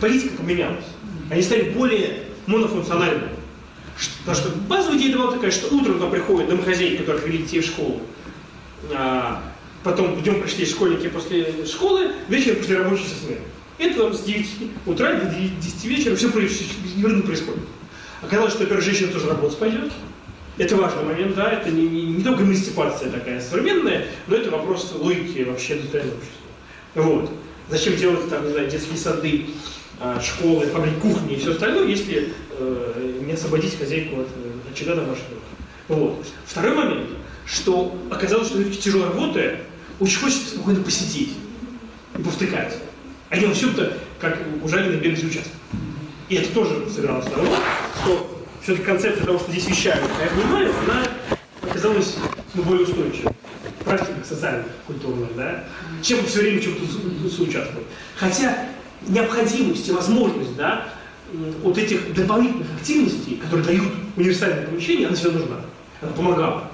[0.00, 0.84] политика поменялась.
[1.30, 3.30] Они стали более монофункциональными.
[4.20, 7.66] Потому что базовая идея была такая, что утром туда приходят домохозяйки, которые привели детей в
[7.66, 8.00] школу,
[8.92, 9.42] а,
[9.82, 13.40] потом днем пришли школьники после школы, вечером после рабочей смены.
[13.78, 14.48] Это там с 9
[14.86, 17.62] утра до 10 вечера все происходит.
[18.22, 19.92] Оказалось, что, во-первых, женщина тоже работать пойдет.
[20.58, 24.92] Это важный момент, да, это не, не, не только эмансипация такая современная, но это вопрос
[24.98, 26.38] логики вообще индустриального общества.
[26.96, 27.30] Вот.
[27.70, 29.46] Зачем делать там, не знаю, детские сады,
[30.00, 34.96] а, школы, фабрики, кухни и все остальное, если э, не освободить хозяйку от э, очага
[34.96, 35.38] домашнего.
[35.86, 36.26] Вот.
[36.44, 37.08] Второй момент,
[37.46, 39.60] что оказалось, что тяжело работая,
[40.00, 41.34] очень хочется спокойно посидеть
[42.16, 42.78] и повтыкать.
[43.28, 45.52] Они во всем-то, как у Жанина, бегать участок.
[46.28, 47.46] И это тоже сыграло с того,
[48.02, 48.37] что
[48.68, 51.02] все-таки концепция того, что здесь вещают, я понимаю, она
[51.62, 52.16] оказалась
[52.52, 53.32] ну, более устойчивой.
[53.82, 55.64] Практика социальных, культурных, да,
[56.02, 56.84] чем все время чем-то
[57.30, 57.86] соучаствовать.
[58.16, 58.66] Хотя
[59.06, 60.86] необходимость и возможность, да,
[61.62, 65.56] вот этих дополнительных активностей, которые дают универсальное помещение, она всегда нужна.
[66.02, 66.70] Она помогала.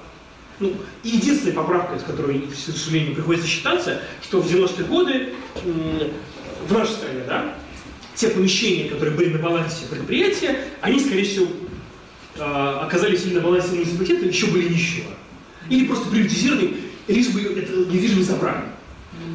[0.58, 6.72] Ну, и единственная поправка, с которой, к сожалению, приходится считаться, что в 90-е годы в
[6.72, 7.54] нашей стране, да,
[8.16, 11.63] те помещения, которые были на балансе предприятия, они, скорее всего, а,
[12.36, 15.10] оказались или на балансе муниципалитета, еще были нищего.
[15.68, 16.76] Или просто приватизированы,
[17.08, 18.64] лишь бы это недвижимость забрали.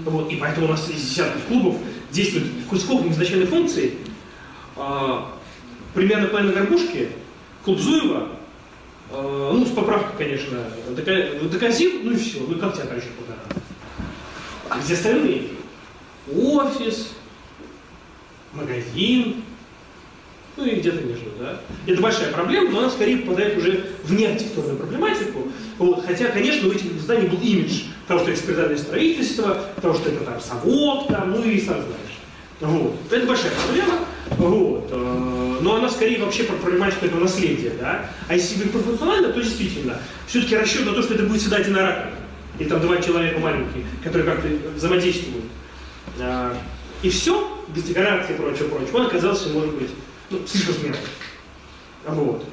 [0.06, 1.78] Вот, и поэтому у нас из десятков клубов
[2.12, 3.94] действуют хоть сколько изначальной функции.
[4.76, 5.34] А,
[5.94, 7.10] примерно по на горбушке,
[7.64, 8.30] клуб Зуева,
[9.12, 10.58] а, ну, с поправкой, конечно,
[11.52, 13.40] доказил, ну и все, ну и как тебя, короче, полтора.
[14.70, 15.50] А где остальные?
[16.34, 17.14] Офис,
[18.54, 19.44] магазин,
[20.60, 21.62] ну и где-то между, да.
[21.88, 25.48] Это большая проблема, но она скорее попадает уже в неархитектурную проблематику.
[25.78, 26.06] Вот.
[26.06, 30.40] Хотя, конечно, у этих зданий был имидж того, что экспериментальное строительство, того, что это там
[30.42, 32.20] совок, там, ну и сам знаешь.
[32.60, 32.96] Вот.
[33.10, 34.00] Это большая проблема.
[34.38, 34.90] Вот.
[34.92, 37.72] Э, но она скорее вообще про проблематику этого наследия.
[37.80, 38.10] Да?
[38.28, 41.78] А если говорить пропорционально, то действительно, все-таки расчет на то, что это будет всегда один
[41.78, 42.12] ораторы.
[42.60, 45.46] Или там два человека маленькие, которые как-то взаимодействуют.
[46.20, 46.54] А,
[47.02, 49.90] и все, без декорации и прочего, прочего, он оказался, может быть,
[50.30, 50.96] ну, смелым.
[52.06, 52.46] Вот.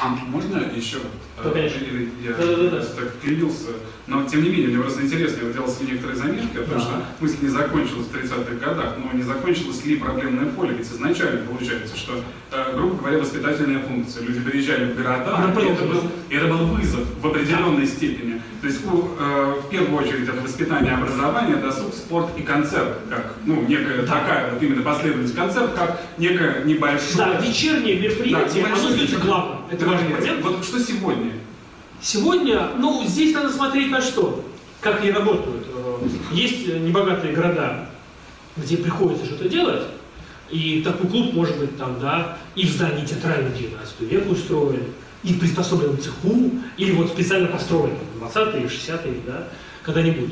[0.00, 0.98] А можно еще?
[1.42, 1.78] Да, конечно.
[2.22, 3.68] Я да, да, да, так вклинился.
[4.06, 6.80] Но тем не менее, мне просто интересно, я делал себе некоторые заметки, потому да.
[6.80, 10.76] что мысль не закончилась в 30-х годах, но не закончилась ли проблемное поле.
[10.78, 12.22] Ведь изначально получается, что,
[12.52, 14.22] э, грубо говоря, воспитательная функция.
[14.22, 18.40] Люди приезжали в города, и это, был, это был вызов в определенной степени.
[18.60, 23.34] То есть, у, э, в первую очередь, это воспитание, образование, досуг, спорт и концерт, как,
[23.44, 24.20] ну, некая да.
[24.20, 27.16] такая вот именно последовательность концерт, как некое небольшое...
[27.16, 29.58] Да, вечернее мероприятие, да, оно главное.
[29.70, 30.44] Это важный момент.
[30.44, 31.25] Вот что сегодня?
[32.00, 34.44] Сегодня, ну, здесь надо смотреть на что,
[34.80, 35.66] как они работают.
[36.32, 37.88] Есть небогатые города,
[38.56, 39.82] где приходится что-то делать,
[40.50, 44.84] и такой клуб может быть там, да, и в здании театрального 19 века устроен,
[45.24, 49.48] и в приспособленном цеху, или вот специально построен, 20-е, 60-е, да,
[49.82, 50.30] когда-нибудь.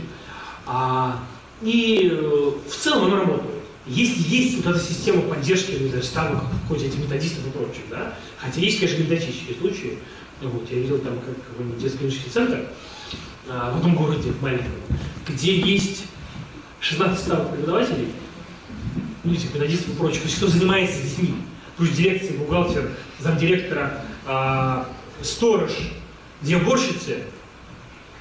[0.66, 1.18] А,
[1.62, 3.54] и э, в целом оно работает.
[3.86, 8.14] Если есть вот эта система поддержки, не знаю, ставок, хоть этих методистов и прочих, да,
[8.38, 9.98] хотя есть, конечно, методические случаи,
[10.42, 12.66] вот, я видел там как, какой-нибудь детско-клинический центр
[13.48, 14.72] а, в одном городе маленьком,
[15.28, 16.04] где есть
[16.80, 18.08] 16 ставок преподавателей,
[19.22, 21.34] ну, этих методистов и прочих, то есть кто занимается детьми,
[21.76, 22.90] плюс дирекция, бухгалтер,
[23.20, 24.88] замдиректора, а,
[25.22, 25.72] сторож,
[26.42, 27.24] две уборщицы,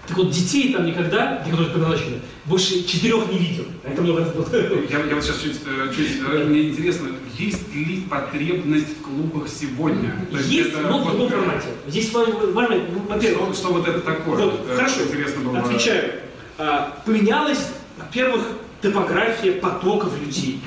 [0.07, 3.65] так вот, детей там никогда, которые предназначены, больше четырех не видел.
[3.85, 4.45] А это много раз было.
[4.89, 9.47] Я, я вот сейчас чуть, э, чуть э, мне интересно, есть ли потребность в клубах
[9.47, 10.25] сегодня?
[10.31, 11.67] То есть, есть, это, но в другом формате.
[11.87, 13.53] Здесь важно, ну, во-первых...
[13.53, 14.45] Что, что вот это такое?
[14.45, 16.21] Вот, это хорошо, интересно было отвечаю.
[16.57, 18.47] А, поменялась, во-первых,
[18.81, 20.61] топография потоков людей.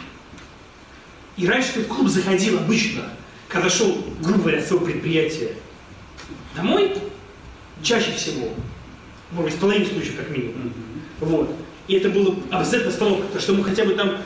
[1.37, 3.05] И раньше ты в клуб заходил обычно,
[3.49, 5.53] когда шел, грубо говоря, с своего предприятия
[6.55, 6.97] домой,
[7.83, 8.49] чаще всего
[9.33, 10.55] может быть, в половине случаев как минимум.
[10.55, 11.27] Mm-hmm.
[11.27, 11.57] Вот.
[11.89, 14.19] И это было обязательно остановка, потому что мы хотя бы там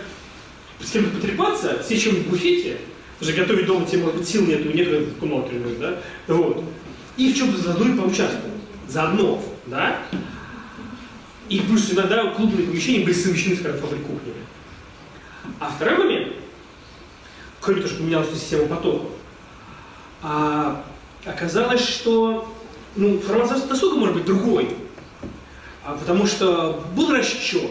[0.82, 2.78] с кем-то потрепаться, все чем в буфете,
[3.20, 5.98] даже готовить дома тебе, может быть, сил нету, некогда в комнате, да?
[6.27, 6.65] Вот.
[7.16, 8.55] И в чем-то заодно и поучаствовать.
[8.89, 9.98] Заодно, да?
[11.48, 14.44] И плюс иногда клубные помещения были совмещены с фабрик кухнями.
[15.59, 16.32] А второй момент,
[17.61, 19.11] кроме того, что поменялась система потоков,
[20.23, 20.85] а,
[21.24, 22.55] оказалось, что
[22.97, 24.77] ну, формат досуга может быть другой.
[25.85, 27.70] А потому что был расчет.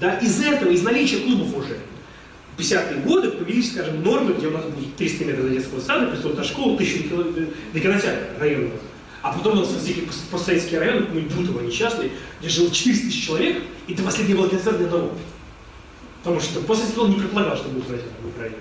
[0.00, 1.78] Да, из этого, из наличия клубов уже,
[2.56, 6.06] в 50-е годы появились, скажем, нормы, где у нас будет 300 метров до детского сада,
[6.12, 7.08] 500 до школы, 1000
[7.72, 8.78] до кинотеатра районного.
[9.22, 13.62] А потом у нас возникли постсоветские районы, какой-нибудь Бутово несчастный, где жило 400 тысяч человек,
[13.86, 15.12] и до последнего было кинотеатра ни одного.
[16.22, 18.56] Потому что этого он не предполагал, что будет в в Украине.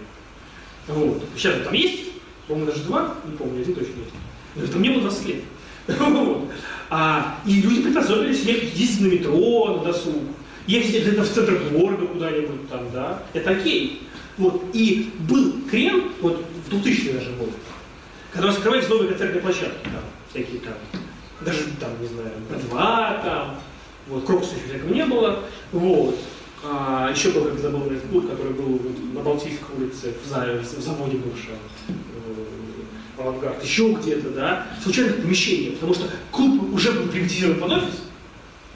[0.87, 1.23] Вот.
[1.35, 2.11] Сейчас там есть,
[2.47, 4.13] по-моему, даже два, не помню, один точно есть.
[4.55, 5.43] Но это мне было 20 лет.
[5.99, 6.49] Вот.
[6.89, 10.23] А, и люди приспособились ехать, ездить на метро, на досуг,
[10.67, 14.07] ездить где-то в центр города куда-нибудь там, да, это окей.
[14.37, 14.63] Вот.
[14.73, 17.51] И был крем, вот в 2000 даже год,
[18.31, 20.73] когда раскрывались новые концертные площадки, там, всякие там,
[21.41, 23.59] даже там, не знаю, Б2 там,
[24.07, 26.19] вот, Крокуса еще всякого не было, вот.
[26.65, 28.81] А, еще был, как забыл, клуб, который был
[29.13, 31.55] на Балтийской улице, в, в заводе бывшем,
[33.17, 38.03] авангард, еще где-то, да, случайных помещений, потому что клуб уже был приватизирован под офис,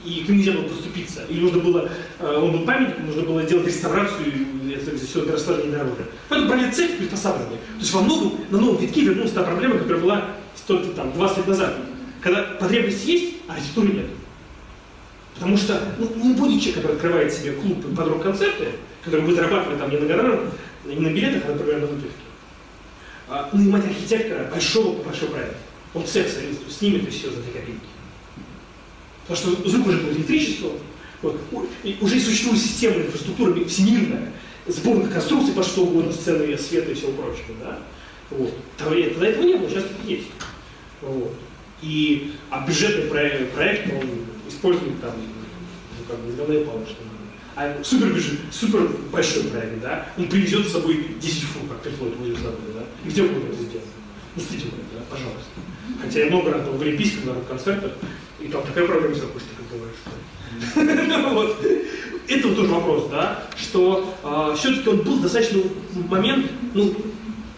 [0.07, 1.25] и к нему нельзя было поступиться.
[1.29, 1.89] И нужно было,
[2.19, 6.05] э, он был памятником, нужно было делать реставрацию, и это все доросло недорого.
[6.29, 7.55] Поэтому брали цех приспосабливали.
[7.55, 10.25] То есть во многом на новом витке вернулась та проблема, которая была
[10.55, 11.75] столько, там, 20 лет назад.
[12.21, 14.05] Когда потребность есть, а архитектуры нет.
[15.35, 18.69] Потому что ну, не будет человек, который открывает себе клуб под рок-концерты,
[19.03, 20.39] который будет зарабатывать там не на гонорарах,
[20.85, 22.13] не на билетах, а, например, на выпивке
[23.51, 25.57] нанимать архитектора большого большого проекта.
[25.93, 26.27] Он цех
[26.69, 27.96] снимет и все за две копейки.
[29.27, 30.71] Потому что звук уже был электричеством,
[31.21, 31.39] вот,
[31.83, 34.31] и уже существует система инфраструктуры всемирная,
[34.67, 37.79] сборных конструкций по что угодно, сцены света и всего прочего, да?
[38.29, 38.53] Вот.
[38.77, 40.27] Тогда, тогда этого не было, сейчас это есть.
[41.01, 41.33] Вот.
[41.81, 44.09] И, а бюджетный проект, проект он
[44.47, 46.95] использует там, ну, как бы, головные палочки.
[47.55, 52.15] А супер бюджет, супер большой проект, да, он привезет с собой 10 фунт, как приходит
[52.15, 52.83] в собой, да.
[53.03, 53.87] И где будет это сделать?
[54.37, 55.49] Стыдите да, пожалуйста.
[55.99, 57.93] Хотя я много раз был в Олимпийском на концертах,
[58.47, 59.95] и там такая проблема с акустикой бывает,
[61.33, 61.65] вот.
[62.29, 65.61] Это вот тоже вопрос, да, что э, все-таки он был достаточно
[66.09, 66.93] момент, ну,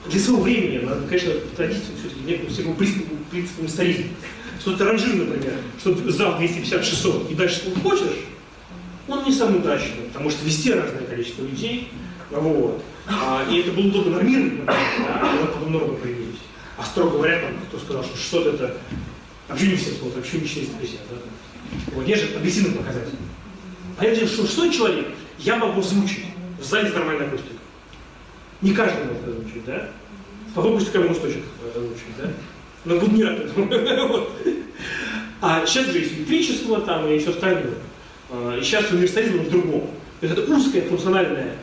[0.07, 4.05] для своего времени, надо, конечно, традицию все-таки некому всему принципу, принципу историзма.
[4.59, 8.17] Что то ранжир, например, что зал 250-600 и дальше сколько хочешь,
[9.07, 11.89] он не самый удачный, потому что везде разное количество людей,
[12.29, 12.83] вот.
[13.07, 14.75] А, и это было удобно нормировать, да,
[15.41, 16.39] вот потом нормы появились.
[16.77, 18.77] А строго говоря, там, кто сказал, что 600 это
[19.49, 21.15] вообще не все смотрят, вообще не 450, да.
[21.93, 23.15] Вот, есть же объективный показатель.
[23.97, 25.07] Понятно, что 600 человек
[25.39, 26.25] я могу озвучить
[26.59, 27.57] в зале с нормальной акустикой.
[28.61, 29.89] Не каждый может озвучить, да?
[30.53, 31.43] Попробуйте какой мосточек
[31.75, 32.31] озвучить, да?
[32.85, 34.31] Но буду не рад вот.
[35.41, 37.75] А сейчас же есть электричество там и все остальное.
[38.29, 39.89] А, и сейчас универсализм в другом.
[40.19, 41.55] То есть это узкая функциональная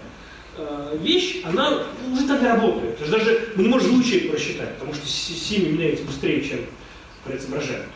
[0.57, 1.83] а, вещь, она
[2.13, 2.99] уже так и работает.
[2.99, 6.61] То есть даже мы не можем человек просчитать, потому что семьи меняются быстрее, чем
[7.35, 7.87] изображают.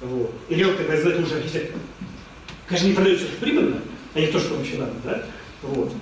[0.00, 0.32] Вот.
[0.48, 1.80] И риэлтор производитель уже архитектор.
[2.66, 3.78] Конечно, не продается прибыльно,
[4.14, 5.22] а не то, что вообще надо, да?
[5.62, 5.92] Вот.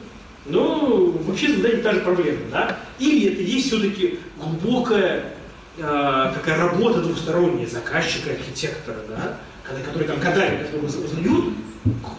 [0.47, 2.79] Но вообще задание та же проблема, да?
[2.99, 5.35] Или это есть все-таки глубокая
[5.79, 5.81] э,
[6.35, 9.39] такая работа двухсторонняя заказчика, архитектора, да?
[9.63, 11.55] Когда, который там годами узнают,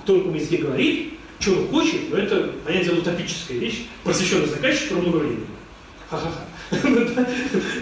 [0.04, 4.90] кто на языке говорит, что он хочет, но это, понятное дело, утопическая вещь, просвещенный заказчик
[4.90, 5.46] про много времени.
[6.10, 7.26] Ха-ха-ха.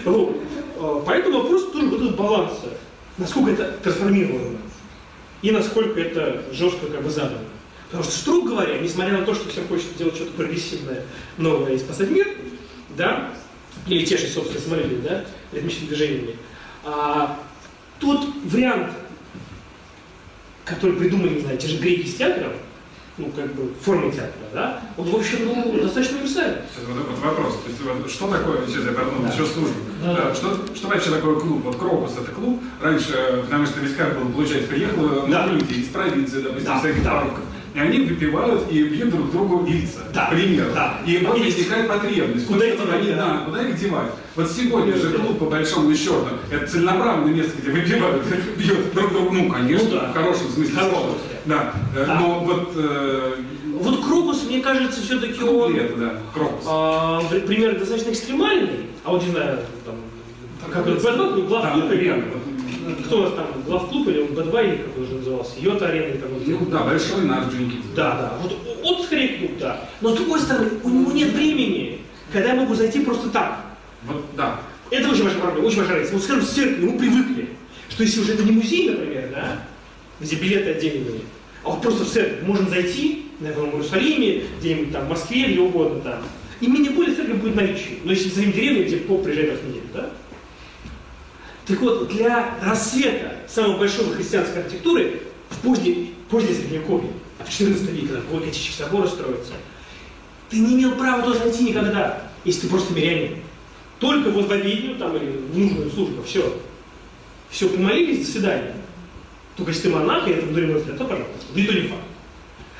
[0.76, 2.68] А, поэтому вопрос тоже вот этот баланса.
[3.18, 4.58] Насколько это трансформировано
[5.42, 7.44] и насколько это жестко как бы задано.
[7.86, 11.02] Потому что, строго говоря, несмотря на то, что все хочется делать что-то прогрессивное,
[11.36, 12.26] новое и спасать мир,
[12.96, 13.30] да,
[13.86, 16.36] или тешить собственные самолюбие, да, ритмичными движениями,
[16.82, 17.38] а,
[18.00, 18.92] тот вариант,
[20.64, 22.52] который придумали, не знаю, те же греки с театром,
[23.16, 26.62] ну, как бы, формы театра, да, он, в общем, ну, достаточно универсальный.
[26.86, 29.28] Вот, вот вопрос, то есть, вот, что такое, сейчас я верну, да.
[29.28, 30.14] еще службу, да.
[30.14, 31.62] Да, что, что вообще такое клуб?
[31.64, 35.46] Вот Крокус это клуб, раньше, потому что весь как было, получается, приехало да.
[35.46, 36.78] люди из провинции, допустим, да.
[36.80, 37.10] всяких да.
[37.10, 40.00] парков, и они выпивают и бьют друг другу лица.
[40.12, 40.26] Да.
[40.26, 40.70] Пример.
[40.72, 41.00] Да.
[41.04, 42.46] И вот возникает потребность.
[42.46, 42.80] Куда их?
[42.92, 43.42] Они, да.
[43.44, 44.12] куда их девать?
[44.36, 48.22] Вот сегодня же клуб, по большому счету, это целенаправленное место, где выпивают,
[48.56, 50.10] бьют друг другу, ну, конечно, ну, да.
[50.10, 51.18] в хорошем смысле слова.
[51.46, 51.74] Да.
[51.94, 52.20] да.
[52.20, 52.72] Но вот...
[52.76, 53.34] Э,
[53.80, 55.74] вот Крокус, мне кажется, все-таки он...
[55.74, 56.64] это, да, Крокус.
[56.66, 58.86] А, пример достаточно экстремальный.
[59.04, 59.96] А вот, не знаю, там,
[60.72, 61.74] как это, глав да,
[63.04, 66.42] кто у нас там, главклуб или Б2, или как он уже назывался, Йота арена он
[66.46, 67.86] Ну да, большой наш Джинкинс.
[67.94, 68.38] Да, да.
[68.42, 69.88] Вот он скорее клуб, да.
[70.00, 72.00] Но с другой стороны, у него нет времени,
[72.32, 73.60] когда я могу зайти просто так.
[74.06, 74.60] Вот, да.
[74.90, 76.14] Это очень большая проблема, очень большая разница.
[76.14, 77.48] Вот скажем, в церкви мы привыкли,
[77.88, 79.62] что если уже это не музей, например, да,
[80.20, 81.20] где билеты отдельные,
[81.64, 85.60] а вот просто в церковь можем зайти, наверное, в Иерусалиме, где-нибудь там в Москве, где
[85.60, 86.22] угодно там,
[86.60, 87.98] и менее более церковь будет наличие.
[88.04, 90.10] Но если за деревню, где поп приезжает раз в неделю, да,
[91.66, 98.08] так вот, для рассвета самой большой христианской архитектуры в поздней, поздней Средневековье, в XIV веке,
[98.08, 99.52] когда готические соборы строятся,
[100.50, 103.38] ты не имел права туда зайти никогда, если ты просто мирянин.
[103.98, 106.60] Только в возбоведению там или в нужную службу, все.
[107.50, 108.74] Все, помолились, до свидания.
[109.56, 111.46] Только если ты монах, и это мудрый взгляд, то пожалуйста.
[111.54, 112.02] Да и то не факт.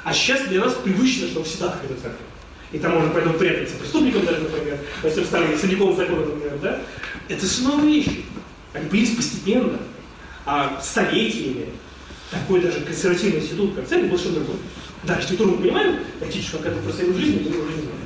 [0.03, 2.27] А сейчас для нас привычно, что всегда открыта церковь.
[2.73, 6.81] И там можно поэтому прятаться преступникам даже, например, если в старом Средневековом законе, например, да?
[7.29, 8.05] Это все новые.
[8.75, 9.79] Они появились постепенно,
[10.45, 11.67] а столетиями.
[12.31, 14.57] Такой даже консервативный институт, как церковь, был что другое.
[15.05, 18.05] Да, архитектуру мы понимаем, практически как это простоит в жизни, мы уже не знаем.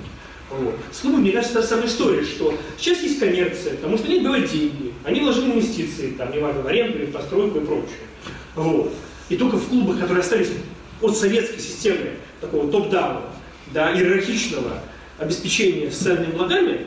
[0.50, 0.74] Вот.
[0.92, 4.50] С клубом, мне кажется, та самая история, что сейчас есть коммерция, потому что они бывают
[4.50, 7.98] деньги, они вложили инвестиции, там, неважно, в аренду, в постройку и прочее.
[8.54, 8.92] Вот.
[9.28, 10.48] И только в клубах, которые остались
[11.00, 13.22] от советской системы, такого топ-дауна,
[13.72, 14.82] до иерархичного
[15.18, 16.86] обеспечения социальными благами,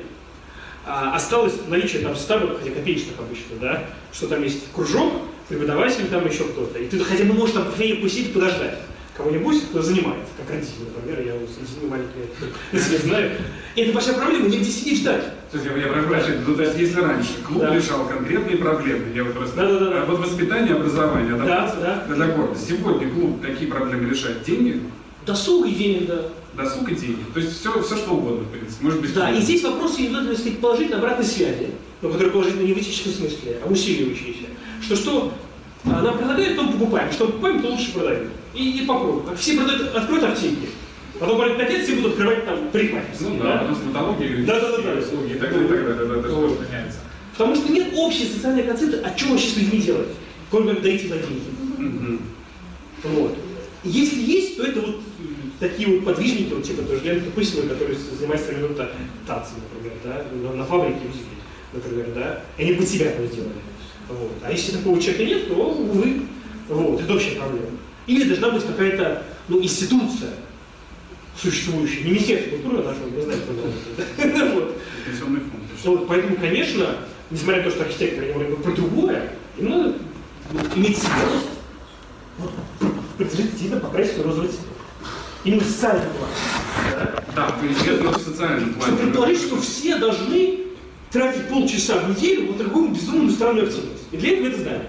[0.85, 5.13] а, осталось наличие там ставок, хотя копеечных обычно, да, что там есть кружок,
[5.47, 6.79] преподаватель, там еще кто-то.
[6.79, 8.79] И ты хотя бы можешь там посидеть и подождать
[9.15, 12.27] кого-нибудь, кто занимается, как родитель, например, я детьми маленькими
[12.71, 13.31] если знаю.
[13.75, 15.23] И это большая проблема, негде сидеть ждать.
[15.51, 17.75] Слушайте, я прошу прощения, ну, то есть если раньше клуб да.
[17.75, 19.55] решал конкретные проблемы, я вот просто...
[19.57, 20.01] Да, да, да.
[20.01, 21.75] А вот воспитание, образование, да,
[22.07, 22.15] да.
[22.15, 22.57] для города.
[22.57, 24.43] Сегодня клуб какие проблемы решает?
[24.43, 24.81] Деньги?
[25.25, 26.25] Досуг и денег, да
[26.55, 27.23] досуг и деньги.
[27.33, 28.83] То есть все, все что угодно, в принципе.
[28.83, 31.69] Может быть, да, и здесь вопрос идет, так сказать, положительной обратной связи,
[32.01, 34.47] но которая положительно не в этическом смысле, а усиливающаяся.
[34.81, 35.33] Что что,
[35.85, 37.11] она предлагает, но покупаем.
[37.11, 38.29] Что покупаем, то лучше продаем.
[38.53, 39.25] И, и попробуем.
[39.25, 40.69] Как все продают, откроют аптеки.
[41.19, 43.29] Потом говорят, наконец все будут открывать там парикмахерские.
[43.29, 44.99] Ну да, потом стоматология, Да, да, да, да.
[44.99, 46.99] услуги и так далее, и так далее, да, да, что меняется.
[47.33, 50.07] Потому что нет общей социальной концепции, а что вообще с людьми делать,
[50.49, 51.43] кроме как дойти до деньги.
[51.77, 52.21] Мгм.
[53.03, 53.37] Вот.
[53.83, 55.01] Если есть, то это вот
[55.61, 58.91] такие вот подвижники, вот типа тоже Леонида Пысина, которые занимаются минута
[59.27, 61.25] танцем, например, да, на, на фабрике музыки,
[61.71, 63.53] например, да, и они под себя это сделали.
[64.09, 64.31] Вот.
[64.41, 66.23] А если такого человека нет, то, увы,
[66.67, 67.67] вот, это общая проблема.
[68.07, 70.31] Или должна быть какая-то, ну, институция
[71.37, 74.55] существующая, не Министерство культуры, а нашего, не знаю, кто это.
[74.55, 74.77] Вот.
[75.83, 76.97] Ну, поэтому, конечно,
[77.29, 79.93] несмотря на то, что архитекторы говорят бы про другое, им надо
[80.51, 81.47] ну, иметь смелость
[82.37, 82.51] вот,
[83.17, 84.70] предложить действительно покрасить розовый цвет.
[85.43, 86.29] Именно социальный план.
[86.91, 87.23] Да?
[87.35, 88.85] Да, приоритет на социальном плане.
[88.91, 90.59] Чтобы предположить, что все должны
[91.11, 94.03] тратить полчаса в неделю вот такую безумную странную активность.
[94.11, 94.87] И для этого это знали.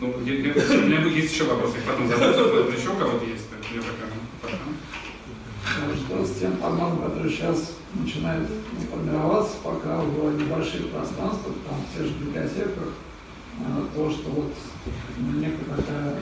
[0.00, 3.44] Ну, я- я- у меня есть еще вопросы, их потом возможно, еще у кого-то есть.
[3.74, 4.06] Я пока,
[4.42, 5.96] пока.
[5.96, 8.48] Что с тем форматом, который сейчас начинает
[8.90, 12.88] формироваться, пока в небольших пространствах, там, в тех же библиотеках,
[13.60, 14.52] э, то, что вот
[15.40, 16.14] некая такая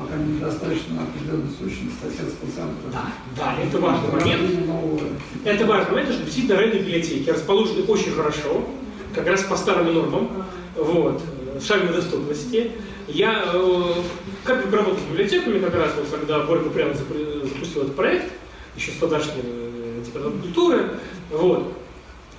[0.00, 2.90] пока недостаточно определенная сущность соседского центра.
[2.92, 4.66] Да, да, это важный момент.
[4.66, 5.00] Нового
[5.44, 8.66] Это важно, это что действительно районные библиотеки расположены очень хорошо,
[9.14, 10.30] как раз по старым нормам,
[10.76, 11.22] вот,
[11.54, 12.72] в шаговой доступности.
[13.08, 13.94] Я, э,
[14.44, 18.32] как бы работал с библиотеками, как раз вот когда Борька прямо запустил этот проект,
[18.76, 20.90] еще с э, депутатом культуры,
[21.30, 21.72] вот,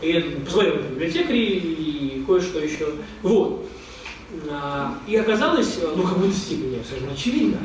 [0.01, 2.87] и позвонил в библиотекари и кое-что еще,
[3.21, 3.67] вот.
[4.49, 7.57] А, И оказалось, э, ну, в какой-то степени совершенно очевидно,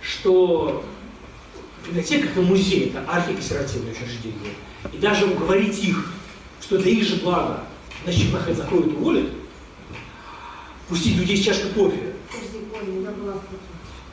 [0.00, 0.84] что
[1.86, 4.54] библиотека это музей, это архиконсервативное учреждение.
[4.92, 6.12] И даже уговорить их,
[6.60, 7.64] что для их же блага,
[8.04, 9.30] значит, Чехмахет закроют и уволят,
[10.88, 12.14] пустить людей с чашкой кофе.
[12.30, 13.40] Подожди, Коля, в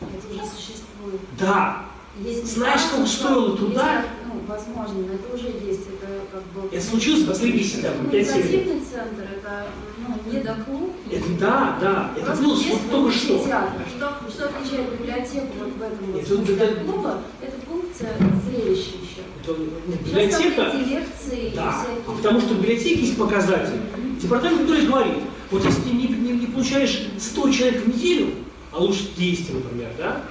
[0.02, 1.22] Это уже существует.
[1.40, 1.86] Да,
[2.20, 4.06] Есть Знаешь, сколько стоило труда?
[4.28, 5.88] Ну, возможно, но это уже есть.
[5.88, 6.68] Это как бы...
[6.76, 8.28] это случилось в последние всегда, Ну, 5-7 лет.
[8.28, 9.68] Коммуникативный центр, это
[10.08, 10.92] ну, не до клуб.
[11.12, 13.38] Это да, да, это было вот только что.
[13.46, 13.82] театр.
[13.96, 18.10] Что, что отличает библиотеку вот в этом вот Это- это- от клуба, это функция
[18.50, 19.22] зрелища еще.
[19.44, 23.80] Это, библиотека, лекции и Да, а потому что в библиотеке есть показатель.
[24.22, 25.14] Департамент культуры говорит,
[25.50, 28.30] вот если ты не, не- не получаешь 100 человек в неделю,
[28.72, 30.22] а лучше 200, например, да,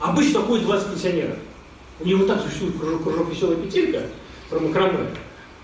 [0.00, 1.36] обычно ходит 20 пенсионеров.
[2.00, 4.02] У него так существует кружок, кружок «Веселая петелька»
[4.50, 5.08] про макраме.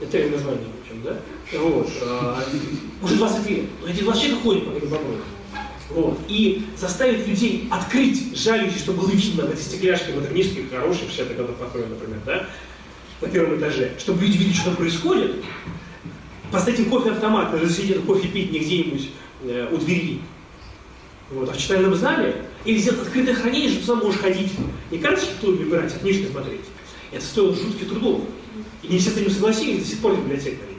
[0.00, 1.58] Это и название, общем, да?
[1.58, 1.88] Вот.
[3.02, 3.64] уже 20 лет.
[3.86, 5.22] Эти 20 человек ходят по этому вопросу.
[5.90, 6.18] Вот.
[6.28, 11.34] И заставить людей открыть жалюзи, чтобы было видно в этой стекляшке модернистской, хорошей, в 60-х
[11.34, 12.46] годах построенной, например, да,
[13.20, 15.36] на первом этаже, чтобы люди видели, что там происходит,
[16.50, 19.10] поставить им кофе-автомат, разрешить этот кофе пить не где-нибудь
[19.44, 20.22] э, у двери,
[21.30, 24.52] вот, а в читальном зале, или сделать открытое хранение, что ты сам можешь ходить,
[24.90, 26.62] не карточки клубе выбирать, а книжки смотреть.
[27.10, 28.22] Это стоило жутких трудов.
[28.82, 30.71] И не все с этим согласились, до сих пор библиотекари.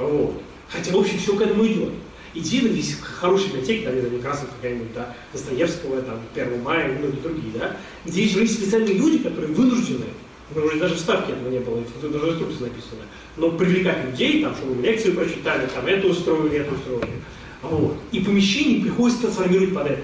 [0.00, 0.42] Вот.
[0.68, 1.92] Хотя, в общем, все к этому идет.
[2.32, 7.20] Идея здесь хорошие библиотеки, там, не Красов какая-нибудь, да, Достоевского, там, 1 мая и многие
[7.20, 10.06] другие, да, где есть специальные люди, которые вынуждены,
[10.54, 13.02] ну, уже даже в ставке этого не было, это даже в инструкции написано,
[13.36, 17.20] но привлекать людей, там, чтобы лекцию прочитали, там, это устроили, это устроили.
[17.62, 17.96] Вот.
[18.12, 20.02] И помещение приходится трансформировать под это.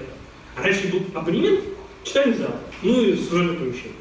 [0.57, 1.61] А раньше был абонемент,
[2.03, 3.93] читальный зал, ну и служебное помещение.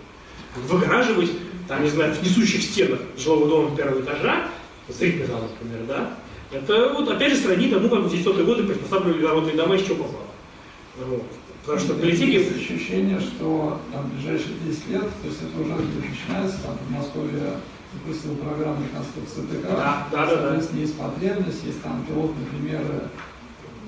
[0.68, 1.30] Выгораживать,
[1.68, 4.48] там, не знаю, в несущих стенах жилого дома первого этажа,
[4.88, 6.16] зал, например, да,
[6.52, 10.04] это вот опять же сродни тому, как в 900-е годы приспосабливали народные дома из чего
[10.04, 10.26] попало.
[11.08, 11.24] Вот.
[11.62, 12.30] Потому что библиотеки...
[12.30, 16.90] Есть ощущение, что там, в ближайшие 10 лет, то есть это уже начинается, там в
[16.92, 17.58] Москве
[17.92, 20.78] запустил программу реконструкции ТК, Да, да, да, да.
[20.78, 23.08] есть потребность, есть там пилотные примеры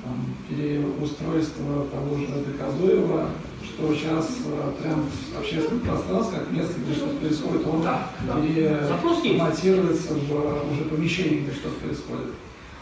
[0.02, 3.30] там, переустройства того же ТК Зуева,
[3.78, 5.04] что сейчас э, тренд
[5.38, 8.40] общественных пространств, как место, где что-то происходит, он Да, да.
[8.40, 12.34] Переформатируется в уже помещении, где что-то происходит.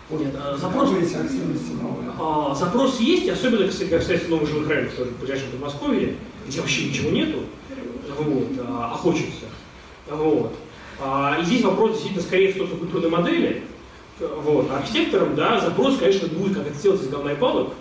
[0.09, 2.11] Вот Нет, а запрос- какие эти активности новые.
[2.19, 6.17] А, запрос есть, особенно, если касается новых жилых районов, тоже в ближайшем Подмосковье,
[6.47, 7.41] где вообще ничего нету,
[8.19, 9.47] вот, а, а хочется.
[10.09, 10.55] Вот.
[11.01, 13.65] А, и здесь вопрос действительно скорее в социокультурной модели.
[14.21, 14.71] Вот.
[14.71, 17.75] А архитекторам, да, запрос, конечно, будет, как это сделать из говна и палок.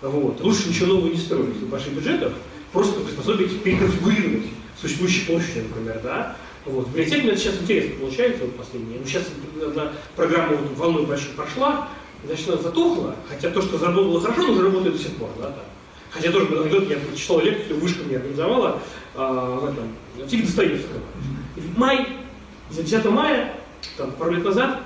[0.00, 0.40] Вот.
[0.40, 2.32] Лучше ничего нового не строить в больших бюджетах,
[2.72, 4.46] просто приспособить, переконфигурировать
[4.80, 6.36] существующие площади, например, да.
[6.64, 6.86] Вот.
[6.86, 8.98] В библиотеке это сейчас интересно получается, вот последнее.
[9.00, 9.24] Ну, сейчас
[9.64, 11.88] одна программа вот, волной большой прошла,
[12.24, 15.64] значит, она затухла, хотя то, что заработало хорошо, уже работает до сих пор, да, там.
[16.10, 18.80] Хотя тоже был анекдот, я прочитал лекцию, вышка мне организовала
[19.14, 21.00] а, в этом, в типе Достоевского.
[21.56, 22.06] И в май,
[22.70, 23.54] 10 мая,
[23.96, 24.82] там, пару лет назад,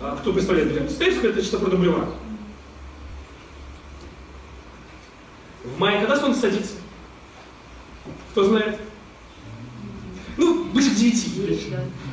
[0.00, 2.08] а, кто представляет библиотеку Достоевского, это чисто про Бульвар.
[5.64, 6.74] В мае когда солнце садится?
[8.32, 8.78] Кто знает?
[10.36, 11.30] Ну, ближе к девяти.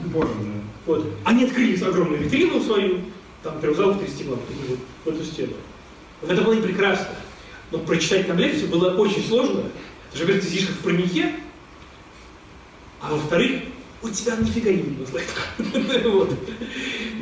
[0.05, 0.47] Боже мой.
[0.85, 1.07] Вот.
[1.23, 3.01] Они открыли огромную витрину свою,
[3.41, 5.53] там трех залов 30 глав, вот, в эту стену.
[6.21, 7.15] Вот это было и прекрасно.
[7.71, 9.63] Но прочитать там лекцию было очень сложно.
[10.11, 11.33] Ты же, во-первых, ты сидишь как в парнике,
[13.01, 13.63] а во-вторых,
[14.01, 15.47] у тебя нифига не видно слайдов.
[16.11, 16.37] Вот.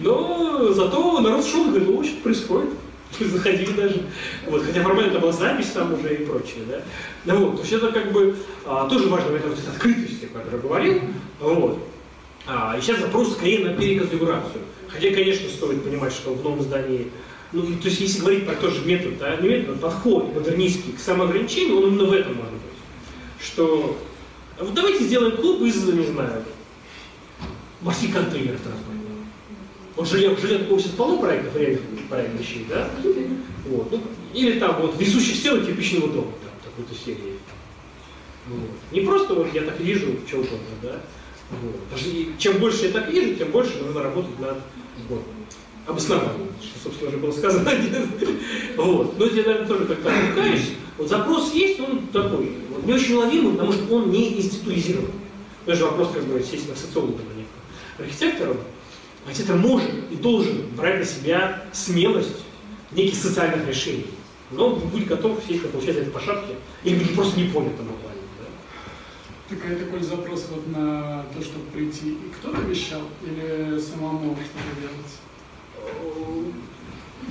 [0.01, 2.69] Но зато народ шел и говорит, ну, что происходит.
[3.19, 4.03] Заходили даже.
[4.47, 4.63] Вот.
[4.63, 6.63] Хотя формально это была запись там уже и прочее.
[6.67, 6.81] Да?
[7.25, 7.55] Ну, вот.
[7.57, 8.35] То есть это как бы
[8.65, 11.01] а, тоже важно, это вот эта открытость, о которой говорил.
[11.39, 11.79] Вот.
[12.47, 14.61] А, и сейчас запрос скорее на переконфигурацию.
[14.87, 17.11] Хотя, конечно, стоит понимать, что в новом здании,
[17.51, 20.93] ну, то есть если говорить про тот же метод, да, не метод, а подход модернистский
[20.93, 22.61] к самоограничению, он именно в этом может быть.
[23.39, 23.97] Что
[24.59, 26.43] вот давайте сделаем клуб из, не знаю,
[27.81, 28.90] морских контейнеров транспортных.
[30.01, 32.89] Вот жилье, жилье такого сейчас полно проектов, реальных проектных вещей, да?
[33.67, 33.91] Вот.
[33.91, 34.01] Ну,
[34.33, 37.35] или там вот везущих стены кирпичного дома, там, такой-то серии.
[38.47, 38.71] Вот.
[38.91, 41.01] Не просто вот я так вижу, что угодно, да?
[41.51, 41.75] Вот.
[41.91, 44.57] Даже чем больше я так вижу, тем больше нужно работать над
[45.07, 45.21] вот,
[45.85, 47.69] обоснованием, что, собственно, уже было сказано.
[48.77, 49.19] вот.
[49.19, 50.69] Но я, наверное, тоже как-то отвлекаюсь.
[50.97, 52.53] Вот запрос есть, он такой.
[52.71, 55.11] Вот, не очень уловимый, потому что он не институализирован.
[55.67, 58.57] Даже вопрос, как бы, естественно, социологам, а не к архитекторам.
[59.25, 62.43] Архитектор может и должен брать на себя смелость
[62.91, 64.07] неких социальных решений.
[64.51, 67.85] Но будь готов, естественно, получать за это по шапке, или быть просто не понят этом
[67.87, 68.19] плане.
[68.39, 69.55] да.
[69.55, 74.81] Так, а такой запрос вот на то, чтобы прийти, и кто-то вещал, или самому что-то
[74.81, 75.11] делать?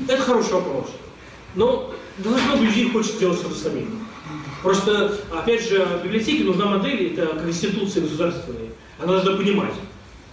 [0.08, 0.92] Это хороший вопрос.
[1.54, 4.06] Но должно быть людей хочет делать что-то самим.
[4.62, 8.68] Просто, опять же, библиотеке нужна модель, это как институция государственная.
[8.98, 9.74] Она должна понимать.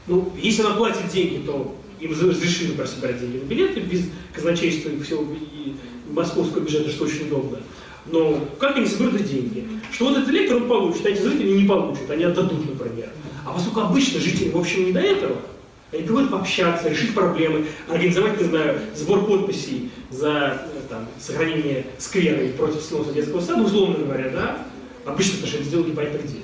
[0.07, 4.89] Ну, если она платит деньги, то им разрешили просто брать деньги на билеты без казначейства
[4.89, 5.75] и всего и
[6.11, 7.59] московского бюджета, что очень удобно.
[8.05, 9.67] Но как они соберут эти деньги?
[9.91, 13.09] Что вот этот лектор он получит, а эти зрители не получат, они отдадут, например.
[13.45, 15.35] А поскольку обычно жители, в общем, не до этого,
[15.91, 22.43] они приходят пообщаться, решить проблемы, организовать, не знаю, сбор подписей за э, там, сохранение сквера
[22.43, 24.67] и против сноса детского сада, условно говоря, да?
[25.05, 26.39] Обычно потому что это сделали непонятно где.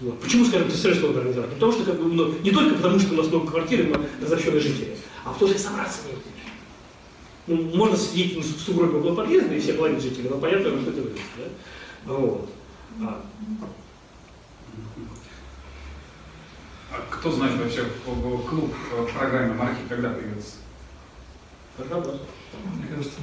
[0.00, 0.20] Вот.
[0.20, 1.50] Почему, скажем, ТСР сложно организовать?
[1.50, 3.92] Не потому что, как бы, ну, не только потому, что у нас много квартир и
[3.92, 6.30] мы разобщенные жители, а потому что собраться негде.
[7.46, 11.02] Ну, можно сидеть в сугробе около подъезда и все платят жители, но понятно, что это
[11.02, 11.20] выглядит.
[11.36, 12.12] Да?
[12.14, 12.50] Вот.
[13.02, 13.24] А,
[16.92, 20.56] А кто знает вообще клуб в программе марки когда появится?
[21.76, 22.20] хорошо.
[22.76, 23.18] Мне кажется,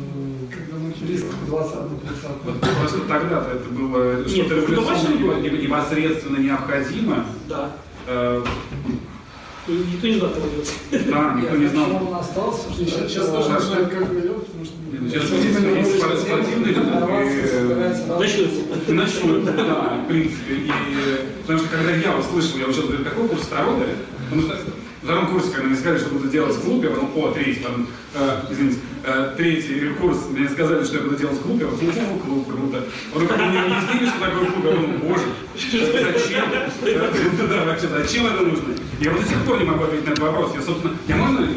[0.51, 5.49] когда начались в 20 30 Вот просто тогда-то это было Нет, что-то ну, революционно давайте
[5.49, 7.25] не непо- непосредственно необходимо.
[7.49, 7.71] Да.
[8.07, 8.43] Э,
[9.67, 10.73] И Никто не знал, кого делать.
[11.09, 12.07] Да, никто не знал.
[12.07, 14.73] он остался, Сейчас, не знаю, как ведет, потому что...
[15.09, 18.61] Сейчас спортивные есть спортивные клубы, Начнется.
[18.87, 20.53] и начнут, да, в принципе.
[20.55, 20.71] И,
[21.41, 23.85] потому что когда я услышал, я учился, говорю, какой курс второй, да?
[24.29, 24.57] Потому что
[25.01, 26.55] в втором курсе, когда мне сказали, что буду делать
[26.87, 31.15] я подумал, о, третий, потом, э, извините, э, третий курс, мне сказали, что я буду
[31.15, 32.83] делать клубе, я подумал, о, клуб, круто.
[33.13, 35.23] Потом, когда мне объяснили, что такое клуб, я подумал, боже,
[35.55, 36.45] зачем?
[37.49, 38.73] Да, вообще, зачем это нужно?
[38.99, 40.51] Я вот до сих пор не могу ответить на этот вопрос.
[40.55, 41.47] Я, собственно, я можно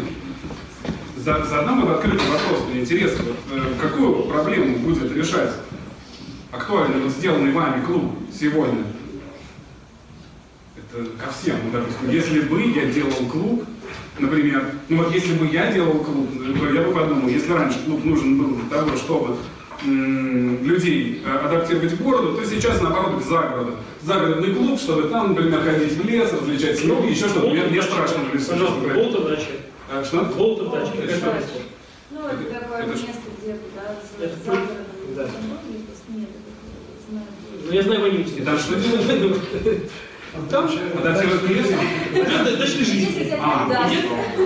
[1.17, 5.53] за- задам этот открытый вопрос, мне интересно, вот, э, какую проблему будет решать
[6.53, 8.85] актуальный вот сделанный вами клуб сегодня?
[10.93, 13.65] Это ко всем, ну, допустим, если бы я делал клуб,
[14.19, 18.05] например, ну вот если бы я делал клуб, то я бы подумал, если раньше клуб
[18.05, 19.37] нужен был для того, чтобы
[19.85, 23.77] людей э, адаптировать к городу, то сейчас наоборот к загороду.
[24.03, 27.49] Загородный клуб, чтобы там, например, ходить в лес, различать снег, еще что-то.
[27.49, 28.53] Мне, мне страшно в лесу.
[28.95, 29.47] Болтов дача.
[29.91, 30.25] А, Что?
[30.25, 30.93] Болтов дача.
[31.03, 31.43] Это?
[32.11, 33.09] Ну, это такое это место,
[33.41, 34.77] где да, за Это загородом.
[35.17, 35.23] да.
[35.23, 35.33] это.
[37.65, 38.37] Ну, я знаю Ванютина.
[38.37, 39.41] И там что делать?
[40.51, 40.71] Там?
[41.03, 41.13] Да,
[42.57, 43.35] дачной жизни.
[43.41, 43.69] А.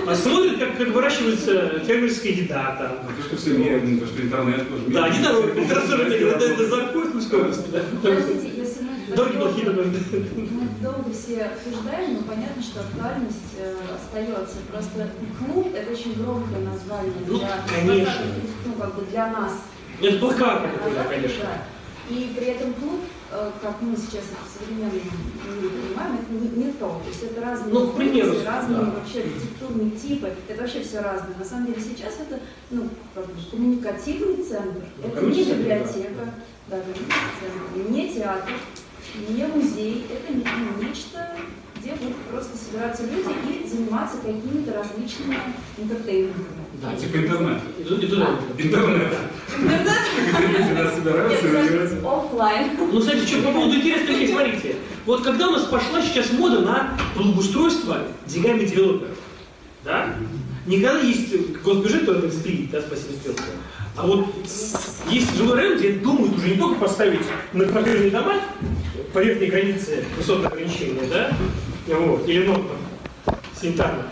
[0.07, 2.91] А смотрят, как, как выращивается фермерская еда там.
[3.03, 5.41] Ну, То, что все медленно, то, что интернет тоже Да, не медленно.
[5.41, 7.63] дорога, это тоже это, это за Костромской области.
[8.01, 14.57] Подождите, если мы Дороги плохие, мы долго все обсуждаем, но понятно, что актуальность э, остается.
[14.71, 15.09] Просто
[15.39, 18.13] клуб это очень громкое название Ну, для, конечно.
[18.65, 19.53] ну, как бы для нас.
[20.01, 21.45] Это плакат какой-то, Да, конечно.
[22.09, 23.01] И при этом клуб,
[23.61, 27.01] как мы сейчас в современном мире понимаем, это не, не то.
[27.03, 28.91] То есть это разные Ну, примеру, функции, разные да.
[28.91, 30.33] вообще архитектурные типы.
[30.47, 31.35] Это вообще все разное.
[31.37, 32.39] На самом деле сейчас это
[32.71, 32.89] ну,
[33.51, 34.81] коммуникативный центр.
[35.01, 36.33] Ну, это не библиотека,
[36.69, 38.53] да, коммуникативный центр, не театр,
[39.29, 40.05] не музей.
[40.11, 41.24] Это не- ну, нечто
[42.75, 45.37] собираться люди и заниматься какими-то различными
[45.77, 46.45] entertainment ами.
[46.81, 47.61] Да, Типа интернет.
[47.79, 48.27] И туда- и туда.
[48.57, 49.13] Интернет.
[49.57, 49.97] Интернет?
[50.41, 51.47] Люди всегда собираются
[51.95, 52.71] и оффлайн.
[52.91, 54.75] Ну, кстати, что по поводу интересных вещей, смотрите.
[55.05, 59.17] Вот когда у нас пошла сейчас мода на благоустройство деньгами девелоперов,
[59.83, 60.15] да?
[60.65, 63.43] Не когда есть госбюджет, который спилит, да, спасибо Стрелке.
[63.95, 64.25] А вот
[65.09, 67.21] есть жилой район, где думают уже не только поставить
[67.53, 68.33] многоквартирные дома
[69.13, 71.31] по верхней границе высотного ограничения, да,
[71.87, 72.53] вот, или ну,
[73.25, 74.03] там, санитарно,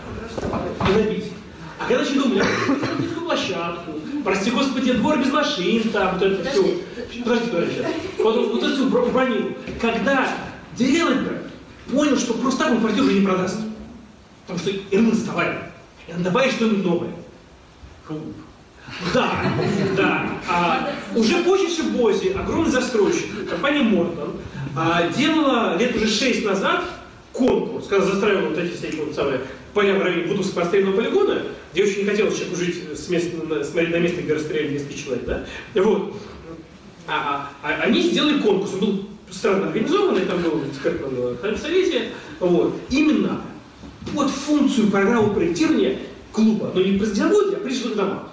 [0.88, 1.32] и набить.
[1.78, 3.92] А когда еще думали, а, площадку,
[4.22, 6.62] прости господи, двор без машин, там, вот это все.
[7.24, 7.82] Подожди, подожди.
[8.18, 9.56] Вот, вот эту всю бро- броню.
[9.80, 10.28] Когда
[10.76, 11.42] девелопер
[11.90, 13.58] понял, что просто так он квартиру уже не продаст.
[14.46, 15.58] Потому что РН сдавали.
[16.06, 17.10] И надо добавить что-нибудь новое.
[18.06, 18.34] Клуб.
[19.14, 19.32] Да,
[19.96, 20.28] да.
[20.48, 24.36] А, уже позже в Бозе огромный застройщик, компания Мортон,
[24.76, 26.84] а, делала лет уже шесть назад
[27.34, 29.40] конкурс, когда застраивала вот эти всякие вот самые
[29.74, 31.42] поля в районе Бутовского расстрельного полигона,
[31.72, 35.02] где очень не хотелось человеку жить с места, на- смотреть на место, где расстреляли 200
[35.04, 35.44] человек, да?
[35.74, 36.14] Вот.
[37.06, 41.12] А, а- а они сделали конкурс, он был странно организованный, там был экспертном
[41.42, 42.08] э, совете,
[42.40, 42.74] вот.
[42.88, 43.42] Именно
[44.14, 45.98] под функцию программы проектирования
[46.32, 48.28] клуба, но не по заводе, а всего в домах.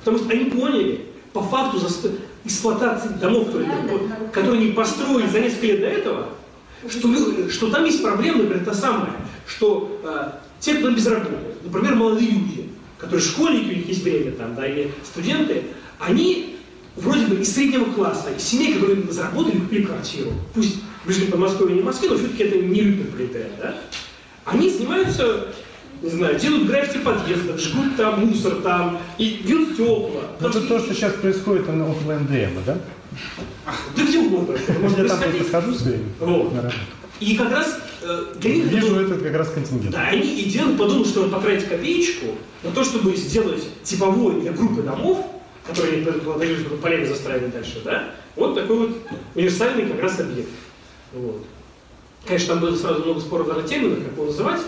[0.00, 1.00] Потому что они поняли,
[1.32, 1.78] по факту
[2.44, 3.70] эксплуатации домов, которые,
[4.32, 6.28] которые они построили за несколько лет до этого,
[6.88, 9.12] что, что там есть проблема, например, та самая,
[9.46, 10.30] что э,
[10.60, 14.66] те, кто без работы, например, молодые люди, которые школьники, у них есть время там, да,
[14.66, 15.64] или студенты,
[15.98, 16.56] они
[16.96, 20.32] вроде бы из среднего класса, из семей, которые заработали, купили квартиру.
[20.54, 23.74] Пусть в Ближнем Подмосковье не Москве, но все-таки это не лютой пролетариат, да?
[24.44, 25.48] Они занимаются,
[26.02, 30.22] не знаю, делают граффити в подъездах, жгут там мусор там, и бьют стекла.
[30.40, 32.78] Ну, это то, что сейчас происходит на около МДМ, да?
[33.96, 34.56] Да где угодно.
[34.80, 36.04] Может Я там просто все время.
[36.20, 36.52] Вот.
[36.52, 36.78] на работу.
[37.20, 39.92] И как раз э, для них это Вижу было- этот как раз контингент.
[39.92, 42.26] Да, они и делают, подумают, что потратить копеечку
[42.64, 45.24] на то, чтобы сделать типовой для группы домов,
[45.66, 48.10] которые они планируют будут полями застраивать дальше, да?
[48.36, 48.96] Вот такой вот
[49.36, 50.50] универсальный как раз объект.
[51.12, 51.44] Вот.
[52.26, 54.60] Конечно, там было сразу много споров на терминах, как его называть,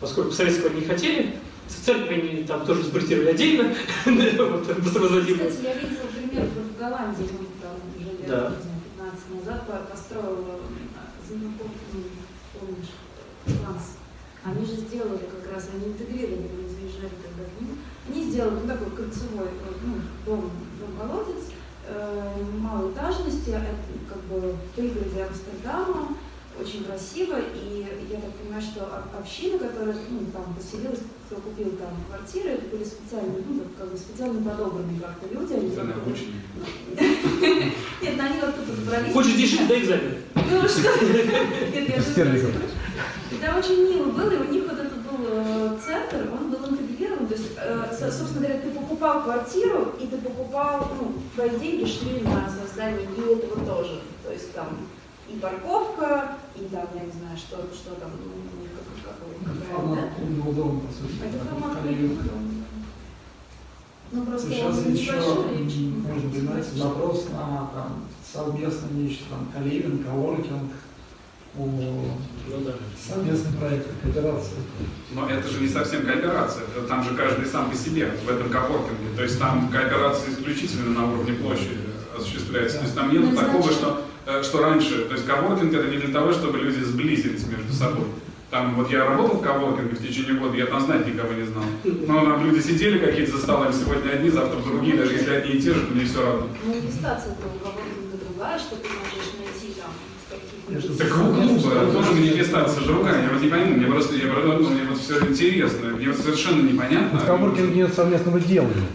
[0.00, 1.36] поскольку советского не хотели.
[1.68, 3.74] Церковь они там тоже спроектировали отдельно,
[4.04, 5.50] возводимую.
[5.50, 8.52] Кстати, я видела пример в Голландии, мы там уже лет знаю,
[8.98, 10.44] 15 назад по- построил
[11.28, 12.10] знакомый,
[12.58, 12.90] помнишь,
[13.44, 13.96] Франс.
[14.42, 17.78] Они же сделали как раз, они интегрировали, мы заезжали тогда к ним.
[18.08, 19.94] Они сделали ну, такой кольцевой вот, ну,
[20.26, 20.50] дом,
[20.80, 21.52] дом колодец,
[21.86, 23.76] э, малоэтажности, это
[24.08, 26.16] как бы в пригороде Амстердама,
[26.58, 31.70] очень красиво, и я так понимаю, что об- община, которая ну, там поселилась, кто купил
[31.76, 35.52] там квартиры, это были специально, ну, как бы специально подобранные как-то люди.
[35.54, 36.04] Они Специально как.
[38.02, 39.12] Нет, ну они вот тут собрались.
[39.12, 40.14] Хочешь жить, дай экзамен.
[40.34, 41.04] Ну что?
[41.72, 42.52] Нет, я же
[43.40, 47.26] там очень мило было, и у них вот этот был э, центр, он был интегрирован,
[47.26, 51.84] то есть, э, со- собственно говоря, ты покупал квартиру, и ты покупал, ну, твои деньги
[51.88, 54.00] шли на создание и этого тоже.
[54.26, 54.76] То есть там
[55.32, 59.76] и парковка, и там, я не знаю, что, что там, ну, как, как, Это какая,
[59.76, 60.14] формат да?
[60.16, 61.18] клубного дома, по сути.
[61.24, 62.44] Это формат дома.
[64.12, 70.72] Ну, просто Сейчас еще может быть, знаете, запрос на там, совместное нечто, там, каливинг, коворкинг,
[71.58, 72.14] о Ну
[72.64, 72.72] да.
[72.98, 74.56] совместный проект, кооперации.
[75.12, 76.64] Но это же не совсем кооперация.
[76.76, 79.14] Это Там же каждый сам по себе в этом коворкинге.
[79.16, 81.78] То есть там кооперация исключительно на уровне площади
[82.16, 82.78] осуществляется.
[82.78, 84.02] То есть там нет Ну, такого, значит- что,
[84.42, 85.04] что раньше.
[85.04, 88.06] То есть коворкинг это не для того, чтобы люди сблизились между собой.
[88.50, 91.62] Там вот я работал в коворкинге в течение года, я там знать никого не знал.
[91.84, 95.60] Но там люди сидели какие-то за столами, сегодня одни, завтра другие, даже если одни и
[95.62, 96.48] те же, то мне все равно.
[96.64, 99.92] Манифестация этого уголовника другая, что ты можешь найти там.
[100.98, 103.22] Так клуба тоже манифестация другая.
[103.22, 106.62] Я вот не пойму, мне просто, я, ну, мне вот все интересно, мне вот совершенно
[106.62, 107.20] непонятно.
[107.20, 108.86] В коворкинге нет совместного делания.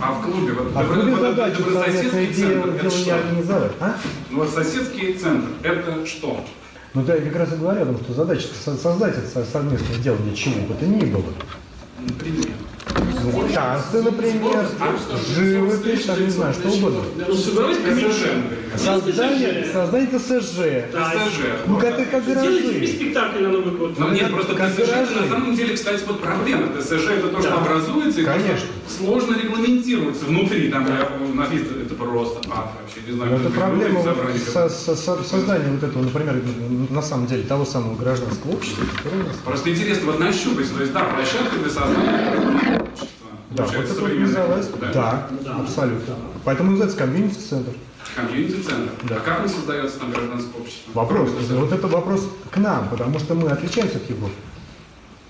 [0.00, 3.14] А в клубе, вот А в клубе вот задача добрососедский дело- центр, это что?
[3.16, 3.72] организовать.
[3.80, 3.96] А?
[4.30, 6.44] Ну вот соседский центр, это что?
[6.94, 9.44] Ну да, я как раз и говорю о том, что задача со- создать это со-
[9.44, 11.24] совместное делание чего бы то ни было.
[12.00, 12.52] Например.
[13.32, 14.66] Ну, танцы, например,
[15.34, 17.00] живопись, там не знаю, что угодно.
[17.16, 17.34] Ну.
[18.76, 20.58] Создание, создание ТСЖ.
[21.66, 22.86] Ну, Вот как, как гаражи.
[22.86, 23.98] спектакль на Новый год.
[23.98, 24.90] Ну нет, как- просто ТСЖ
[25.20, 26.68] на самом деле, кстати, вот проблема.
[26.78, 28.68] ТСЖ это то, что образуется, и Конечно.
[28.98, 30.70] сложно регламентируется внутри.
[30.70, 30.86] Там
[31.30, 34.16] у нас есть это просто ад вообще, не знаю, Но это проблема вот
[34.52, 36.40] со- со- со- создания вот этого, например,
[36.90, 40.80] на самом деле того самого гражданского общества, которое у нас Просто интересно вот нащупать, то
[40.80, 42.87] есть да, площадка для создания.
[43.50, 44.68] Да, вот это организовалось.
[44.80, 44.92] Да.
[44.92, 45.56] Да, Да.
[45.60, 46.14] абсолютно.
[46.44, 47.72] Поэтому называется комьюнити-центр.
[48.14, 48.90] Комьюнити-центр.
[49.08, 49.16] Да.
[49.16, 50.90] А как он создается на гражданское общество?
[50.94, 51.30] Вопрос.
[51.50, 54.32] Вот это вопрос к нам, потому что мы отличаемся от Европы.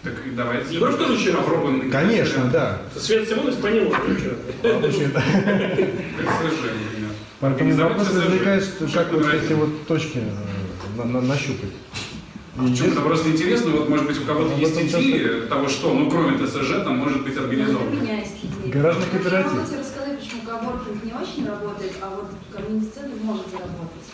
[0.03, 1.90] Так и давайте Европа тоже очень попробуем.
[1.90, 2.78] Конечно, да.
[2.97, 4.36] Свет Симонов поняло, ну что.
[4.62, 4.81] Да.
[7.40, 11.70] Поэтому вопрос возникает, что как вот эти вот точки э, на- на- нащупать.
[12.59, 15.47] И Почему-то если- просто интересно, вот может быть у кого-то Об есть этом часто- идеи
[15.48, 17.90] того, что, ну кроме ТСЖ, там может быть Ну, У организовано.
[18.01, 18.72] меня есть идея.
[18.72, 19.52] Гаражный Я кооператив.
[19.55, 24.09] могу тебе рассказать, почему коворкинг не очень работает, а вот комьюнити-центр может заработать.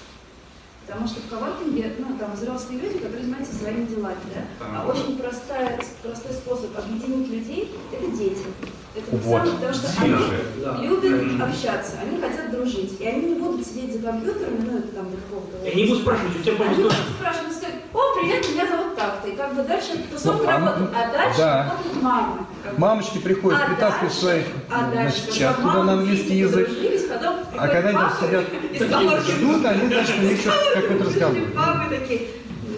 [0.87, 4.45] Потому что в коворкинге, ну, там взрослые люди, которые занимаются своими делами, да?
[4.61, 8.45] А очень простая, простой способ объединить людей– это дети.
[8.97, 9.43] Это Вот.
[9.43, 13.01] самое, потому что они любят общаться, они хотят дружить.
[13.01, 15.67] И они не будут сидеть за компьютерами, ну, это там какого-то...
[15.69, 18.97] Я не буду спрашивать, у тебя Они помню, будут спрашивать, сказать, о, привет, меня зовут
[18.97, 19.29] так-то.
[19.29, 20.91] И как бы дальше тусовка Ну, а, работает.
[20.95, 21.63] А дальше да.
[21.71, 22.47] работает мама.
[22.77, 24.95] Мамочки приходят, А притаскивают своих а значит,
[25.27, 26.69] дальше, чат, туда на английский язык.
[27.57, 28.45] А когда они сидят,
[29.27, 31.37] ждут, они, значит, у них что какой-то разговор.
[31.55, 32.29] Папы такие,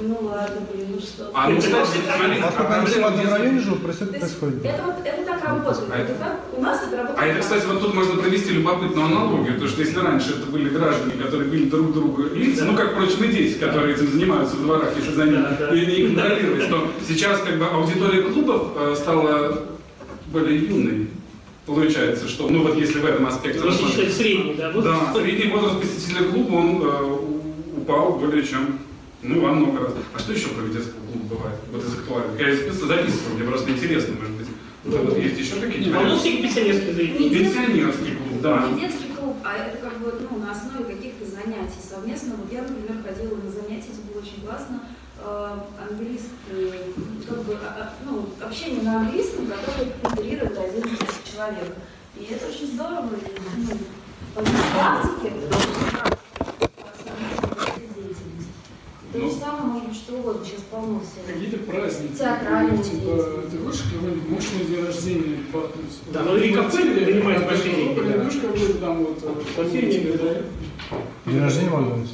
[0.09, 1.31] ну ладно, блин, ну что.
[1.35, 4.95] А ну, кстати, смотри, Поскольку а они все в одном районе живут, происходит, это, вот,
[5.05, 5.91] это так работает.
[5.91, 7.19] А это это- так, у нас это работает.
[7.19, 10.69] А это, кстати, вот тут можно провести любопытную аналогию, потому что если раньше это были
[10.69, 14.63] граждане, которые били друг другу лица, ну как, впрочем, и дети, которые этим занимаются в
[14.63, 15.75] дворах, если за ними Да, да.
[15.75, 19.59] и не контролировать, то сейчас как бы аудитория клубов э, стала
[20.33, 21.09] более юной.
[21.67, 24.71] Получается, что, ну вот если в этом аспекте считать средний, да?
[24.73, 28.79] Да, средний возраст посетителя клуба, он э, упал более чем,
[29.27, 29.93] ну, во много раз.
[30.15, 31.59] А что еще про детский клуб бывает?
[31.73, 32.41] Вот из актуальных.
[32.41, 34.47] Я специально записывал, мне просто интересно, может быть.
[34.85, 36.19] Вот, вот есть еще какие-то варианты?
[36.19, 37.39] всякие пенсионерские заведения.
[37.45, 38.69] Пенсионерский клуб, да.
[38.71, 42.35] Не детский клуб, а это как бы ну, на основе каких-то занятий совместно.
[42.37, 44.81] Вот я, например, ходила на занятия, это было очень классно.
[45.19, 45.59] Э,
[45.91, 46.95] английский,
[47.27, 50.85] как бы, а- а, ну, общение на английском, которое интегрирует один
[51.33, 51.75] человек.
[52.21, 53.09] И это очень здорово.
[53.17, 53.77] и, Ну,
[54.35, 58.49] по практике это очень практика, деятельность.
[59.13, 59.31] То Ну.
[59.31, 61.27] же самое может быть что угодно, сейчас полно всего.
[61.27, 62.17] Какие-то праздники.
[62.17, 65.97] Театральные Типа, ты хочешь какой-нибудь мощный день рождения бахнуть?
[66.13, 68.13] Да, ну и кафе занимает большие деньги, да.
[68.13, 69.19] Пойдешь какой-то там вот...
[71.27, 72.11] День рождения Макдональдс.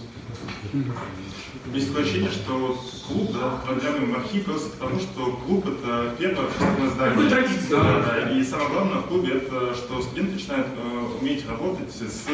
[1.74, 2.78] Есть такое ощущение, что
[3.08, 7.14] клуб, да, продвигаемый мархи просто потому, что клуб это первое общественное здание.
[7.14, 8.30] Такой традиция, Да, да.
[8.30, 12.26] И самое главное в клубе это, что студенты начинают э, уметь работать с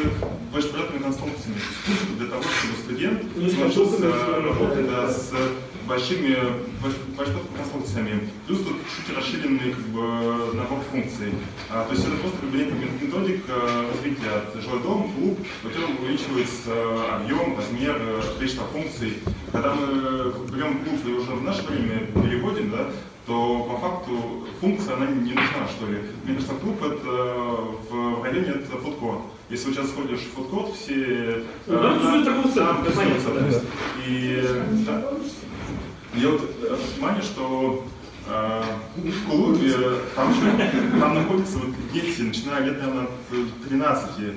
[0.52, 1.60] большепроектными конструкциями.
[2.18, 3.54] Для того, чтобы студент Ну, с
[4.42, 5.32] работать да, с
[5.88, 6.36] большими
[6.82, 8.28] больш- большепроектными конструкциями.
[8.46, 11.32] Плюс тут чуть расширенный как бы, набор функций.
[11.70, 13.52] А, то есть это просто как бы некая методика
[13.92, 16.72] развития от жилой дом, клуб, в котором увеличивается
[17.16, 19.14] объем, размер, э, количество функций.
[19.50, 22.86] Когда мы берем клуб и уже в наше время переводим, да,
[23.26, 25.98] то по факту функция она не нужна, что ли.
[26.24, 27.10] Мне кажется, клуб это
[27.90, 29.20] в районе это фудкорт.
[29.50, 31.44] Если вот сейчас сходишь в фудкорт, все...
[31.66, 33.64] Ну, да, э, тут торговый центр, там это понятно, тусуются,
[34.86, 35.00] да.
[35.00, 35.18] то
[36.14, 37.84] я вот э, обратил внимание, что
[38.28, 38.62] э,
[38.96, 39.74] в клубе
[40.14, 44.32] там, еще- там находятся вот дети, начиная лет, наверное, от 13, э,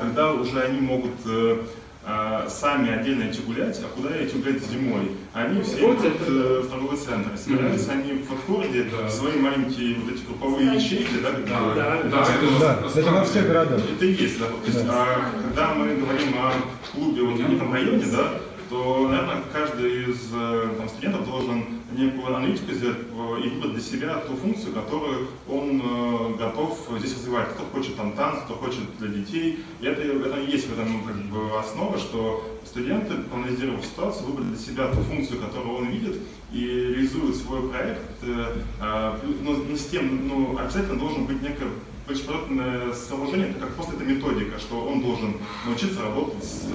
[0.00, 1.58] когда уже они могут э,
[2.06, 5.12] э, сами отдельно идти гулять, а куда идти гулять зимой?
[5.34, 7.36] Они все идут э, в торговый центр.
[7.36, 9.08] Собираются они в фудкорте, Да.
[9.10, 13.24] свои маленькие вот эти групповые ячейки, да, как Да, да, Да, это, Да, это во
[13.24, 13.80] всех городах.
[13.94, 14.46] это и есть, да.
[14.46, 14.92] То есть, Да.
[14.94, 16.52] а, когда мы говорим о
[16.92, 18.32] клубе вот в неком районе, да,
[18.68, 23.80] то, наверное, каждый из э, там, студентов должен некую аналитику сделать э, и выбрать для
[23.80, 27.48] себя ту функцию, которую он э, готов здесь развивать.
[27.50, 29.64] Кто хочет там танцы, кто хочет для детей.
[29.80, 34.58] И это, это есть в этом как бы, основа, что студенты, проанализировав ситуацию, выбрали для
[34.58, 36.16] себя ту функцию, которую он видит,
[36.52, 38.02] и реализуют свой проект.
[38.22, 41.68] э, э, но, но с тем, ну, обязательно должен быть некое
[42.06, 45.34] большепроектное сооружение, это как просто это методика, что он должен
[45.66, 46.66] научиться работать с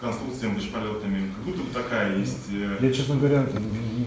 [0.00, 1.32] э, конструкциями большеполетными.
[1.34, 2.48] Как будто бы такая есть.
[2.52, 3.46] э, Я, честно говоря,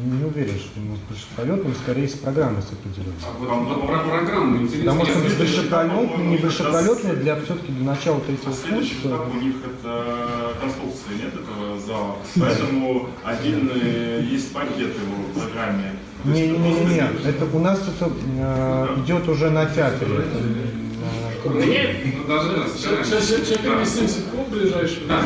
[0.04, 3.16] не уверен, что мы с полетом скорее с программой с определенной.
[3.24, 4.92] А вот, вот про программу интересно.
[4.92, 9.08] Потому что этап, не большеполетный для все-таки для начала третьего А следующий курса.
[9.08, 12.16] этап у них это конструкция, нет этого зала.
[12.40, 15.92] Поэтому отдельный есть пакет его в программе.
[16.26, 20.24] Не, не, не, не, Это у нас это э, идет уже на театре.
[21.46, 23.64] Мне Ну, даже нас Сейчас, сейчас, сейчас Да.
[23.64, 25.04] переместимся в клуб ближайший.
[25.08, 25.22] Да.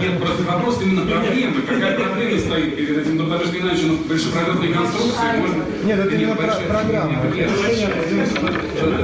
[0.00, 1.62] Нет, просто вопрос именно проблемы.
[1.62, 3.16] Какая проблема стоит перед этим?
[3.16, 5.64] Ну, потому что иначе ну, большепроектные конструкции можно...
[5.84, 7.12] Нет, это именно про- большие- программа.
[7.34, 7.50] Нет,